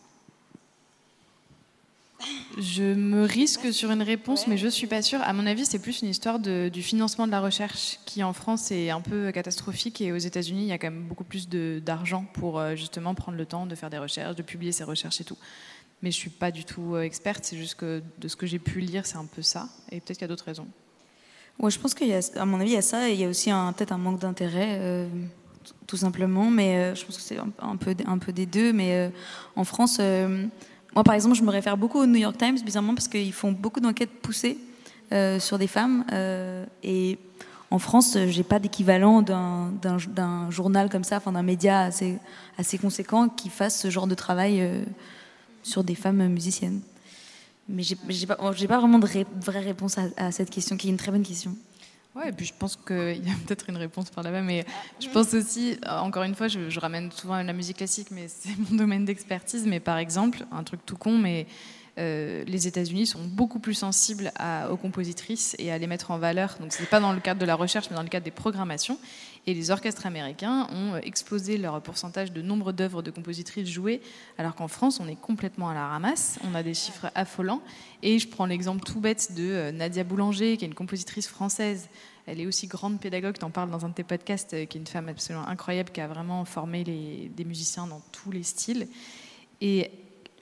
Je 2.57 2.95
me 2.95 3.23
risque 3.23 3.71
sur 3.71 3.91
une 3.91 4.01
réponse, 4.01 4.47
mais 4.47 4.57
je 4.57 4.67
suis 4.67 4.87
pas 4.87 5.03
sûre. 5.03 5.21
À 5.21 5.31
mon 5.33 5.45
avis, 5.45 5.67
c'est 5.67 5.77
plus 5.77 6.01
une 6.01 6.09
histoire 6.09 6.39
du 6.39 6.81
financement 6.81 7.27
de 7.27 7.31
la 7.31 7.39
recherche 7.39 7.99
qui, 8.07 8.23
en 8.23 8.33
France, 8.33 8.71
est 8.71 8.89
un 8.89 9.01
peu 9.01 9.31
catastrophique. 9.31 10.01
Et 10.01 10.11
aux 10.11 10.17
États-Unis, 10.17 10.63
il 10.63 10.67
y 10.67 10.71
a 10.71 10.79
quand 10.79 10.89
même 10.89 11.03
beaucoup 11.03 11.23
plus 11.23 11.47
d'argent 11.47 12.25
pour 12.33 12.59
justement 12.75 13.13
prendre 13.13 13.37
le 13.37 13.45
temps 13.45 13.67
de 13.67 13.75
faire 13.75 13.91
des 13.91 13.99
recherches, 13.99 14.35
de 14.35 14.41
publier 14.41 14.71
ses 14.71 14.83
recherches 14.83 15.21
et 15.21 15.25
tout 15.25 15.37
mais 16.01 16.11
je 16.11 16.15
suis 16.15 16.29
pas 16.29 16.51
du 16.51 16.63
tout 16.63 16.95
euh, 16.95 17.01
experte. 17.01 17.43
C'est 17.43 17.57
juste 17.57 17.75
que 17.75 18.01
de 18.19 18.27
ce 18.27 18.35
que 18.35 18.45
j'ai 18.45 18.59
pu 18.59 18.79
lire, 18.79 19.05
c'est 19.05 19.17
un 19.17 19.25
peu 19.25 19.41
ça. 19.41 19.67
Et 19.91 19.99
peut-être 19.99 20.17
qu'il 20.17 20.21
y 20.21 20.25
a 20.25 20.27
d'autres 20.27 20.45
raisons. 20.45 20.67
Ouais, 21.59 21.71
je 21.71 21.79
pense 21.79 21.93
qu'il 21.93 22.07
y 22.07 22.13
a, 22.13 22.19
à 22.35 22.45
mon 22.45 22.59
avis, 22.59 22.71
il 22.71 22.75
y 22.75 22.77
a 22.77 22.83
ça. 22.83 23.09
Et 23.09 23.13
il 23.13 23.19
y 23.19 23.25
a 23.25 23.29
aussi 23.29 23.49
peut-être 23.49 23.91
un 23.91 23.97
manque 23.97 24.19
d'intérêt, 24.19 24.77
euh, 24.79 25.07
tout 25.87 25.97
simplement. 25.97 26.51
Mais 26.51 26.77
euh, 26.77 26.95
je 26.95 27.03
pense 27.05 27.17
que 27.17 27.23
c'est 27.23 27.39
un, 27.39 27.75
peu, 27.77 27.95
un 28.05 28.17
peu 28.19 28.31
des 28.31 28.45
deux. 28.45 28.73
Mais 28.73 29.11
en 29.55 29.63
France, 29.63 29.99
moi, 30.93 31.03
par 31.03 31.15
exemple, 31.15 31.35
je 31.35 31.43
me 31.43 31.49
réfère 31.49 31.77
beaucoup 31.77 31.99
au 31.99 32.05
New 32.05 32.19
York 32.19 32.37
Times, 32.37 32.59
bizarrement, 32.63 32.93
parce 32.93 33.07
qu'ils 33.07 33.33
font 33.33 33.51
beaucoup 33.51 33.79
d'enquêtes 33.79 34.21
poussées 34.21 34.57
sur 35.39 35.57
des 35.57 35.67
femmes. 35.67 36.05
et 36.83 37.17
en 37.69 37.79
France, 37.79 38.17
j'ai 38.27 38.43
pas 38.43 38.59
d'équivalent 38.59 39.23
d'un 39.23 40.49
journal 40.51 40.89
comme 40.89 41.03
ça, 41.03 41.19
d'un 41.19 41.43
média 41.43 41.81
assez, 41.81 42.19
assez 42.57 42.77
conséquent 42.77 43.29
qui 43.29 43.49
fasse 43.49 43.81
ce 43.81 43.89
genre 43.89 44.07
de 44.07 44.15
travail 44.15 44.85
sur 45.67 45.83
des 45.83 45.95
femmes 45.95 46.27
musiciennes. 46.27 46.81
Mais 47.69 47.83
j'ai 47.83 48.27
pas, 48.27 48.35
pas 48.35 48.79
vraiment 48.79 48.99
de 48.99 49.05
vraie 49.05 49.59
réponse 49.59 49.97
à, 50.17 50.31
cette 50.31 50.49
question, 50.49 50.77
qui 50.77 50.87
est 50.87 50.91
une 50.91 50.97
très 50.97 51.11
bonne 51.11 51.23
question. 51.23 51.55
Ouais, 52.15 52.29
et 52.29 52.31
puis 52.31 52.45
je 52.45 52.53
pense 52.57 52.75
qu'il 52.75 53.25
y 53.25 53.29
a 53.29 53.35
peut-être 53.45 53.69
une 53.69 53.77
réponse 53.77 54.09
par 54.09 54.23
là-bas, 54.23 54.41
mais 54.41 54.65
je 54.99 55.07
pense 55.09 55.33
aussi, 55.33 55.77
euh, 55.85 55.99
encore 55.99 56.23
une 56.23 56.33
fois, 56.33 56.47
je, 56.47 56.69
je 56.69 56.79
ramène 56.79 57.11
souvent 57.11 57.41
la 57.41 57.53
musique 57.53 57.77
classique, 57.77 58.07
mais 58.09 58.27
c'est 58.27 58.57
mon 58.57 58.75
domaine 58.75 59.05
d'expertise. 59.05 59.67
Mais 59.67 59.79
par 59.79 59.97
exemple, 59.97 60.45
un 60.51 60.63
truc 60.63 60.79
tout 60.85 60.97
con, 60.97 61.17
mais 61.17 61.45
euh, 61.97 62.43
les 62.45 62.67
États-Unis 62.67 63.07
sont 63.07 63.23
beaucoup 63.23 63.59
plus 63.59 63.73
sensibles 63.73 64.31
aux 64.69 64.77
compositrices 64.77 65.55
et 65.57 65.71
à 65.71 65.77
les 65.77 65.87
mettre 65.87 66.11
en 66.11 66.17
valeur. 66.17 66.57
Donc, 66.59 66.73
ce 66.73 66.81
n'est 66.81 66.87
pas 66.87 66.99
dans 66.99 67.13
le 67.13 67.19
cadre 67.19 67.39
de 67.39 67.45
la 67.45 67.55
recherche, 67.55 67.89
mais 67.89 67.95
dans 67.95 68.03
le 68.03 68.09
cadre 68.09 68.25
des 68.25 68.31
programmations. 68.31 68.99
Et 69.47 69.53
les 69.53 69.71
orchestres 69.71 70.05
américains 70.05 70.67
ont 70.71 70.95
euh, 70.95 70.99
explosé 71.03 71.57
leur 71.57 71.81
pourcentage 71.81 72.33
de 72.33 72.41
nombre 72.41 72.73
d'œuvres 72.73 73.01
de 73.01 73.11
compositrices 73.11 73.69
jouées, 73.69 74.01
alors 74.37 74.55
qu'en 74.55 74.67
France, 74.67 74.99
on 74.99 75.07
est 75.07 75.19
complètement 75.19 75.69
à 75.69 75.73
la 75.73 75.87
ramasse. 75.87 76.37
On 76.43 76.53
a 76.53 76.63
des 76.63 76.73
chiffres 76.73 77.09
affolants. 77.15 77.61
Et 78.03 78.19
je 78.19 78.27
prends 78.27 78.45
l'exemple 78.45 78.83
tout 78.83 78.99
bête 78.99 79.33
de 79.35 79.43
euh, 79.43 79.71
Nadia 79.71 80.03
Boulanger, 80.03 80.57
qui 80.57 80.65
est 80.65 80.67
une 80.67 80.73
compositrice 80.73 81.27
française. 81.27 81.87
Elle 82.25 82.41
est 82.41 82.45
aussi 82.45 82.67
grande 82.67 82.99
pédagogue, 82.99 83.37
en 83.41 83.49
parles 83.49 83.71
dans 83.71 83.85
un 83.85 83.89
de 83.89 83.93
tes 83.93 84.03
podcasts, 84.03 84.49
qui 84.67 84.77
est 84.77 84.81
une 84.81 84.85
femme 84.85 85.07
absolument 85.07 85.47
incroyable, 85.47 85.91
qui 85.91 86.01
a 86.01 86.07
vraiment 86.07 86.43
formé 86.43 86.83
des 86.83 87.45
musiciens 87.45 87.87
dans 87.87 88.01
tous 88.11 88.31
les 88.31 88.43
styles. 88.43 88.89
Et 89.61 89.89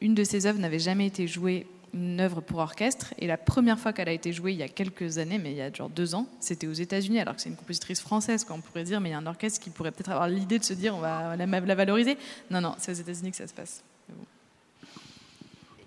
une 0.02 0.16
de 0.16 0.24
ses 0.24 0.46
œuvres 0.46 0.60
n'avait 0.60 0.80
jamais 0.80 1.08
été 1.08 1.28
jouée 1.28 1.68
une 1.96 2.20
œuvre 2.20 2.41
pour 2.41 2.60
orchestre. 2.60 3.14
Et 3.18 3.28
la 3.28 3.38
première 3.38 3.80
fois 3.80 3.93
qu'elle 3.93 4.10
a 4.10 4.12
été 4.12 4.34
jouée, 4.34 4.52
il 4.52 4.60
y 4.60 4.64
a 4.64 4.68
quelques 4.68 5.18
années, 5.18 5.38
mais 5.38 5.52
il 5.52 5.58
y 5.58 5.62
a 5.62 5.72
genre 5.72 5.89
deux 5.89 6.14
ans, 6.14 6.28
c'était 6.39 6.68
aux 6.68 6.74
États-Unis, 6.74 7.20
alors 7.20 7.36
que 7.36 7.41
c'est 7.41 7.50
une 7.50 7.56
compositrice 7.56 8.02
française, 8.02 8.43
quoi, 8.43 8.56
on 8.58 8.62
pourrait 8.62 8.84
dire, 8.84 9.00
mais 9.00 9.10
il 9.10 9.14
y 9.14 9.16
a 9.16 9.18
un 9.18 9.26
orchestre 9.26 9.62
qui 9.62 9.70
pourrait 9.70 9.91
peut-être 9.91 10.12
avoir 10.12 10.28
l'idée 10.28 10.60
de 10.60 10.64
se 10.64 10.74
dire 10.74 10.96
on 10.96 11.00
va 11.00 11.36
la, 11.38 11.76
valoriser. 11.76 12.18
Non, 12.52 12.62
non, 12.62 12.76
c'est 12.78 12.91
aux 12.91 12.96
États-Unis 12.96 13.32
que 13.32 13.38
ça 13.38 13.48
se 13.48 13.54
passe. 13.54 13.82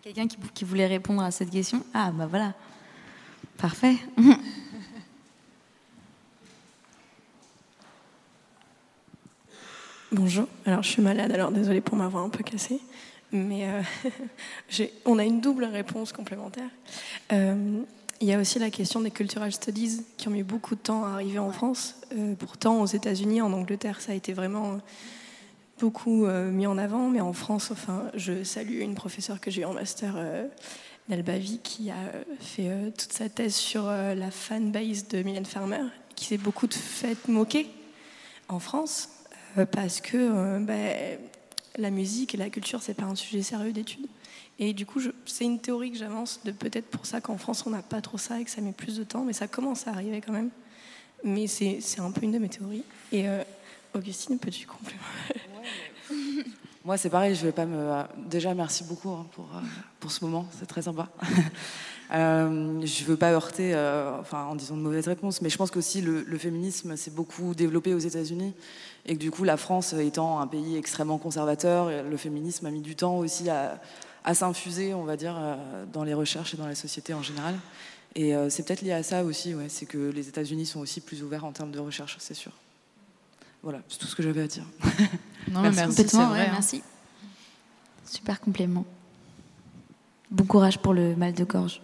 Quelqu'un 0.03 0.27
qui, 0.27 0.39
qui, 0.55 0.65
voulait 0.65 0.87
répondre 0.87 1.23
à 1.23 1.31
cette 1.31 1.51
question? 1.51 1.85
Ah, 1.93 2.11
bah 2.11 2.27
voilà. 2.27 2.55
Parfait. 3.59 3.97
Bonjour, 10.11 10.49
alors 10.65 10.83
je 10.83 10.89
suis 10.89 11.03
malade, 11.03 11.31
alors 11.33 11.53
désolée 11.53 11.83
pour 11.83 11.95
m'avoir 11.99 12.25
un 12.25 12.31
peu 12.31 12.43
cassée 12.43 12.81
mais 13.33 13.68
euh, 13.68 14.85
on 15.05 15.18
a 15.18 15.24
une 15.24 15.41
double 15.41 15.64
réponse 15.64 16.12
complémentaire. 16.12 16.70
Euh, 17.33 17.83
il 18.20 18.26
y 18.26 18.33
a 18.33 18.41
aussi 18.41 18.59
la 18.59 18.70
question 18.70 19.01
des 19.01 19.11
cultural 19.11 19.53
studies 19.53 20.05
qui 20.16 20.26
ont 20.29 20.33
mis 20.33 20.43
beaucoup 20.43 20.74
de 20.74 20.81
temps 20.81 21.05
à 21.05 21.11
arriver 21.11 21.39
en 21.39 21.53
France. 21.53 22.01
Euh, 22.16 22.35
pourtant, 22.35 22.81
aux 22.81 22.87
États-Unis, 22.87 23.41
en 23.43 23.53
Angleterre, 23.53 24.01
ça 24.01 24.12
a 24.12 24.14
été 24.14 24.33
vraiment 24.33 24.79
beaucoup 25.79 26.26
mis 26.26 26.66
en 26.66 26.76
avant, 26.76 27.09
mais 27.09 27.20
en 27.20 27.33
France, 27.33 27.70
enfin, 27.70 28.11
je 28.14 28.43
salue 28.43 28.81
une 28.81 28.97
professeure 28.97 29.41
que 29.41 29.49
j'ai 29.49 29.62
eu 29.62 29.64
en 29.64 29.74
master 29.74 30.16
d'Albavie 31.09 31.61
qui 31.62 31.93
a 31.93 31.95
fait 32.41 32.91
toute 32.99 33.12
sa 33.12 33.29
thèse 33.29 33.55
sur 33.55 33.85
la 33.85 34.31
fanbase 34.33 35.07
de 35.07 35.22
Mylène 35.22 35.47
Farmer, 35.47 35.85
qui 36.16 36.24
s'est 36.24 36.37
beaucoup 36.37 36.66
de 36.66 36.74
fait 36.74 37.29
moquer 37.29 37.68
en 38.49 38.59
France 38.59 39.11
parce 39.70 40.01
que 40.01 40.59
ben, 40.59 41.20
la 41.79 41.91
musique 41.91 42.35
et 42.35 42.37
la 42.37 42.51
culture, 42.51 42.83
c'est 42.83 42.95
pas 42.95 43.05
un 43.05 43.14
sujet 43.14 43.43
sérieux 43.43 43.72
d'étude. 43.72 44.07
Et 44.59 44.72
du 44.72 44.85
coup, 44.87 45.01
c'est 45.24 45.45
une 45.45 45.61
théorie 45.61 45.93
que 45.93 45.99
j'avance 45.99 46.41
de 46.45 46.51
peut-être 46.51 46.87
pour 46.87 47.07
ça 47.07 47.20
qu'en 47.20 47.39
France, 47.39 47.64
on 47.66 47.70
n'a 47.70 47.83
pas 47.83 48.01
trop 48.01 48.18
ça 48.18 48.41
et 48.41 48.45
que 48.45 48.51
ça 48.51 48.61
met 48.61 48.72
plus 48.72 48.97
de 48.97 49.05
temps, 49.05 49.24
mais 49.24 49.33
ça 49.33 49.47
commence 49.47 49.87
à 49.87 49.91
arriver 49.91 50.20
quand 50.20 50.33
même. 50.33 50.51
Mais 51.24 51.47
c'est 51.47 51.81
un 51.99 52.11
peu 52.11 52.24
une 52.24 52.33
de 52.33 52.39
mes 52.39 52.49
théories. 52.49 52.85
Et 53.12 53.29
euh, 53.29 53.43
Augustine, 53.95 54.39
peux-tu 54.39 54.66
complément 54.66 55.01
Moi, 56.85 56.97
c'est 56.97 57.11
pareil, 57.11 57.35
je 57.35 57.45
vais 57.45 57.53
pas 57.53 57.66
me. 57.66 58.03
Déjà, 58.16 58.55
merci 58.55 58.83
beaucoup 58.85 59.11
hein, 59.11 59.26
pour, 59.33 59.45
euh, 59.55 59.61
pour 60.01 60.11
ce 60.11 60.24
moment, 60.24 60.49
c'est 60.59 60.66
très 60.66 60.83
sympa. 60.83 61.09
Euh, 62.11 62.81
je 62.85 63.05
veux 63.05 63.17
pas 63.17 63.33
heurter 63.33 63.75
enfin, 64.21 64.45
en 64.45 64.55
disant 64.55 64.77
de 64.77 64.83
mauvaises 64.83 65.09
réponses, 65.09 65.43
mais 65.43 65.51
je 65.51 65.57
pense 65.59 65.71
qu'aussi 65.71 66.01
le, 66.01 66.23
le 66.23 66.39
féminisme 66.39 66.97
s'est 66.97 67.11
beaucoup 67.11 67.55
développé 67.55 67.95
aux 67.95 67.99
États-Unis 67.99 68.55
et 69.09 69.15
que 69.15 69.21
du 69.21 69.31
coup, 69.31 69.43
la 69.43 69.57
France 69.57 69.95
étant 69.95 70.39
un 70.39 70.47
pays 70.47 70.77
extrêmement 70.77 71.17
conservateur, 71.17 71.91
le 72.03 72.17
féminisme 72.19 72.67
a 72.67 72.71
mis 72.71 72.83
du 72.83 72.95
temps 72.95 73.17
aussi 73.17 73.49
à, 73.49 73.81
s'infuser, 74.35 74.93
on 74.93 75.05
va 75.05 75.17
dire, 75.17 75.35
euh, 75.39 75.87
dans 75.91 76.05
les 76.05 76.13
recherches 76.13 76.53
et 76.53 76.59
dans 76.59 76.67
la 76.67 76.75
société 76.75 77.15
en 77.15 77.23
général. 77.23 77.59
Et 78.15 78.37
euh, 78.37 78.51
c'est 78.51 78.63
peut-être 78.63 78.83
lié 78.83 78.93
à 78.93 79.03
ça 79.03 79.25
aussi, 79.25 79.55
ouais, 79.55 79.71
c'est 79.71 79.87
que 79.87 80.11
les 80.11 80.29
États-Unis 80.29 80.67
sont 80.67 80.81
aussi 80.81 81.01
plus 81.01 81.23
ouverts 81.23 81.47
en 81.47 81.53
termes 81.53 81.71
de 81.71 81.79
recherche, 81.79 82.17
c'est 82.21 82.35
sûr. 82.35 82.53
Voilà, 83.63 83.81
c'est 83.89 83.99
tout 83.99 84.07
ce 84.07 84.15
que 84.15 84.23
j'avais 84.23 84.43
à 84.43 84.47
dire. 84.47 84.65
Non, 85.51 85.63
merci, 85.63 85.81
merci, 85.81 86.17
vrai, 86.17 86.47
hein. 86.47 86.51
merci. 86.53 86.83
Super 88.05 88.39
complément. 88.41 88.85
Bon 90.31 90.45
courage 90.45 90.79
pour 90.79 90.93
le 90.93 91.17
mal 91.17 91.33
de 91.33 91.45
gorge. 91.45 91.81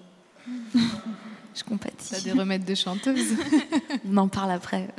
Je 1.54 1.62
compatis. 1.62 2.10
T'as 2.10 2.20
des 2.20 2.32
remèdes 2.32 2.64
de 2.64 2.74
chanteuse 2.74 3.36
On 4.10 4.16
en 4.16 4.28
parle 4.28 4.50
après 4.50 4.88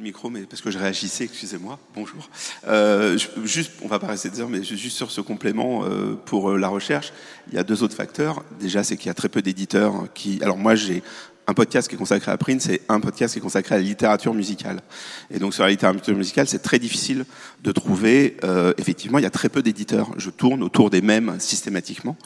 le 0.00 0.04
micro, 0.04 0.30
mais 0.30 0.42
parce 0.42 0.62
que 0.62 0.70
je 0.70 0.78
réagissais, 0.78 1.24
excusez-moi, 1.24 1.78
bonjour. 1.94 2.30
Euh, 2.66 3.18
juste, 3.44 3.72
on 3.82 3.88
va 3.88 3.98
pas 3.98 4.06
rester 4.06 4.30
des 4.30 4.40
heures, 4.40 4.48
mais 4.48 4.62
juste 4.62 4.96
sur 4.96 5.10
ce 5.10 5.20
complément 5.20 5.84
euh, 5.84 6.14
pour 6.14 6.50
euh, 6.50 6.58
la 6.58 6.68
recherche, 6.68 7.12
il 7.48 7.54
y 7.54 7.58
a 7.58 7.64
deux 7.64 7.82
autres 7.82 7.94
facteurs. 7.94 8.44
Déjà, 8.58 8.82
c'est 8.82 8.96
qu'il 8.96 9.08
y 9.08 9.10
a 9.10 9.14
très 9.14 9.28
peu 9.28 9.42
d'éditeurs 9.42 10.06
qui. 10.14 10.38
Alors 10.42 10.56
moi, 10.56 10.74
j'ai 10.74 11.02
un 11.46 11.54
podcast 11.54 11.88
qui 11.88 11.96
est 11.96 11.98
consacré 11.98 12.30
à 12.30 12.36
Prince 12.38 12.68
et 12.68 12.80
un 12.88 13.00
podcast 13.00 13.34
qui 13.34 13.40
est 13.40 13.42
consacré 13.42 13.74
à 13.74 13.78
la 13.78 13.84
littérature 13.84 14.32
musicale. 14.32 14.80
Et 15.30 15.38
donc 15.38 15.52
sur 15.52 15.64
la 15.64 15.70
littérature 15.70 16.16
musicale, 16.16 16.46
c'est 16.46 16.60
très 16.60 16.78
difficile 16.78 17.24
de 17.62 17.72
trouver. 17.72 18.36
Euh, 18.44 18.72
effectivement, 18.78 19.18
il 19.18 19.22
y 19.22 19.26
a 19.26 19.30
très 19.30 19.48
peu 19.48 19.62
d'éditeurs. 19.62 20.10
Je 20.16 20.30
tourne 20.30 20.62
autour 20.62 20.90
des 20.90 21.02
mêmes 21.02 21.36
systématiquement. 21.38 22.16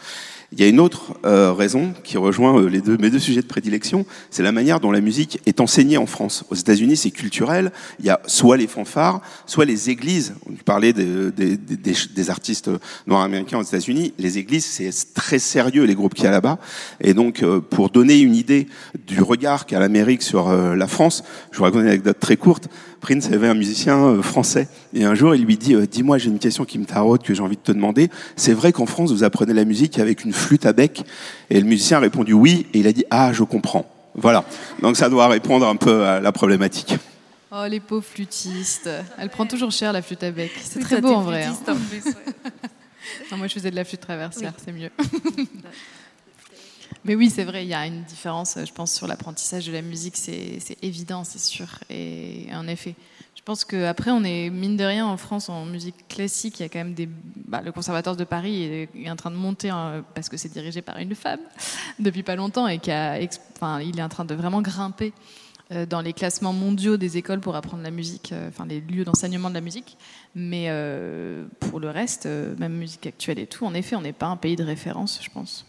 Il 0.52 0.60
y 0.60 0.64
a 0.64 0.68
une 0.68 0.78
autre 0.78 1.14
euh, 1.24 1.52
raison 1.52 1.92
qui 2.04 2.16
rejoint 2.16 2.56
euh, 2.56 2.68
les 2.68 2.80
deux, 2.80 2.96
mes 2.96 3.10
deux 3.10 3.18
sujets 3.18 3.42
de 3.42 3.46
prédilection, 3.46 4.06
c'est 4.30 4.44
la 4.44 4.52
manière 4.52 4.78
dont 4.78 4.92
la 4.92 5.00
musique 5.00 5.40
est 5.46 5.60
enseignée 5.60 5.96
en 5.96 6.06
France. 6.06 6.44
Aux 6.48 6.54
États-Unis, 6.54 6.96
c'est 6.96 7.10
culturel. 7.10 7.72
Il 7.98 8.06
y 8.06 8.10
a 8.10 8.20
soit 8.26 8.56
les 8.56 8.68
fanfares, 8.68 9.20
soit 9.46 9.64
les 9.64 9.90
églises. 9.90 10.34
On 10.48 10.52
parlait 10.52 10.92
des, 10.92 11.32
des, 11.32 11.56
des, 11.56 11.94
des 12.14 12.30
artistes 12.30 12.70
noirs 13.08 13.22
américains 13.22 13.58
aux 13.58 13.64
États-Unis. 13.64 14.14
Les 14.18 14.38
églises, 14.38 14.64
c'est 14.64 14.92
très 15.12 15.40
sérieux 15.40 15.84
les 15.84 15.94
groupes 15.96 16.14
qu'il 16.14 16.24
y 16.24 16.28
a 16.28 16.30
là-bas. 16.30 16.58
Et 17.00 17.14
donc, 17.14 17.42
euh, 17.42 17.60
pour 17.60 17.90
donner 17.90 18.20
une 18.20 18.36
idée 18.36 18.68
du 19.08 19.22
regard 19.22 19.66
qu'a 19.66 19.80
l'Amérique 19.80 20.22
sur 20.22 20.50
euh, 20.50 20.76
la 20.76 20.86
France, 20.86 21.24
je 21.50 21.58
vous 21.58 21.64
raconte 21.64 21.80
une 21.80 21.88
anecdote 21.88 22.20
très 22.20 22.36
courte. 22.36 22.68
Prince 23.04 23.30
avait 23.30 23.48
un 23.48 23.54
musicien 23.54 23.98
euh, 23.98 24.22
français. 24.22 24.66
Et 24.94 25.04
un 25.04 25.14
jour 25.14 25.34
il 25.34 25.44
lui 25.44 25.58
dit 25.58 25.76
dis-moi 25.86 26.16
j'ai 26.16 26.30
une 26.30 26.38
question 26.38 26.64
qui 26.64 26.78
me 26.78 26.86
taraude 26.86 27.22
que 27.22 27.34
j'ai 27.34 27.42
envie 27.42 27.56
de 27.56 27.60
te 27.60 27.70
demander. 27.70 28.08
C'est 28.34 28.54
vrai 28.54 28.72
qu'en 28.72 28.86
France 28.86 29.12
vous 29.12 29.24
apprenez 29.24 29.52
la 29.52 29.66
musique 29.66 29.98
avec 29.98 30.24
une 30.24 30.32
flûte 30.32 30.64
à 30.64 30.72
bec 30.72 31.04
et 31.50 31.60
le 31.60 31.66
musicien 31.66 31.98
a 31.98 32.00
répondu 32.00 32.32
oui 32.32 32.66
et 32.72 32.78
il 32.78 32.86
a 32.86 32.92
dit 32.92 33.04
ah 33.10 33.30
je 33.34 33.44
comprends. 33.44 33.84
Voilà. 34.14 34.46
Donc 34.80 34.96
ça 34.96 35.10
doit 35.10 35.28
répondre 35.28 35.68
un 35.68 35.76
peu 35.76 36.06
à 36.06 36.20
la 36.20 36.32
problématique. 36.32 36.96
Oh 37.52 37.66
les 37.68 37.78
pauvres 37.78 38.06
flûtistes. 38.06 38.88
Elle 39.18 39.28
prend 39.28 39.44
toujours 39.44 39.70
cher 39.70 39.92
la 39.92 40.00
flûte 40.00 40.22
à 40.22 40.30
bec. 40.30 40.52
C'est 40.62 40.80
très 40.80 41.02
beau 41.02 41.12
en 41.12 41.20
vrai 41.20 41.44
hein. 41.44 41.54
en 41.68 41.74
plus, 41.74 42.06
ouais. 42.06 42.32
non, 43.30 43.36
moi 43.36 43.48
je 43.48 43.52
faisais 43.52 43.70
de 43.70 43.76
la 43.76 43.84
flûte 43.84 44.00
traversière 44.00 44.54
oui. 44.56 44.62
c'est 44.64 44.72
mieux 44.72 44.90
Mais 47.04 47.14
oui, 47.14 47.28
c'est 47.28 47.44
vrai, 47.44 47.64
il 47.64 47.68
y 47.68 47.74
a 47.74 47.86
une 47.86 48.02
différence, 48.04 48.56
je 48.64 48.72
pense, 48.72 48.92
sur 48.92 49.06
l'apprentissage 49.06 49.66
de 49.66 49.72
la 49.72 49.82
musique, 49.82 50.16
c'est 50.16 50.58
évident, 50.82 51.22
c'est 51.24 51.40
sûr. 51.40 51.66
Et 51.90 52.46
en 52.52 52.66
effet, 52.66 52.94
je 53.34 53.42
pense 53.42 53.66
qu'après, 53.66 54.10
on 54.10 54.24
est, 54.24 54.48
mine 54.48 54.78
de 54.78 54.84
rien, 54.84 55.06
en 55.06 55.18
France, 55.18 55.50
en 55.50 55.66
musique 55.66 56.08
classique, 56.08 56.60
il 56.60 56.62
y 56.62 56.66
a 56.66 56.70
quand 56.70 56.78
même 56.78 56.94
des. 56.94 57.06
Bah, 57.46 57.60
le 57.62 57.72
Conservatoire 57.72 58.16
de 58.16 58.24
Paris 58.24 58.88
est, 58.94 59.10
en 59.10 59.16
train 59.16 59.30
de 59.30 59.36
monter, 59.36 59.68
hein, 59.68 60.02
parce 60.14 60.30
que 60.30 60.38
c'est 60.38 60.48
dirigé 60.48 60.80
par 60.80 60.96
une 60.96 61.14
femme 61.14 61.40
depuis 61.98 62.22
pas 62.22 62.36
longtemps, 62.36 62.66
et 62.68 62.78
qui 62.78 62.90
a, 62.90 63.18
enfin, 63.54 63.80
il 63.82 63.98
est 63.98 64.02
en 64.02 64.08
train 64.08 64.24
de 64.24 64.34
vraiment 64.34 64.62
grimper 64.62 65.12
euh, 65.72 65.84
dans 65.84 66.00
les 66.00 66.14
classements 66.14 66.54
mondiaux 66.54 66.96
des 66.96 67.18
écoles 67.18 67.40
pour 67.40 67.54
apprendre 67.54 67.82
la 67.82 67.90
musique, 67.90 68.32
euh, 68.32 68.48
enfin 68.48 68.64
les 68.64 68.80
lieux 68.80 69.04
d'enseignement 69.04 69.50
de 69.50 69.54
la 69.54 69.60
musique. 69.60 69.98
Mais 70.34 70.66
euh, 70.68 71.44
pour 71.60 71.80
le 71.80 71.90
reste, 71.90 72.24
euh, 72.24 72.54
même 72.56 72.72
musique 72.72 73.06
actuelle 73.06 73.38
et 73.38 73.46
tout, 73.46 73.66
en 73.66 73.74
effet, 73.74 73.94
on 73.94 74.00
n'est 74.00 74.14
pas 74.14 74.26
un 74.26 74.36
pays 74.36 74.56
de 74.56 74.64
référence, 74.64 75.20
je 75.22 75.28
pense. 75.28 75.66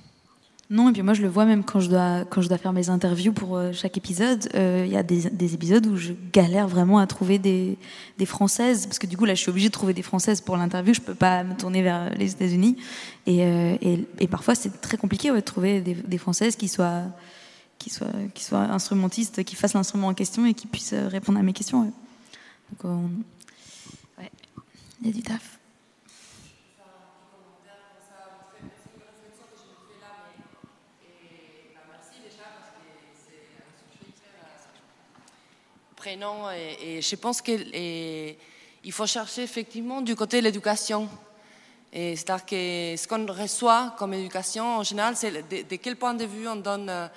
Non, 0.72 0.90
et 0.90 0.94
puis 0.94 1.04
moi 1.04 1.14
je 1.14 1.22
le 1.22 1.28
vois 1.28 1.46
même 1.46 1.64
quand 1.64 1.80
je 1.80 1.90
dois, 1.90 2.26
quand 2.26 2.42
je 2.42 2.50
dois 2.50 2.58
faire 2.58 2.74
mes 2.74 2.90
interviews 2.90 3.34
pour 3.34 3.56
euh, 3.56 3.72
chaque 3.72 3.98
épisode. 3.98 4.50
Il 4.54 4.60
euh, 4.60 4.86
y 4.88 4.98
a 4.98 5.04
des, 5.04 5.30
des, 5.30 5.54
épisodes 5.54 5.86
où 5.86 5.96
je 5.96 6.14
galère 6.34 6.68
vraiment 6.68 6.98
à 6.98 7.06
trouver 7.06 7.38
des, 7.38 7.78
des, 8.18 8.26
Françaises, 8.26 8.88
parce 8.88 8.98
que 8.98 9.06
du 9.06 9.16
coup 9.16 9.26
là 9.26 9.36
je 9.36 9.42
suis 9.42 9.52
obligée 9.52 9.68
de 9.68 9.74
trouver 9.74 9.94
des 9.94 10.02
Françaises 10.02 10.42
pour 10.42 10.58
l'interview, 10.58 10.96
je 10.96 11.02
peux 11.02 11.14
pas 11.14 11.44
me 11.44 11.56
tourner 11.56 11.84
vers 11.84 12.10
les 12.16 12.32
États-Unis. 12.32 12.78
Et, 13.28 13.44
euh, 13.46 13.78
et, 14.20 14.28
parfois 14.28 14.56
c'est 14.56 14.82
très 14.82 14.98
compliqué 14.98 15.32
de 15.32 15.40
trouver 15.40 15.82
des, 15.82 16.18
Françaises 16.18 16.56
qui 16.56 16.68
soient, 16.68 17.04
qui, 17.78 17.92
soient, 17.92 18.08
qui 18.34 18.44
soient 18.44 18.62
instrumentistes, 18.64 19.44
qui 19.44 19.56
fassent 19.56 19.76
l'instrument 19.76 20.08
en 20.08 20.14
question 20.16 20.48
et 20.48 20.56
qui 20.56 20.66
puissent 20.66 20.96
répondre 20.96 21.38
à 21.38 21.44
mes 21.44 21.54
questions. 21.54 21.84
Donc 21.84 22.86
on... 22.86 23.02
ouais, 24.20 24.32
il 25.02 25.08
y 25.08 25.10
a 25.12 25.14
du 25.14 25.22
taf. 25.22 25.55
Et, 36.08 37.02
je 37.02 37.16
pense 37.16 37.42
qu'il 37.42 38.36
faut 38.92 39.08
chercher 39.08 39.44
effectivement 39.44 40.02
du 40.02 40.16
côté 40.16 40.40
de 40.40 40.44
l'éducation. 40.44 41.10
C'est-à-dire 41.92 42.46
que 42.46 42.96
ce 42.98 43.08
qu'on 43.08 43.26
reçoit 43.26 43.96
comme 43.98 44.14
éducation, 44.14 44.78
en 44.78 44.84
général, 44.84 45.16
c'est 45.16 45.32
de, 45.32 45.76
quel 45.78 45.96
point 45.96 46.14
de 46.14 46.26
vue 46.26 46.48
on 46.48 46.58
donne, 46.58 46.90
euh, 46.90 47.08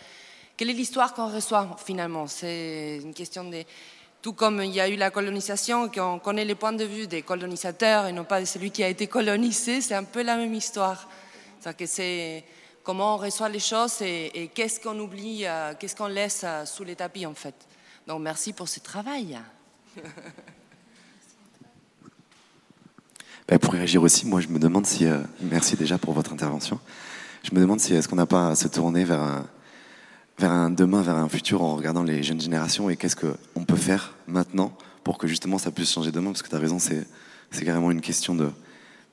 quelle 0.57 0.71
est 0.71 0.75
l'histoire 0.75 1.15
qu'on 1.15 1.33
reçoit 1.33 1.77
finalement. 1.85 2.29
C'est 2.29 3.01
une 3.03 3.13
question 3.13 3.45
de, 3.51 3.65
tout 4.23 4.35
comme 4.35 4.63
il 4.63 4.73
y 4.73 4.81
a 4.81 4.89
eu 4.89 4.95
la 4.95 5.11
colonisation, 5.11 5.89
qu'on 5.89 6.21
connaît 6.21 6.45
les 6.45 6.55
points 6.55 6.73
de 6.73 6.85
vue 6.85 7.09
des 7.09 7.23
colonisateurs 7.23 8.07
et 8.07 8.13
non 8.13 8.25
pas 8.25 8.41
de 8.41 8.45
celui 8.45 8.71
qui 8.71 8.85
a 8.85 8.89
été 8.89 9.09
colonisé, 9.09 9.81
c'est 9.81 9.97
un 9.97 10.05
peu 10.05 10.23
la 10.23 10.37
même 10.37 10.55
histoire. 10.55 11.09
C'est-à-dire 11.59 11.77
que 11.77 11.87
c'est 11.87 12.45
comment 12.85 13.17
on 13.17 13.19
reçoit 13.19 13.49
les 13.49 13.59
choses 13.59 14.01
et, 14.01 14.31
et 14.43 14.49
qu'est-ce 14.49 14.79
qu'on 14.79 14.99
oublie, 15.01 15.45
euh, 15.45 15.75
qu'est-ce 15.79 15.97
qu'on 15.97 16.07
laisse 16.07 16.43
euh, 16.45 16.65
sous 16.65 16.85
les 16.85 16.95
tapis 16.95 17.27
en 17.27 17.35
fait. 17.35 17.55
Donc 18.09 18.23
merci 18.23 18.55
pour 18.55 18.69
ce 18.69 18.81
travail. 18.81 19.39
Ben, 23.47 23.59
pour 23.59 23.73
réagir 23.73 24.03
aussi, 24.03 24.27
moi 24.27 24.43
je 24.43 24.49
me 24.49 24.59
demande 24.59 24.85
si, 24.85 25.07
euh, 25.07 25.21
merci 25.41 25.75
déjà 25.75 25.97
pour 25.97 26.13
votre 26.13 26.35
intervention, 26.35 26.79
je 27.43 27.55
me 27.55 27.61
demande 27.61 27.81
si 27.81 27.95
est-ce 27.95 28.07
qu'on 28.07 28.17
n'a 28.17 28.27
pas 28.27 28.49
à 28.49 28.55
se 28.55 28.69
tourner 28.69 29.05
vers 29.05 29.23
un, 29.23 29.47
vers 30.39 30.53
un 30.53 30.69
demain, 30.69 31.01
vers 31.01 31.17
un 31.17 31.31
futur 31.31 31.63
en 31.63 31.75
regardant 31.75 32.03
les 32.03 32.23
jeunes 32.23 32.43
générations 32.43 32.91
et 32.91 32.97
qu'est-ce 32.99 33.17
qu'on 33.17 33.65
peut 33.65 33.77
faire 33.77 34.15
maintenant 34.27 34.77
pour 35.03 35.17
que 35.17 35.27
justement 35.27 35.57
ça 35.57 35.71
puisse 35.71 35.91
changer 35.91 36.13
demain, 36.13 36.33
parce 36.33 36.43
que 36.43 36.51
tu 36.51 36.57
as 36.57 36.59
raison, 36.59 36.79
c'est 36.79 37.07
carrément 37.65 37.91
une 37.91 38.03
question 38.03 38.37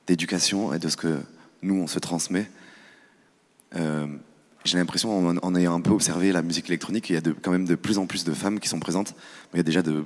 d'éducation 0.06 0.74
et 0.74 0.78
de 0.78 0.88
ce 0.88 0.98
que 0.98 1.22
nous 1.62 1.76
on 1.76 1.86
se 1.86 1.98
transmet. 1.98 2.50
Euh, 3.74 4.06
j'ai 4.66 4.78
l'impression, 4.78 5.38
en, 5.42 5.54
ayant 5.54 5.74
un 5.74 5.80
peu 5.80 5.90
observé 5.90 6.32
la 6.32 6.42
musique 6.42 6.68
électronique, 6.68 7.10
il 7.10 7.14
y 7.14 7.16
a 7.16 7.22
quand 7.42 7.50
même 7.50 7.64
de 7.64 7.74
plus 7.74 7.98
en 7.98 8.06
plus 8.06 8.24
de 8.24 8.32
femmes 8.32 8.60
qui 8.60 8.68
sont 8.68 8.80
présentes, 8.80 9.14
il 9.54 9.58
y 9.58 9.60
a 9.60 9.62
déjà 9.62 9.82
de 9.82 10.04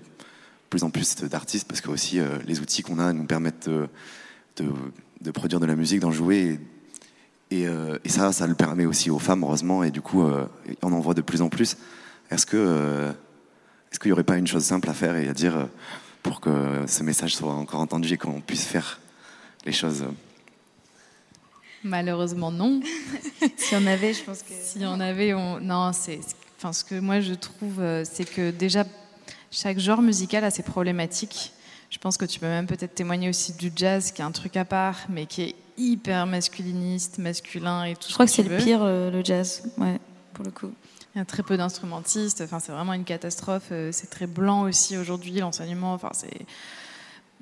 plus 0.68 0.84
en 0.84 0.90
plus 0.90 1.16
d'artistes, 1.16 1.66
parce 1.66 1.80
que 1.80 1.90
aussi 1.90 2.20
euh, 2.20 2.38
les 2.46 2.61
outils 2.61 2.82
qu'on 2.82 2.98
a 2.98 3.12
nous 3.12 3.24
permettent 3.24 3.68
de, 3.68 3.88
de, 5.20 5.30
produire 5.30 5.61
de 5.61 5.66
la 5.66 5.74
musique, 5.74 6.00
d'en 6.00 6.12
jouer, 6.12 6.61
euh, 7.52 7.98
et, 8.04 8.08
ça, 8.08 8.32
ça 8.32 8.46
le 8.46 8.54
permet 8.54 8.86
aussi 8.86 9.11
aux 9.11 9.18
femmes, 9.18 9.42
heureusement, 9.42 9.82
et 9.82 9.90
du 9.90 10.00
coup, 10.00 10.24
euh, 10.24 10.46
on 10.82 10.92
en 10.92 11.00
voit 11.00 11.14
de 11.14 11.22
plus 11.22 11.42
en 11.42 11.48
plus. 11.48 11.76
Est-ce 12.30 12.46
que 12.46 12.56
euh, 12.56 13.11
est-ce 13.90 13.98
qu'il 13.98 14.11
n'y 14.11 14.12
aurait 14.12 14.24
pas 14.24 14.36
une 14.36 14.46
chose 14.46 14.62
simple 14.62 14.88
à 14.88 14.94
faire 14.94 15.16
et 15.16 15.28
à 15.28 15.32
dire 15.32 15.68
pour 16.22 16.40
que 16.40 16.84
ce 16.86 17.02
message 17.02 17.34
soit 17.34 17.52
encore 17.52 17.80
entendu 17.80 18.12
et 18.12 18.16
qu'on 18.16 18.40
puisse 18.40 18.64
faire 18.64 19.00
les 19.66 19.72
choses? 19.72 20.04
Malheureusement, 21.84 22.50
non. 22.50 22.80
si 23.56 23.74
on 23.74 23.86
avait, 23.86 24.12
je 24.12 24.22
pense 24.22 24.42
que. 24.42 24.52
Si 24.52 24.78
on 24.84 25.00
avait, 25.00 25.34
on... 25.34 25.60
non, 25.60 25.92
c'est. 25.92 26.20
Enfin, 26.58 26.72
ce 26.72 26.84
que 26.84 27.00
moi 27.00 27.20
je 27.20 27.32
trouve, 27.32 27.82
c'est 28.04 28.28
que 28.28 28.50
déjà 28.50 28.84
chaque 29.50 29.78
genre 29.78 30.02
musical 30.02 30.44
a 30.44 30.50
ses 30.50 30.62
problématiques. 30.62 31.52
Je 31.90 31.98
pense 31.98 32.16
que 32.16 32.24
tu 32.24 32.38
peux 32.38 32.46
même 32.46 32.66
peut-être 32.66 32.94
témoigner 32.94 33.28
aussi 33.28 33.52
du 33.54 33.72
jazz, 33.74 34.12
qui 34.12 34.22
est 34.22 34.24
un 34.24 34.30
truc 34.30 34.56
à 34.56 34.64
part, 34.64 34.96
mais 35.08 35.26
qui 35.26 35.42
est 35.42 35.54
hyper 35.76 36.26
masculiniste, 36.26 37.18
masculin 37.18 37.84
et 37.84 37.94
tout. 37.94 38.08
Je 38.08 38.14
crois 38.14 38.26
que 38.26 38.32
c'est 38.32 38.44
le 38.44 38.56
pire, 38.58 38.80
euh, 38.82 39.10
le 39.10 39.24
jazz, 39.24 39.64
ouais, 39.78 39.98
pour 40.34 40.44
le 40.44 40.52
coup. 40.52 40.70
Il 41.14 41.18
y 41.18 41.20
a 41.20 41.24
très 41.24 41.42
peu 41.42 41.56
d'instrumentistes. 41.56 42.42
Enfin, 42.42 42.60
c'est 42.60 42.70
vraiment 42.70 42.92
une 42.92 43.04
catastrophe. 43.04 43.72
C'est 43.90 44.10
très 44.10 44.28
blanc 44.28 44.62
aussi 44.62 44.96
aujourd'hui 44.96 45.40
l'enseignement. 45.40 45.92
Enfin, 45.92 46.10
c'est 46.12 46.46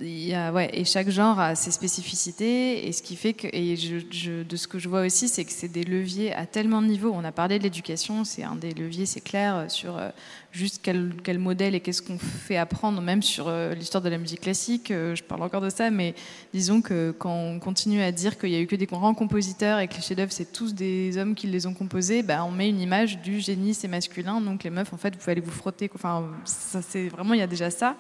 ouais, 0.01 0.71
et 0.73 0.85
chaque 0.85 1.09
genre 1.11 1.41
a 1.41 1.55
ses 1.55 1.71
spécificités, 1.73 2.87
et 2.87 2.93
ce 2.93 3.03
qui 3.03 3.17
fait 3.17 3.33
que, 3.33 3.49
et 3.53 3.77
je, 3.77 4.43
de 4.43 4.57
ce 4.57 4.69
que 4.69 4.79
je 4.79 4.89
vois 4.89 5.05
aussi, 5.05 5.29
c'est 5.29 5.45
que 5.45 5.51
c'est 5.51 5.69
des 5.69 5.83
leviers 5.83 6.33
à 6.33 6.47
tellement 6.47 6.81
de 6.81 6.87
niveaux. 6.87 7.11
On 7.13 7.25
a 7.25 7.33
parlé 7.33 7.59
de 7.59 7.65
l'éducation, 7.65 8.25
c'est 8.25 8.45
un 8.45 8.55
des 8.55 8.75
leviers, 8.75 9.07
c'est 9.07 9.21
clair, 9.21 9.69
sur 9.69 9.97
euh, 9.99 10.11
juste 10.53 10.81
quel, 10.83 11.39
modèle 11.39 11.75
et 11.75 11.81
qu'est-ce 11.81 12.03
qu'on 12.03 12.19
fait 12.19 12.57
apprendre, 12.57 13.01
même 13.03 13.23
sur 13.23 13.49
euh, 13.49 13.75
l'histoire 13.75 14.03
de 14.03 14.09
la 14.09 14.19
musique 14.19 14.43
classique. 14.43 14.93
Euh, 14.93 15.17
je 15.17 15.25
parle 15.25 15.43
encore 15.43 15.63
de 15.63 15.71
ça, 15.71 15.91
mais 15.91 16.15
disons 16.55 16.81
que 16.81 17.11
quand 17.19 17.35
on 17.35 17.59
continue 17.59 18.01
à 18.01 18.13
dire 18.13 18.39
qu'il 18.39 18.51
y 18.51 18.57
a 18.57 18.61
eu 18.61 18.67
que 18.69 18.77
des 18.77 18.87
grands 18.87 19.15
compositeurs 19.15 19.81
et 19.81 19.89
que 19.89 19.95
les 19.95 20.03
chefs-d'œuvre 20.03 20.33
c'est 20.33 20.53
tous 20.53 20.75
des 20.75 21.19
hommes 21.19 21.35
qui 21.35 21.49
les 21.49 21.67
ont 21.67 21.75
composés, 21.75 22.23
bah, 22.23 22.45
on 22.45 22.53
met 22.53 22.69
une 22.69 22.81
image 22.81 23.19
du 23.19 23.41
génie, 23.41 23.75
c'est 23.75 23.89
masculin, 23.89 24.41
donc 24.41 24.63
les 24.63 24.71
meufs, 24.71 24.93
en 24.93 24.97
fait, 24.97 25.11
vous 25.11 25.19
pouvez 25.19 25.33
aller 25.33 25.41
vous 25.41 25.51
frotter. 25.51 25.91
Enfin, 25.93 26.25
c'est 26.45 27.09
vraiment, 27.09 27.35
il 27.35 27.41
y 27.41 27.43
a 27.43 27.49
déjà 27.49 27.71
ça 27.71 27.97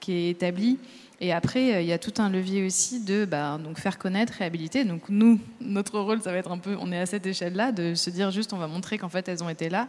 qui 0.00 0.12
est 0.12 0.30
établi. 0.30 0.78
Et 1.20 1.32
après, 1.32 1.74
euh, 1.74 1.80
il 1.80 1.86
y 1.86 1.92
a 1.92 1.98
tout 1.98 2.14
un 2.18 2.30
levier 2.30 2.64
aussi 2.64 3.00
de 3.00 3.24
bah, 3.24 3.58
donc 3.62 3.78
faire 3.78 3.98
connaître, 3.98 4.34
réhabiliter. 4.34 4.84
Donc 4.84 5.02
nous, 5.08 5.40
notre 5.60 5.98
rôle, 5.98 6.22
ça 6.22 6.30
va 6.30 6.38
être 6.38 6.52
un 6.52 6.58
peu, 6.58 6.76
on 6.80 6.92
est 6.92 6.98
à 6.98 7.06
cette 7.06 7.26
échelle-là, 7.26 7.72
de 7.72 7.94
se 7.94 8.10
dire 8.10 8.30
juste, 8.30 8.52
on 8.52 8.58
va 8.58 8.68
montrer 8.68 8.98
qu'en 8.98 9.08
fait, 9.08 9.28
elles 9.28 9.42
ont 9.42 9.48
été 9.48 9.68
là. 9.68 9.88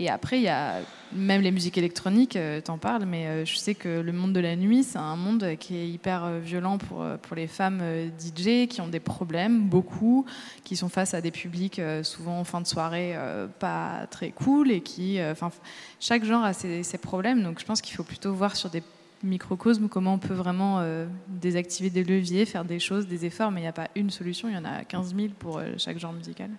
Et 0.00 0.08
après, 0.08 0.38
il 0.38 0.44
y 0.44 0.48
a 0.48 0.76
même 1.12 1.42
les 1.42 1.50
musiques 1.50 1.76
électroniques, 1.76 2.36
euh, 2.36 2.60
t'en 2.60 2.78
parles, 2.78 3.04
mais 3.04 3.26
euh, 3.26 3.44
je 3.44 3.56
sais 3.56 3.74
que 3.74 4.00
le 4.00 4.12
monde 4.12 4.32
de 4.32 4.38
la 4.38 4.54
nuit, 4.54 4.84
c'est 4.84 4.98
un 4.98 5.16
monde 5.16 5.56
qui 5.58 5.76
est 5.76 5.88
hyper 5.88 6.38
violent 6.38 6.78
pour, 6.78 7.04
pour 7.22 7.36
les 7.36 7.48
femmes 7.48 7.82
DJ, 8.18 8.68
qui 8.68 8.80
ont 8.80 8.86
des 8.86 9.00
problèmes, 9.00 9.60
beaucoup, 9.60 10.24
qui 10.62 10.76
sont 10.76 10.88
face 10.88 11.14
à 11.14 11.20
des 11.20 11.32
publics 11.32 11.80
souvent 12.02 12.38
en 12.38 12.44
fin 12.44 12.60
de 12.60 12.66
soirée 12.66 13.16
pas 13.58 14.06
très 14.10 14.30
cool, 14.30 14.70
et 14.70 14.82
qui, 14.82 15.18
enfin, 15.20 15.50
chaque 15.98 16.24
genre 16.24 16.44
a 16.44 16.52
ses, 16.52 16.84
ses 16.84 16.98
problèmes. 16.98 17.42
Donc 17.42 17.58
je 17.58 17.64
pense 17.64 17.80
qu'il 17.80 17.96
faut 17.96 18.04
plutôt 18.04 18.32
voir 18.32 18.54
sur 18.54 18.70
des 18.70 18.82
microcosme, 19.22 19.88
comment 19.88 20.14
on 20.14 20.18
peut 20.18 20.34
vraiment 20.34 20.78
euh, 20.80 21.06
désactiver 21.28 21.90
des 21.90 22.04
leviers, 22.04 22.44
faire 22.44 22.64
des 22.64 22.78
choses, 22.78 23.06
des 23.06 23.24
efforts, 23.24 23.50
mais 23.50 23.60
il 23.60 23.64
n'y 23.64 23.68
a 23.68 23.72
pas 23.72 23.88
une 23.96 24.10
solution, 24.10 24.48
il 24.48 24.54
y 24.54 24.58
en 24.58 24.64
a 24.64 24.84
15 24.84 25.14
000 25.14 25.28
pour 25.38 25.58
euh, 25.58 25.64
chaque 25.76 25.98
genre 25.98 26.12
musical. 26.12 26.50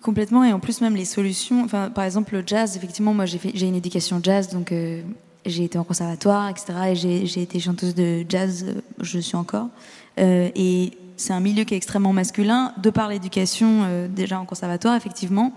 Complètement. 0.00 0.42
Et 0.44 0.52
en 0.52 0.58
plus, 0.58 0.80
même 0.80 0.96
les 0.96 1.04
solutions. 1.04 1.66
Par 1.66 2.04
exemple, 2.04 2.32
le 2.34 2.42
jazz, 2.46 2.76
effectivement, 2.76 3.12
moi, 3.12 3.26
j'ai, 3.26 3.66
une 3.66 3.74
éducation 3.74 4.20
jazz, 4.22 4.48
donc 4.48 4.72
euh, 4.72 5.02
j'ai 5.44 5.64
été 5.64 5.76
en 5.76 5.84
conservatoire, 5.84 6.48
etc. 6.48 6.72
Et 6.88 6.94
j'ai, 7.26 7.42
été 7.42 7.60
chanteuse 7.60 7.94
de 7.94 8.24
jazz, 8.26 8.74
je 9.00 9.18
suis 9.18 9.36
encore. 9.36 9.68
Et 10.16 10.92
c'est 11.18 11.34
un 11.34 11.40
milieu 11.40 11.64
qui 11.64 11.74
est 11.74 11.76
extrêmement 11.76 12.14
masculin, 12.14 12.72
de 12.82 12.88
par 12.88 13.10
l'éducation 13.10 14.08
déjà 14.08 14.40
en 14.40 14.46
conservatoire, 14.46 14.96
effectivement. 14.96 15.52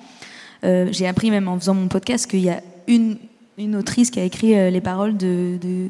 J'ai 0.63 1.07
appris 1.07 1.31
même 1.31 1.47
en 1.47 1.57
faisant 1.57 1.73
mon 1.73 1.87
podcast 1.87 2.29
qu'il 2.29 2.41
y 2.41 2.49
a 2.49 2.61
une, 2.87 3.17
une 3.57 3.75
autrice 3.75 4.09
qui 4.11 4.19
a 4.19 4.23
écrit 4.23 4.55
euh, 4.57 4.69
les 4.69 4.81
paroles 4.81 5.15
de, 5.17 5.57
de, 5.61 5.89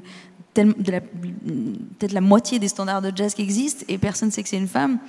de 0.55 0.91
la- 0.91 1.01
peut-être 1.01 2.13
la 2.13 2.22
moitié 2.22 2.59
des 2.59 2.68
standards 2.68 3.01
de 3.01 3.11
jazz 3.16 3.34
qui 3.34 3.41
existent 3.41 3.84
et 3.89 3.97
personne 3.97 4.30
ne 4.30 4.34
sait 4.34 4.43
que 4.43 4.49
c'est 4.49 4.57
une 4.57 4.68
femme. 4.68 4.99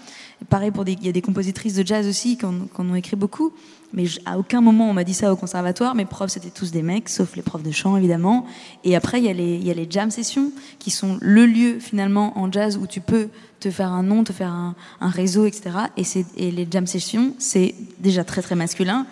Pareil 0.49 0.71
pour 0.71 0.85
des, 0.85 0.93
il 0.93 1.05
y 1.07 1.09
a 1.09 1.13
des 1.13 1.23
compositrices 1.23 1.75
de 1.75 1.87
jazz 1.87 2.07
aussi 2.07 2.37
qui 2.37 2.45
en, 2.45 2.53
qui 2.53 2.81
en 2.81 2.91
ont 2.91 2.95
écrit 2.95 3.17
beaucoup. 3.17 3.53
Mais 3.93 4.07
je- 4.07 4.19
à 4.27 4.39
aucun 4.39 4.61
moment 4.61 4.91
on 4.91 4.93
m'a 4.93 5.05
dit 5.05 5.15
ça 5.15 5.33
au 5.33 5.37
conservatoire. 5.37 5.95
Mes 5.95 6.05
profs 6.07 6.31
c'était 6.31 6.51
tous 6.51 6.73
des 6.73 6.83
mecs, 6.83 7.09
sauf 7.09 7.37
les 7.37 7.43
profs 7.43 7.63
de 7.63 7.71
chant 7.71 7.97
évidemment. 7.97 8.45
Et 8.85 8.97
après 8.97 9.19
il 9.19 9.25
y 9.25 9.29
a 9.29 9.33
les, 9.33 9.55
il 9.57 9.65
y 9.67 9.71
a 9.71 9.75
les 9.75 9.87
jam 9.89 10.11
sessions 10.11 10.51
qui 10.79 10.91
sont 10.91 11.19
le 11.21 11.47
lieu 11.47 11.79
finalement 11.79 12.39
en 12.39 12.51
jazz 12.51 12.77
où 12.77 12.87
tu 12.87 13.01
peux 13.01 13.29
te 13.61 13.71
faire 13.71 13.93
un 13.93 14.03
nom, 14.03 14.25
te 14.25 14.33
faire 14.33 14.51
un, 14.53 14.75
un 15.01 15.09
réseau, 15.09 15.47
etc. 15.47 15.71
Et, 15.97 16.05
c'est- 16.05 16.27
et 16.37 16.51
les 16.51 16.67
jam 16.71 16.87
sessions 16.87 17.35
c'est 17.39 17.75
déjà 18.01 18.25
très 18.25 18.43
très 18.43 18.57
masculin. 18.57 19.07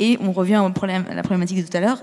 Et 0.00 0.16
on 0.20 0.30
revient 0.32 0.62
au 0.64 0.70
problème, 0.70 1.04
à 1.10 1.14
la 1.14 1.22
problématique 1.22 1.58
de 1.64 1.68
tout 1.68 1.76
à 1.76 1.80
l'heure. 1.80 2.02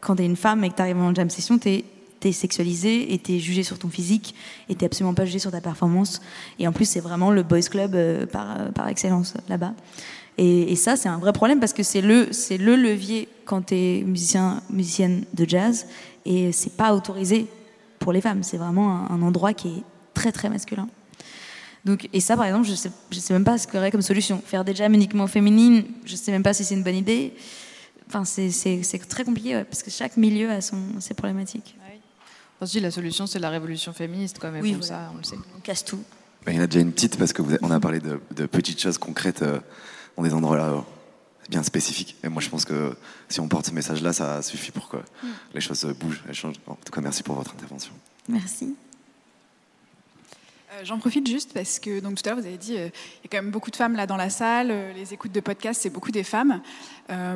Quand 0.00 0.16
tu 0.16 0.22
es 0.22 0.26
une 0.26 0.36
femme 0.36 0.64
et 0.64 0.70
que 0.70 0.76
tu 0.76 0.82
arrives 0.82 0.98
en 0.98 1.14
jam 1.14 1.30
session, 1.30 1.58
tu 1.58 1.68
es, 1.68 2.32
sexualisé 2.32 3.12
et 3.12 3.18
tu 3.18 3.32
es 3.32 3.38
jugé 3.40 3.64
sur 3.64 3.78
ton 3.78 3.88
physique 3.88 4.34
et 4.68 4.76
tu 4.76 4.84
absolument 4.84 5.14
pas 5.14 5.24
jugé 5.24 5.40
sur 5.40 5.50
ta 5.50 5.60
performance. 5.60 6.22
Et 6.58 6.68
en 6.68 6.72
plus, 6.72 6.84
c'est 6.84 7.00
vraiment 7.00 7.32
le 7.32 7.42
boys 7.42 7.62
club 7.62 7.94
euh, 7.94 8.26
par, 8.26 8.60
euh, 8.60 8.70
par 8.70 8.86
excellence 8.88 9.34
là-bas. 9.48 9.72
Et, 10.38 10.76
ça, 10.76 10.96
c'est 10.96 11.08
un 11.08 11.18
vrai 11.18 11.32
problème 11.32 11.60
parce 11.60 11.72
que 11.72 11.82
c'est 11.82 12.00
le, 12.00 12.28
c'est 12.32 12.58
le 12.58 12.76
levier 12.76 13.28
quand 13.44 13.66
tu 13.66 13.74
es 13.74 14.02
musicien, 14.02 14.62
musicienne 14.70 15.24
de 15.34 15.48
jazz 15.48 15.86
et 16.24 16.52
c'est 16.52 16.74
pas 16.74 16.94
autorisé 16.94 17.48
pour 17.98 18.12
les 18.12 18.20
femmes. 18.20 18.42
C'est 18.42 18.56
vraiment 18.56 18.96
un, 18.96 19.10
un 19.10 19.22
endroit 19.22 19.52
qui 19.52 19.68
est 19.68 19.82
très 20.14 20.32
très 20.32 20.48
masculin. 20.48 20.88
Donc, 21.84 22.08
et 22.12 22.20
ça, 22.20 22.36
par 22.36 22.46
exemple, 22.46 22.66
je 22.66 22.74
sais, 22.74 22.90
je 23.10 23.18
sais 23.18 23.32
même 23.32 23.44
pas 23.44 23.58
ce 23.58 23.66
qu'il 23.66 23.74
y 23.76 23.78
aurait 23.78 23.90
comme 23.90 24.02
solution. 24.02 24.40
Faire 24.44 24.64
des 24.64 24.74
jams 24.74 24.94
uniquement 24.94 25.26
féminines, 25.26 25.84
je 26.04 26.14
sais 26.14 26.30
même 26.30 26.42
pas 26.42 26.54
si 26.54 26.64
c'est 26.64 26.74
une 26.74 26.84
bonne 26.84 26.96
idée. 26.96 27.34
Enfin, 28.14 28.24
c'est- 28.24 29.08
très 29.08 29.24
compliqué 29.24 29.54
ouais, 29.56 29.64
parce 29.64 29.82
que 29.82 29.90
chaque 29.90 30.16
milieu 30.18 30.50
a 30.50 30.60
son, 30.60 30.78
ses 31.00 31.14
problématiques. 31.14 31.76
Ensuite, 32.60 32.82
la 32.82 32.90
solution, 32.90 33.26
c'est 33.26 33.38
la 33.40 33.50
révolution 33.50 33.92
féministe, 33.92 34.38
quoi, 34.38 34.50
mais 34.50 34.60
Oui, 34.60 34.72
voilà. 34.72 34.86
ça, 34.86 35.10
on 35.14 35.16
le 35.16 35.24
sait. 35.24 35.36
On 35.56 35.60
casse 35.60 35.84
tout. 35.84 35.98
Ben, 36.46 36.52
il 36.52 36.56
y 36.56 36.60
en 36.60 36.64
a 36.64 36.66
déjà 36.66 36.80
une 36.80 36.92
petite 36.92 37.16
parce 37.16 37.32
que 37.32 37.42
vous 37.42 37.56
on 37.62 37.70
a 37.70 37.80
parlé 37.80 37.98
de, 38.00 38.20
de 38.36 38.46
petites 38.46 38.80
choses 38.80 38.98
concrètes 38.98 39.42
euh, 39.42 39.58
dans 40.16 40.22
des 40.22 40.32
endroits 40.34 40.56
là 40.58 40.68
euh, 40.70 40.80
bien 41.48 41.62
spécifiques. 41.62 42.16
Et 42.22 42.28
moi, 42.28 42.40
je 42.42 42.48
pense 42.48 42.64
que 42.64 42.94
si 43.28 43.40
on 43.40 43.48
porte 43.48 43.66
ce 43.66 43.72
message-là, 43.72 44.12
ça 44.12 44.42
suffit 44.42 44.70
pour 44.70 44.88
que 44.88 44.98
les 45.54 45.60
choses 45.60 45.84
bougent, 45.98 46.22
elles 46.28 46.34
changent. 46.34 46.60
En 46.66 46.74
tout 46.74 46.92
cas, 46.92 47.00
merci 47.00 47.22
pour 47.24 47.34
votre 47.34 47.52
intervention. 47.52 47.92
Merci. 48.28 48.74
Euh, 50.72 50.84
J'en 50.84 50.98
profite 50.98 51.26
juste 51.26 51.52
parce 51.52 51.78
que 51.78 52.00
donc 52.00 52.20
tout 52.20 52.28
à 52.28 52.32
l'heure 52.32 52.40
vous 52.40 52.46
avez 52.46 52.56
dit 52.56 52.76
euh, 52.76 52.88
il 52.88 53.24
y 53.24 53.26
a 53.26 53.28
quand 53.30 53.42
même 53.42 53.50
beaucoup 53.50 53.70
de 53.70 53.76
femmes 53.76 53.94
là 53.94 54.06
dans 54.06 54.16
la 54.16 54.30
salle, 54.30 54.68
euh, 54.70 54.92
les 54.94 55.12
écoutes 55.12 55.32
de 55.32 55.40
podcasts 55.40 55.82
c'est 55.82 55.90
beaucoup 55.90 56.10
des 56.10 56.24
femmes. 56.24 56.60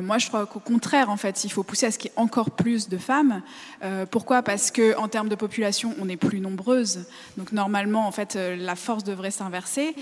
Moi 0.01 0.17
je 0.17 0.27
crois 0.27 0.47
qu'au 0.47 0.59
contraire 0.59 1.11
en 1.11 1.17
fait 1.17 1.43
il 1.43 1.51
faut 1.51 1.61
pousser 1.61 1.85
à 1.85 1.91
ce 1.91 1.99
qu'il 1.99 2.09
y 2.09 2.13
ait 2.13 2.19
encore 2.19 2.49
plus 2.49 2.89
de 2.89 2.97
femmes. 2.97 3.43
Pourquoi? 4.09 4.41
Parce 4.41 4.71
que 4.71 4.97
en 4.97 5.07
termes 5.07 5.29
de 5.29 5.35
population 5.35 5.93
on 6.01 6.09
est 6.09 6.17
plus 6.17 6.39
nombreuses 6.39 7.05
donc 7.37 7.51
normalement 7.51 8.07
en 8.07 8.11
fait 8.11 8.33
la 8.35 8.75
force 8.75 9.03
devrait 9.03 9.29
s'inverser. 9.29 9.93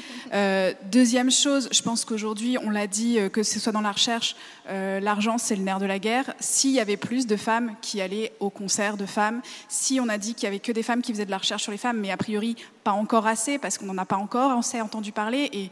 Deuxième 0.91 1.29
chose, 1.29 1.67
je 1.73 1.81
pense 1.81 2.05
qu'aujourd'hui 2.05 2.57
on 2.63 2.69
l'a 2.69 2.87
dit 2.87 3.17
que 3.33 3.43
ce 3.43 3.59
soit 3.59 3.73
dans 3.73 3.81
la 3.81 3.91
recherche, 3.91 4.37
l'argent 4.69 5.37
c'est 5.37 5.57
le 5.57 5.63
nerf 5.63 5.79
de 5.79 5.87
la 5.87 5.99
guerre. 5.99 6.33
S'il 6.39 6.71
y 6.71 6.79
avait 6.79 6.95
plus 6.95 7.27
de 7.27 7.35
femmes 7.35 7.75
qui 7.81 7.99
allaient 7.99 8.31
au 8.39 8.49
concert 8.49 8.95
de 8.95 9.05
femmes, 9.05 9.41
si 9.67 9.99
on 9.99 10.07
a 10.07 10.17
dit 10.17 10.35
qu'il 10.35 10.45
y 10.45 10.47
avait 10.47 10.59
que 10.59 10.71
des 10.71 10.83
femmes 10.83 11.01
qui 11.01 11.11
faisaient 11.11 11.25
de 11.25 11.31
la 11.31 11.39
recherche 11.39 11.63
sur 11.63 11.73
les 11.73 11.77
femmes, 11.77 11.99
mais 11.99 12.11
a 12.11 12.17
priori 12.17 12.55
pas 12.85 12.91
encore 12.91 13.25
assez 13.25 13.57
parce 13.57 13.77
qu'on 13.77 13.87
n'en 13.87 13.97
a 13.97 14.05
pas 14.05 14.15
encore 14.15 14.51
assez 14.51 14.79
entendu 14.79 15.11
parler. 15.11 15.49
Et 15.51 15.69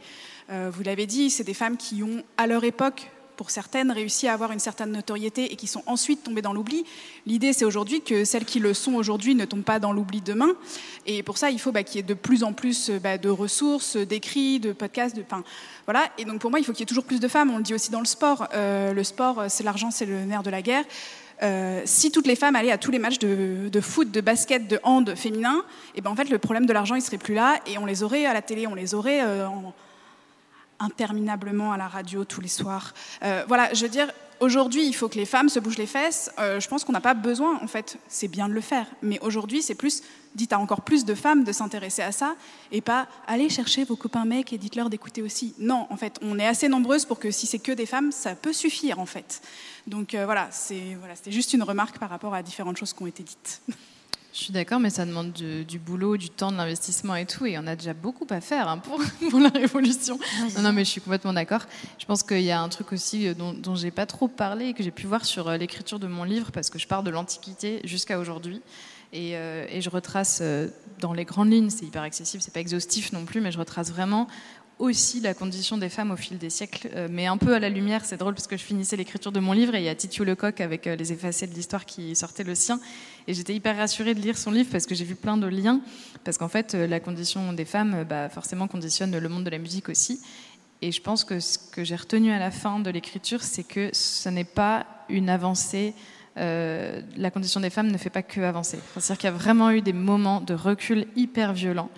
euh, 0.50 0.70
vous 0.70 0.82
l'avez 0.82 1.06
dit, 1.06 1.30
c'est 1.30 1.44
des 1.44 1.54
femmes 1.54 1.78
qui 1.78 2.02
ont, 2.02 2.22
à 2.36 2.46
leur 2.46 2.64
époque, 2.64 3.10
pour 3.36 3.50
certaines, 3.50 3.90
réussi 3.90 4.28
à 4.28 4.32
avoir 4.32 4.52
une 4.52 4.58
certaine 4.58 4.92
notoriété 4.92 5.52
et 5.52 5.56
qui 5.56 5.66
sont 5.66 5.82
ensuite 5.86 6.24
tombées 6.24 6.42
dans 6.42 6.52
l'oubli. 6.52 6.84
L'idée, 7.26 7.52
c'est 7.52 7.64
aujourd'hui 7.64 8.00
que 8.00 8.24
celles 8.24 8.44
qui 8.44 8.58
le 8.60 8.74
sont 8.74 8.94
aujourd'hui 8.94 9.34
ne 9.34 9.44
tombent 9.44 9.64
pas 9.64 9.78
dans 9.78 9.92
l'oubli 9.92 10.20
demain. 10.20 10.50
Et 11.06 11.22
pour 11.22 11.38
ça, 11.38 11.50
il 11.50 11.60
faut 11.60 11.72
bah, 11.72 11.82
qu'il 11.84 11.96
y 11.96 11.98
ait 12.00 12.02
de 12.02 12.14
plus 12.14 12.42
en 12.44 12.52
plus 12.52 12.90
bah, 12.90 13.16
de 13.16 13.28
ressources, 13.28 13.96
d'écrits, 13.96 14.60
de 14.60 14.72
podcasts, 14.72 15.16
de, 15.16 15.22
enfin, 15.22 15.42
voilà. 15.86 16.08
Et 16.18 16.24
donc 16.24 16.40
pour 16.40 16.50
moi, 16.50 16.60
il 16.60 16.64
faut 16.64 16.72
qu'il 16.72 16.80
y 16.80 16.84
ait 16.84 16.86
toujours 16.86 17.04
plus 17.04 17.20
de 17.20 17.28
femmes. 17.28 17.50
On 17.50 17.58
le 17.58 17.64
dit 17.64 17.74
aussi 17.74 17.90
dans 17.90 18.00
le 18.00 18.06
sport. 18.06 18.48
Euh, 18.54 18.92
le 18.92 19.04
sport, 19.04 19.44
c'est 19.48 19.64
l'argent, 19.64 19.90
c'est 19.90 20.06
le 20.06 20.24
nerf 20.24 20.42
de 20.42 20.50
la 20.50 20.62
guerre. 20.62 20.84
Euh, 21.44 21.82
si 21.84 22.10
toutes 22.10 22.26
les 22.26 22.36
femmes 22.36 22.56
allaient 22.56 22.72
à 22.72 22.78
tous 22.78 22.90
les 22.90 22.98
matchs 22.98 23.18
de, 23.18 23.80
foot, 23.80 24.10
de 24.10 24.20
basket, 24.22 24.66
de 24.66 24.80
hand 24.82 25.14
féminin, 25.14 25.62
et 25.94 26.00
ben 26.00 26.10
en 26.10 26.16
fait 26.16 26.30
le 26.30 26.38
problème 26.38 26.64
de 26.66 26.72
l'argent 26.72 26.94
il 26.94 27.02
serait 27.02 27.18
plus 27.18 27.34
là 27.34 27.60
et 27.66 27.76
on 27.78 27.84
les 27.86 28.02
aurait 28.02 28.24
à 28.24 28.32
la 28.32 28.40
télé, 28.40 28.66
on 28.66 28.74
les 28.74 28.94
aurait 28.94 29.20
euh, 29.22 29.46
en- 29.46 29.74
interminablement 30.80 31.72
à 31.72 31.76
la 31.76 31.86
radio 31.86 32.24
tous 32.24 32.40
les 32.40 32.48
soirs. 32.48 32.94
Euh, 33.22 33.44
voilà, 33.46 33.72
je 33.74 33.82
veux 33.82 33.88
dire, 33.90 34.08
aujourd'hui 34.40 34.86
il 34.86 34.94
faut 34.94 35.08
que 35.08 35.16
les 35.16 35.24
femmes 35.24 35.48
se 35.48 35.58
bougent 35.60 35.78
les 35.78 35.86
fesses. 35.86 36.30
Euh, 36.38 36.60
je 36.60 36.68
pense 36.68 36.84
qu'on 36.84 36.92
n'a 36.92 37.00
pas 37.00 37.14
besoin, 37.14 37.58
en 37.62 37.66
fait, 37.66 37.98
c'est 38.08 38.28
bien 38.28 38.48
de 38.48 38.54
le 38.54 38.60
faire, 38.60 38.86
mais 39.02 39.18
aujourd'hui 39.20 39.62
c'est 39.62 39.74
plus, 39.74 40.02
dites 40.34 40.52
à 40.52 40.58
encore 40.58 40.82
plus 40.82 41.04
de 41.04 41.14
femmes 41.14 41.44
de 41.44 41.52
s'intéresser 41.52 42.02
à 42.02 42.12
ça 42.12 42.34
et 42.72 42.80
pas 42.80 43.06
allez 43.26 43.48
chercher 43.48 43.84
vos 43.84 43.96
copains 43.96 44.24
mecs 44.24 44.52
et 44.52 44.58
dites-leur 44.58 44.90
d'écouter 44.90 45.22
aussi. 45.22 45.54
Non, 45.58 45.86
en 45.90 45.96
fait, 45.96 46.18
on 46.22 46.38
est 46.38 46.46
assez 46.46 46.68
nombreuses 46.68 47.04
pour 47.04 47.18
que 47.18 47.30
si 47.30 47.46
c'est 47.46 47.58
que 47.58 47.72
des 47.72 47.86
femmes, 47.86 48.12
ça 48.12 48.34
peut 48.34 48.52
suffire 48.52 48.98
en 48.98 49.06
fait. 49.06 49.40
Donc 49.86 50.14
euh, 50.14 50.24
voilà, 50.24 50.48
c'est 50.50 50.96
voilà, 50.98 51.14
c'était 51.16 51.32
juste 51.32 51.52
une 51.52 51.62
remarque 51.62 51.98
par 51.98 52.10
rapport 52.10 52.34
à 52.34 52.42
différentes 52.42 52.76
choses 52.76 52.92
qui 52.92 53.02
ont 53.02 53.06
été 53.06 53.22
dites. 53.22 53.62
Je 54.34 54.40
suis 54.40 54.52
d'accord, 54.52 54.80
mais 54.80 54.90
ça 54.90 55.06
demande 55.06 55.30
du, 55.30 55.64
du 55.64 55.78
boulot, 55.78 56.16
du 56.16 56.28
temps, 56.28 56.50
de 56.50 56.56
l'investissement 56.56 57.14
et 57.14 57.24
tout, 57.24 57.46
et 57.46 57.56
on 57.56 57.68
a 57.68 57.76
déjà 57.76 57.94
beaucoup 57.94 58.26
à 58.30 58.40
faire 58.40 58.66
hein, 58.66 58.78
pour, 58.78 59.00
pour 59.30 59.38
la 59.38 59.48
révolution. 59.48 60.18
Non, 60.56 60.62
non, 60.62 60.72
mais 60.72 60.84
je 60.84 60.90
suis 60.90 61.00
complètement 61.00 61.32
d'accord. 61.32 61.60
Je 62.00 62.04
pense 62.04 62.24
qu'il 62.24 62.42
y 62.42 62.50
a 62.50 62.60
un 62.60 62.68
truc 62.68 62.92
aussi 62.92 63.28
euh, 63.28 63.34
dont, 63.34 63.52
dont 63.52 63.76
j'ai 63.76 63.92
pas 63.92 64.06
trop 64.06 64.26
parlé 64.26 64.66
et 64.66 64.74
que 64.74 64.82
j'ai 64.82 64.90
pu 64.90 65.06
voir 65.06 65.24
sur 65.24 65.46
euh, 65.46 65.56
l'écriture 65.56 66.00
de 66.00 66.08
mon 66.08 66.24
livre, 66.24 66.50
parce 66.50 66.68
que 66.68 66.80
je 66.80 66.88
pars 66.88 67.04
de 67.04 67.10
l'Antiquité 67.10 67.80
jusqu'à 67.84 68.18
aujourd'hui. 68.18 68.60
Et, 69.14 69.36
euh, 69.36 69.64
et 69.70 69.80
je 69.80 69.90
retrace 69.90 70.40
euh, 70.42 70.66
dans 70.98 71.12
les 71.12 71.24
grandes 71.24 71.52
lignes, 71.52 71.70
c'est 71.70 71.86
hyper 71.86 72.02
accessible, 72.02 72.42
c'est 72.42 72.52
pas 72.52 72.58
exhaustif 72.58 73.12
non 73.12 73.24
plus, 73.24 73.40
mais 73.40 73.52
je 73.52 73.58
retrace 73.58 73.92
vraiment 73.92 74.26
aussi 74.78 75.20
la 75.20 75.34
condition 75.34 75.78
des 75.78 75.88
femmes 75.88 76.10
au 76.10 76.16
fil 76.16 76.38
des 76.38 76.50
siècles, 76.50 76.88
euh, 76.94 77.08
mais 77.10 77.26
un 77.26 77.36
peu 77.36 77.54
à 77.54 77.58
la 77.58 77.68
lumière. 77.68 78.04
C'est 78.04 78.16
drôle 78.16 78.34
parce 78.34 78.46
que 78.46 78.56
je 78.56 78.62
finissais 78.62 78.96
l'écriture 78.96 79.32
de 79.32 79.40
mon 79.40 79.52
livre 79.52 79.74
et 79.74 79.78
il 79.78 79.84
y 79.84 79.88
a 79.88 79.94
Titiou 79.94 80.24
Lecoq 80.24 80.60
avec 80.60 80.86
euh, 80.86 80.96
les 80.96 81.12
effacés 81.12 81.46
de 81.46 81.54
l'histoire 81.54 81.84
qui 81.84 82.14
sortait 82.16 82.44
le 82.44 82.54
sien. 82.54 82.80
Et 83.28 83.34
j'étais 83.34 83.54
hyper 83.54 83.76
rassurée 83.76 84.14
de 84.14 84.20
lire 84.20 84.36
son 84.36 84.50
livre 84.50 84.68
parce 84.70 84.86
que 84.86 84.94
j'ai 84.94 85.04
vu 85.04 85.14
plein 85.14 85.36
de 85.36 85.46
liens. 85.46 85.80
Parce 86.24 86.38
qu'en 86.38 86.48
fait, 86.48 86.74
euh, 86.74 86.86
la 86.86 87.00
condition 87.00 87.52
des 87.52 87.64
femmes, 87.64 88.04
bah, 88.08 88.28
forcément, 88.28 88.66
conditionne 88.66 89.16
le 89.16 89.28
monde 89.28 89.44
de 89.44 89.50
la 89.50 89.58
musique 89.58 89.88
aussi. 89.88 90.20
Et 90.82 90.90
je 90.92 91.00
pense 91.00 91.24
que 91.24 91.40
ce 91.40 91.56
que 91.58 91.84
j'ai 91.84 91.96
retenu 91.96 92.32
à 92.32 92.38
la 92.38 92.50
fin 92.50 92.80
de 92.80 92.90
l'écriture, 92.90 93.42
c'est 93.42 93.62
que 93.62 93.90
ce 93.92 94.28
n'est 94.28 94.44
pas 94.44 94.86
une 95.08 95.30
avancée. 95.30 95.94
la 96.36 97.30
condition 97.32 97.60
des 97.60 97.70
femmes 97.70 97.90
ne 97.90 97.96
fait 97.96 98.10
pas 98.10 98.22
que 98.22 98.40
avancer. 98.40 98.78
C'est-à-dire 98.94 99.18
qu'il 99.18 99.30
y 99.30 99.32
a 99.32 99.36
vraiment 99.36 99.70
eu 99.70 99.80
des 99.80 99.94
moments 99.94 100.40
de 100.40 100.52
recul 100.52 101.06
hyper 101.16 101.54
violents. 101.54 101.90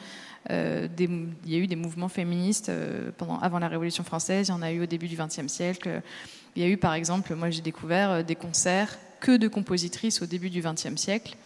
Euh, 0.51 0.89
il 0.99 1.53
y 1.53 1.57
a 1.57 1.59
eu 1.59 1.67
des 1.67 1.77
mouvements 1.77 2.09
féministes 2.09 2.69
euh, 2.69 3.11
pendant, 3.17 3.39
avant 3.39 3.59
la 3.59 3.69
Révolution 3.69 4.05
française, 4.05 4.49
il 4.49 4.51
y 4.51 4.55
en 4.55 4.63
a 4.63 4.71
eu 4.73 4.83
au 4.83 4.87
début 4.87 5.09
du 5.09 5.17
XXe 5.17 5.49
siècle. 5.49 6.03
Il 6.55 6.63
y 6.63 6.65
a 6.65 6.69
eu 6.69 6.77
par 6.77 6.95
exemple, 6.95 7.35
moi 7.35 7.51
j'ai 7.51 7.63
découvert 7.63 8.11
euh, 8.11 8.23
des 8.23 8.37
concerts 8.37 8.99
que 9.21 9.37
de 9.37 9.49
compositrices 9.49 10.23
au 10.23 10.27
début 10.27 10.51
du 10.51 10.63
XXe 10.63 10.97
siècle, 10.97 11.37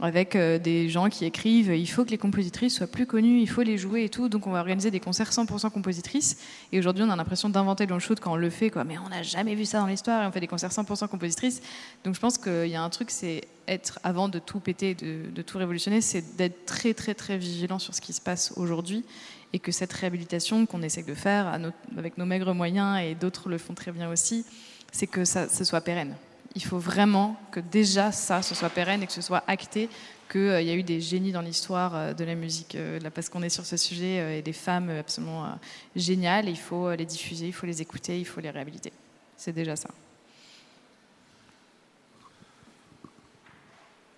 avec 0.00 0.36
euh, 0.36 0.58
des 0.58 0.88
gens 0.88 1.08
qui 1.08 1.24
écrivent 1.24 1.74
il 1.74 1.86
faut 1.86 2.04
que 2.04 2.10
les 2.10 2.18
compositrices 2.18 2.76
soient 2.76 2.86
plus 2.86 3.06
connues, 3.06 3.40
il 3.40 3.48
faut 3.48 3.62
les 3.62 3.78
jouer 3.78 4.04
et 4.04 4.08
tout, 4.08 4.28
donc 4.28 4.46
on 4.46 4.50
va 4.50 4.60
organiser 4.60 4.90
des 4.90 5.00
concerts 5.00 5.30
100% 5.30 5.70
compositrices. 5.70 6.38
Et 6.72 6.78
aujourd'hui 6.78 7.04
on 7.04 7.10
a 7.10 7.16
l'impression 7.16 7.48
d'inventer 7.48 7.86
l'eau 7.86 7.98
chaude 7.98 8.20
quand 8.20 8.32
on 8.32 8.36
le 8.36 8.50
fait, 8.50 8.72
mais 8.86 8.98
on 8.98 9.08
n'a 9.08 9.22
jamais 9.22 9.54
vu 9.54 9.64
ça 9.64 9.80
dans 9.80 9.86
l'histoire 9.86 10.22
et 10.22 10.26
on 10.26 10.32
fait 10.32 10.40
des 10.40 10.46
concerts 10.46 10.70
100% 10.70 11.08
compositrices. 11.08 11.60
Donc 12.04 12.14
je 12.14 12.20
pense 12.20 12.38
qu'il 12.38 12.68
y 12.68 12.76
a 12.76 12.82
un 12.82 12.90
truc, 12.90 13.10
c'est 13.10 13.42
être, 13.66 13.98
avant 14.02 14.28
de 14.28 14.38
tout 14.38 14.60
péter, 14.60 14.94
de, 14.94 15.42
tout 15.42 15.58
révolutionner, 15.58 16.00
c'est 16.00 16.36
d'être 16.36 16.64
très 16.64 16.94
très 16.94 17.14
très 17.14 17.36
vigilant 17.36 17.78
sur 17.78 17.94
ce 17.94 18.00
qui 18.00 18.12
se 18.12 18.20
passe 18.20 18.52
aujourd'hui 18.56 19.04
et 19.52 19.58
que 19.58 19.72
cette 19.72 19.92
réhabilitation 19.92 20.66
qu'on 20.66 20.82
essaie 20.82 21.02
de 21.02 21.14
faire 21.14 21.58
avec 21.96 22.18
nos 22.18 22.26
maigres 22.26 22.54
moyens 22.54 23.00
et 23.02 23.14
d'autres 23.14 23.48
le 23.48 23.58
font 23.58 23.74
très 23.74 23.92
bien 23.92 24.10
aussi, 24.10 24.44
c'est 24.92 25.06
que 25.06 25.24
ça 25.24 25.48
ce 25.48 25.64
soit 25.64 25.80
pérenne. 25.80 26.14
Il 26.58 26.64
faut 26.64 26.78
vraiment 26.78 27.36
que 27.52 27.60
déjà 27.60 28.10
ça, 28.10 28.42
ce 28.42 28.52
soit 28.52 28.68
pérenne 28.68 29.00
et 29.04 29.06
que 29.06 29.12
ce 29.12 29.22
soit 29.22 29.44
acté 29.46 29.88
qu'il 30.28 30.40
y 30.40 30.70
a 30.70 30.74
eu 30.74 30.82
des 30.82 31.00
génies 31.00 31.30
dans 31.30 31.40
l'histoire 31.40 31.94
euh, 31.94 32.14
de 32.14 32.24
la 32.24 32.34
musique, 32.34 32.74
euh, 32.74 32.98
là, 32.98 33.12
parce 33.12 33.28
qu'on 33.28 33.44
est 33.44 33.48
sur 33.48 33.64
ce 33.64 33.76
sujet, 33.76 34.18
euh, 34.18 34.38
et 34.38 34.42
des 34.42 34.52
femmes 34.52 34.90
euh, 34.90 34.98
absolument 34.98 35.44
euh, 35.44 35.48
géniales, 35.94 36.48
et 36.48 36.50
il 36.50 36.58
faut 36.58 36.88
euh, 36.88 36.96
les 36.96 37.04
diffuser, 37.04 37.46
il 37.46 37.52
faut 37.52 37.64
les 37.64 37.80
écouter, 37.80 38.18
il 38.18 38.24
faut 38.24 38.40
les 38.40 38.50
réhabiliter. 38.50 38.92
C'est 39.36 39.52
déjà 39.52 39.76
ça. 39.76 39.88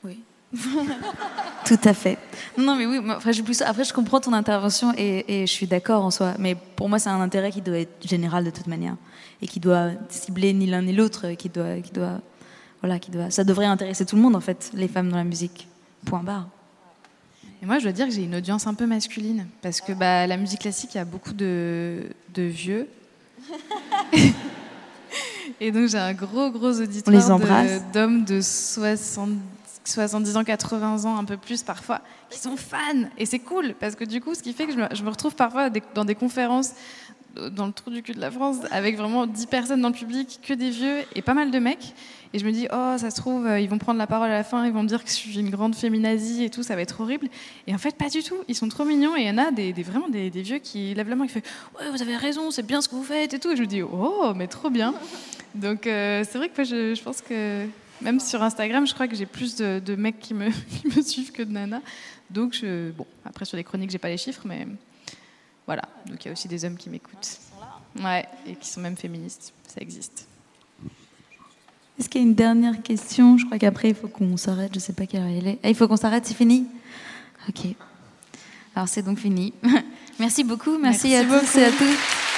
Oui. 0.03 0.22
Tout 1.66 1.78
à 1.84 1.93
fait. 1.93 2.16
Non, 2.57 2.74
mais 2.74 2.86
oui, 2.86 3.01
moi, 3.01 3.16
après, 3.16 3.34
je, 3.34 3.43
plus, 3.43 3.61
après, 3.61 3.84
je 3.84 3.93
comprends 3.93 4.18
ton 4.18 4.32
intervention 4.32 4.95
et, 4.97 5.43
et 5.43 5.47
je 5.47 5.53
suis 5.53 5.66
d'accord 5.66 6.03
en 6.07 6.11
soi. 6.11 6.36
Mais 6.38 6.55
pour 6.55 6.88
moi, 6.88 6.99
c'est 6.99 7.11
un 7.11 7.20
intérêt 7.20 7.53
qui 7.53 7.61
doit 7.61 7.80
être 7.80 8.09
général 8.09 8.45
de 8.45 8.51
toute 8.51 8.66
manière 8.66 8.97
et 9.43 9.47
qui 9.47 9.61
doit 9.61 9.91
cibler 10.09 10.53
ni 10.53 10.66
l'un 10.66 10.82
ni 10.82 10.93
l'autre, 10.93 11.32
qui 11.32 11.49
doit, 11.49 11.80
qui 11.80 11.93
doit, 11.93 12.20
voilà, 12.82 12.98
qui 12.98 13.10
doit, 13.10 13.30
ça 13.30 13.44
devrait 13.44 13.66
intéresser 13.66 14.04
tout 14.06 14.16
le 14.16 14.22
monde 14.22 14.36
en 14.36 14.40
fait, 14.40 14.70
les 14.74 14.88
femmes 14.88 15.10
dans 15.10 15.16
la 15.16 15.24
musique. 15.24 15.68
Point 16.06 16.22
barre. 16.22 16.48
Et 17.62 17.66
moi, 17.66 17.78
je 17.78 17.82
dois 17.84 17.92
dire 17.92 18.06
que 18.06 18.12
j'ai 18.12 18.22
une 18.24 18.34
audience 18.36 18.66
un 18.66 18.72
peu 18.74 18.86
masculine 18.86 19.46
parce 19.60 19.80
que 19.82 19.92
bah, 19.92 20.26
la 20.26 20.36
musique 20.38 20.60
classique, 20.60 20.94
il 20.94 20.98
y 20.98 21.00
a 21.00 21.04
beaucoup 21.04 21.34
de, 21.34 22.04
de 22.34 22.42
vieux. 22.42 22.88
et 25.60 25.72
donc, 25.72 25.88
j'ai 25.88 25.98
un 25.98 26.14
gros, 26.14 26.50
gros 26.50 26.80
auditoire 26.80 27.14
de- 27.68 27.92
d'hommes 27.92 28.24
de, 28.24 28.40
60 28.40 29.30
70 29.84 30.36
ans, 30.36 30.44
80 30.44 31.04
ans, 31.06 31.18
un 31.18 31.24
peu 31.24 31.36
plus 31.36 31.62
parfois, 31.62 32.00
qui 32.28 32.38
sont 32.38 32.56
fans. 32.56 32.78
Et 33.18 33.26
c'est 33.26 33.38
cool 33.40 33.74
parce 33.80 33.94
que 33.96 34.04
du 34.04 34.20
coup, 34.20 34.34
ce 34.34 34.42
qui 34.42 34.52
fait 34.52 34.66
que 34.66 34.72
je 34.72 34.76
me, 34.78 34.86
je 34.94 35.02
me 35.02 35.08
retrouve 35.10 35.34
parfois 35.34 35.68
des- 35.70 35.82
dans 35.94 36.04
des 36.04 36.14
conférences 36.14 36.72
dans 37.52 37.66
le 37.66 37.72
trou 37.72 37.90
du 37.90 38.02
cul 38.02 38.12
de 38.12 38.20
la 38.20 38.30
France 38.30 38.58
avec 38.70 38.96
vraiment 38.96 39.26
10 39.26 39.46
personnes 39.46 39.80
dans 39.80 39.88
le 39.88 39.94
public, 39.94 40.40
que 40.42 40.54
des 40.54 40.70
vieux 40.70 40.98
et 41.14 41.22
pas 41.22 41.34
mal 41.34 41.50
de 41.50 41.58
mecs. 41.58 41.94
Et 42.32 42.38
je 42.38 42.44
me 42.44 42.52
dis, 42.52 42.68
oh, 42.72 42.94
ça 42.96 43.10
se 43.10 43.16
trouve, 43.16 43.46
euh, 43.46 43.58
ils 43.58 43.68
vont 43.68 43.78
prendre 43.78 43.98
la 43.98 44.06
parole 44.06 44.30
à 44.30 44.34
la 44.34 44.44
fin, 44.44 44.64
ils 44.64 44.72
vont 44.72 44.84
me 44.84 44.88
dire 44.88 45.02
que 45.02 45.10
je 45.10 45.14
suis 45.14 45.38
une 45.38 45.50
grande 45.50 45.74
féminazie 45.74 46.44
et 46.44 46.50
tout, 46.50 46.62
ça 46.62 46.76
va 46.76 46.82
être 46.82 47.00
horrible. 47.00 47.28
Et 47.66 47.74
en 47.74 47.78
fait, 47.78 47.96
pas 47.96 48.08
du 48.08 48.22
tout. 48.22 48.36
Ils 48.46 48.54
sont 48.54 48.68
trop 48.68 48.84
mignons 48.84 49.16
et 49.16 49.22
il 49.22 49.26
y 49.26 49.30
en 49.30 49.38
a 49.38 49.50
des, 49.50 49.72
vraiment 49.82 50.08
des, 50.08 50.30
vieux 50.30 50.58
qui 50.58 50.94
lèvent 50.94 51.08
la 51.08 51.16
main 51.16 51.24
et 51.24 51.26
qui 51.26 51.34
font, 51.34 51.42
ouais, 51.78 51.90
vous 51.90 52.02
avez 52.02 52.16
raison, 52.16 52.50
c'est 52.52 52.64
bien 52.64 52.80
ce 52.80 52.88
que 52.88 52.94
vous 52.94 53.02
faites 53.02 53.34
et 53.34 53.40
tout. 53.40 53.50
Et 53.50 53.56
je 53.56 53.62
me 53.62 53.66
dis, 53.66 53.82
oh, 53.82 54.32
mais 54.36 54.46
trop 54.46 54.70
bien. 54.70 54.94
Donc 55.56 55.88
euh, 55.88 56.22
c'est 56.28 56.38
vrai 56.38 56.48
que 56.48 56.62
je, 56.62 57.02
pense 57.02 57.20
que 57.20 57.66
même 58.00 58.20
sur 58.20 58.40
Instagram, 58.44 58.86
je 58.86 58.94
crois 58.94 59.08
que 59.08 59.16
j'ai 59.16 59.26
plus 59.26 59.56
de, 59.56 59.94
mecs 59.96 60.20
qui 60.20 60.34
me, 60.34 60.50
qui 60.80 60.86
me 60.96 61.02
suivent 61.02 61.32
que 61.32 61.42
de 61.42 61.50
nanas. 61.50 61.80
Donc, 62.30 62.64
bon, 62.96 63.06
après 63.24 63.44
sur 63.44 63.56
les 63.56 63.64
chroniques, 63.64 63.90
j'ai 63.90 63.98
pas 63.98 64.08
les 64.08 64.16
chiffres, 64.16 64.42
mais 64.44 64.68
voilà. 65.70 65.84
Donc 66.06 66.24
il 66.24 66.26
y 66.26 66.28
a 66.30 66.32
aussi 66.32 66.48
des 66.48 66.64
hommes 66.64 66.76
qui 66.76 66.90
m'écoutent. 66.90 67.38
Ouais, 68.02 68.26
et 68.44 68.56
qui 68.56 68.68
sont 68.68 68.80
même 68.80 68.96
féministes. 68.96 69.52
Ça 69.68 69.80
existe. 69.80 70.26
Est-ce 71.96 72.08
qu'il 72.08 72.22
y 72.22 72.24
a 72.24 72.26
une 72.26 72.34
dernière 72.34 72.82
question? 72.82 73.38
Je 73.38 73.46
crois 73.46 73.56
qu'après, 73.56 73.90
il 73.90 73.94
faut 73.94 74.08
qu'on 74.08 74.36
s'arrête. 74.36 74.72
Je 74.74 74.80
sais 74.80 74.94
pas 74.94 75.06
quelle 75.06 75.22
heure 75.22 75.28
il 75.28 75.46
est. 75.46 75.60
Ah, 75.62 75.68
il 75.68 75.76
faut 75.76 75.86
qu'on 75.86 75.96
s'arrête, 75.96 76.26
c'est 76.26 76.34
fini? 76.34 76.66
Ok. 77.48 77.66
Alors, 78.74 78.88
c'est 78.88 79.02
donc 79.02 79.18
fini. 79.20 79.52
Merci 80.18 80.42
beaucoup. 80.42 80.76
Merci, 80.76 81.10
Merci 81.10 81.14
à 81.14 81.38
tous 81.38 81.56
et 81.58 81.64
à 81.64 81.70
beaucoup. 81.70 81.84
toutes. 81.84 82.29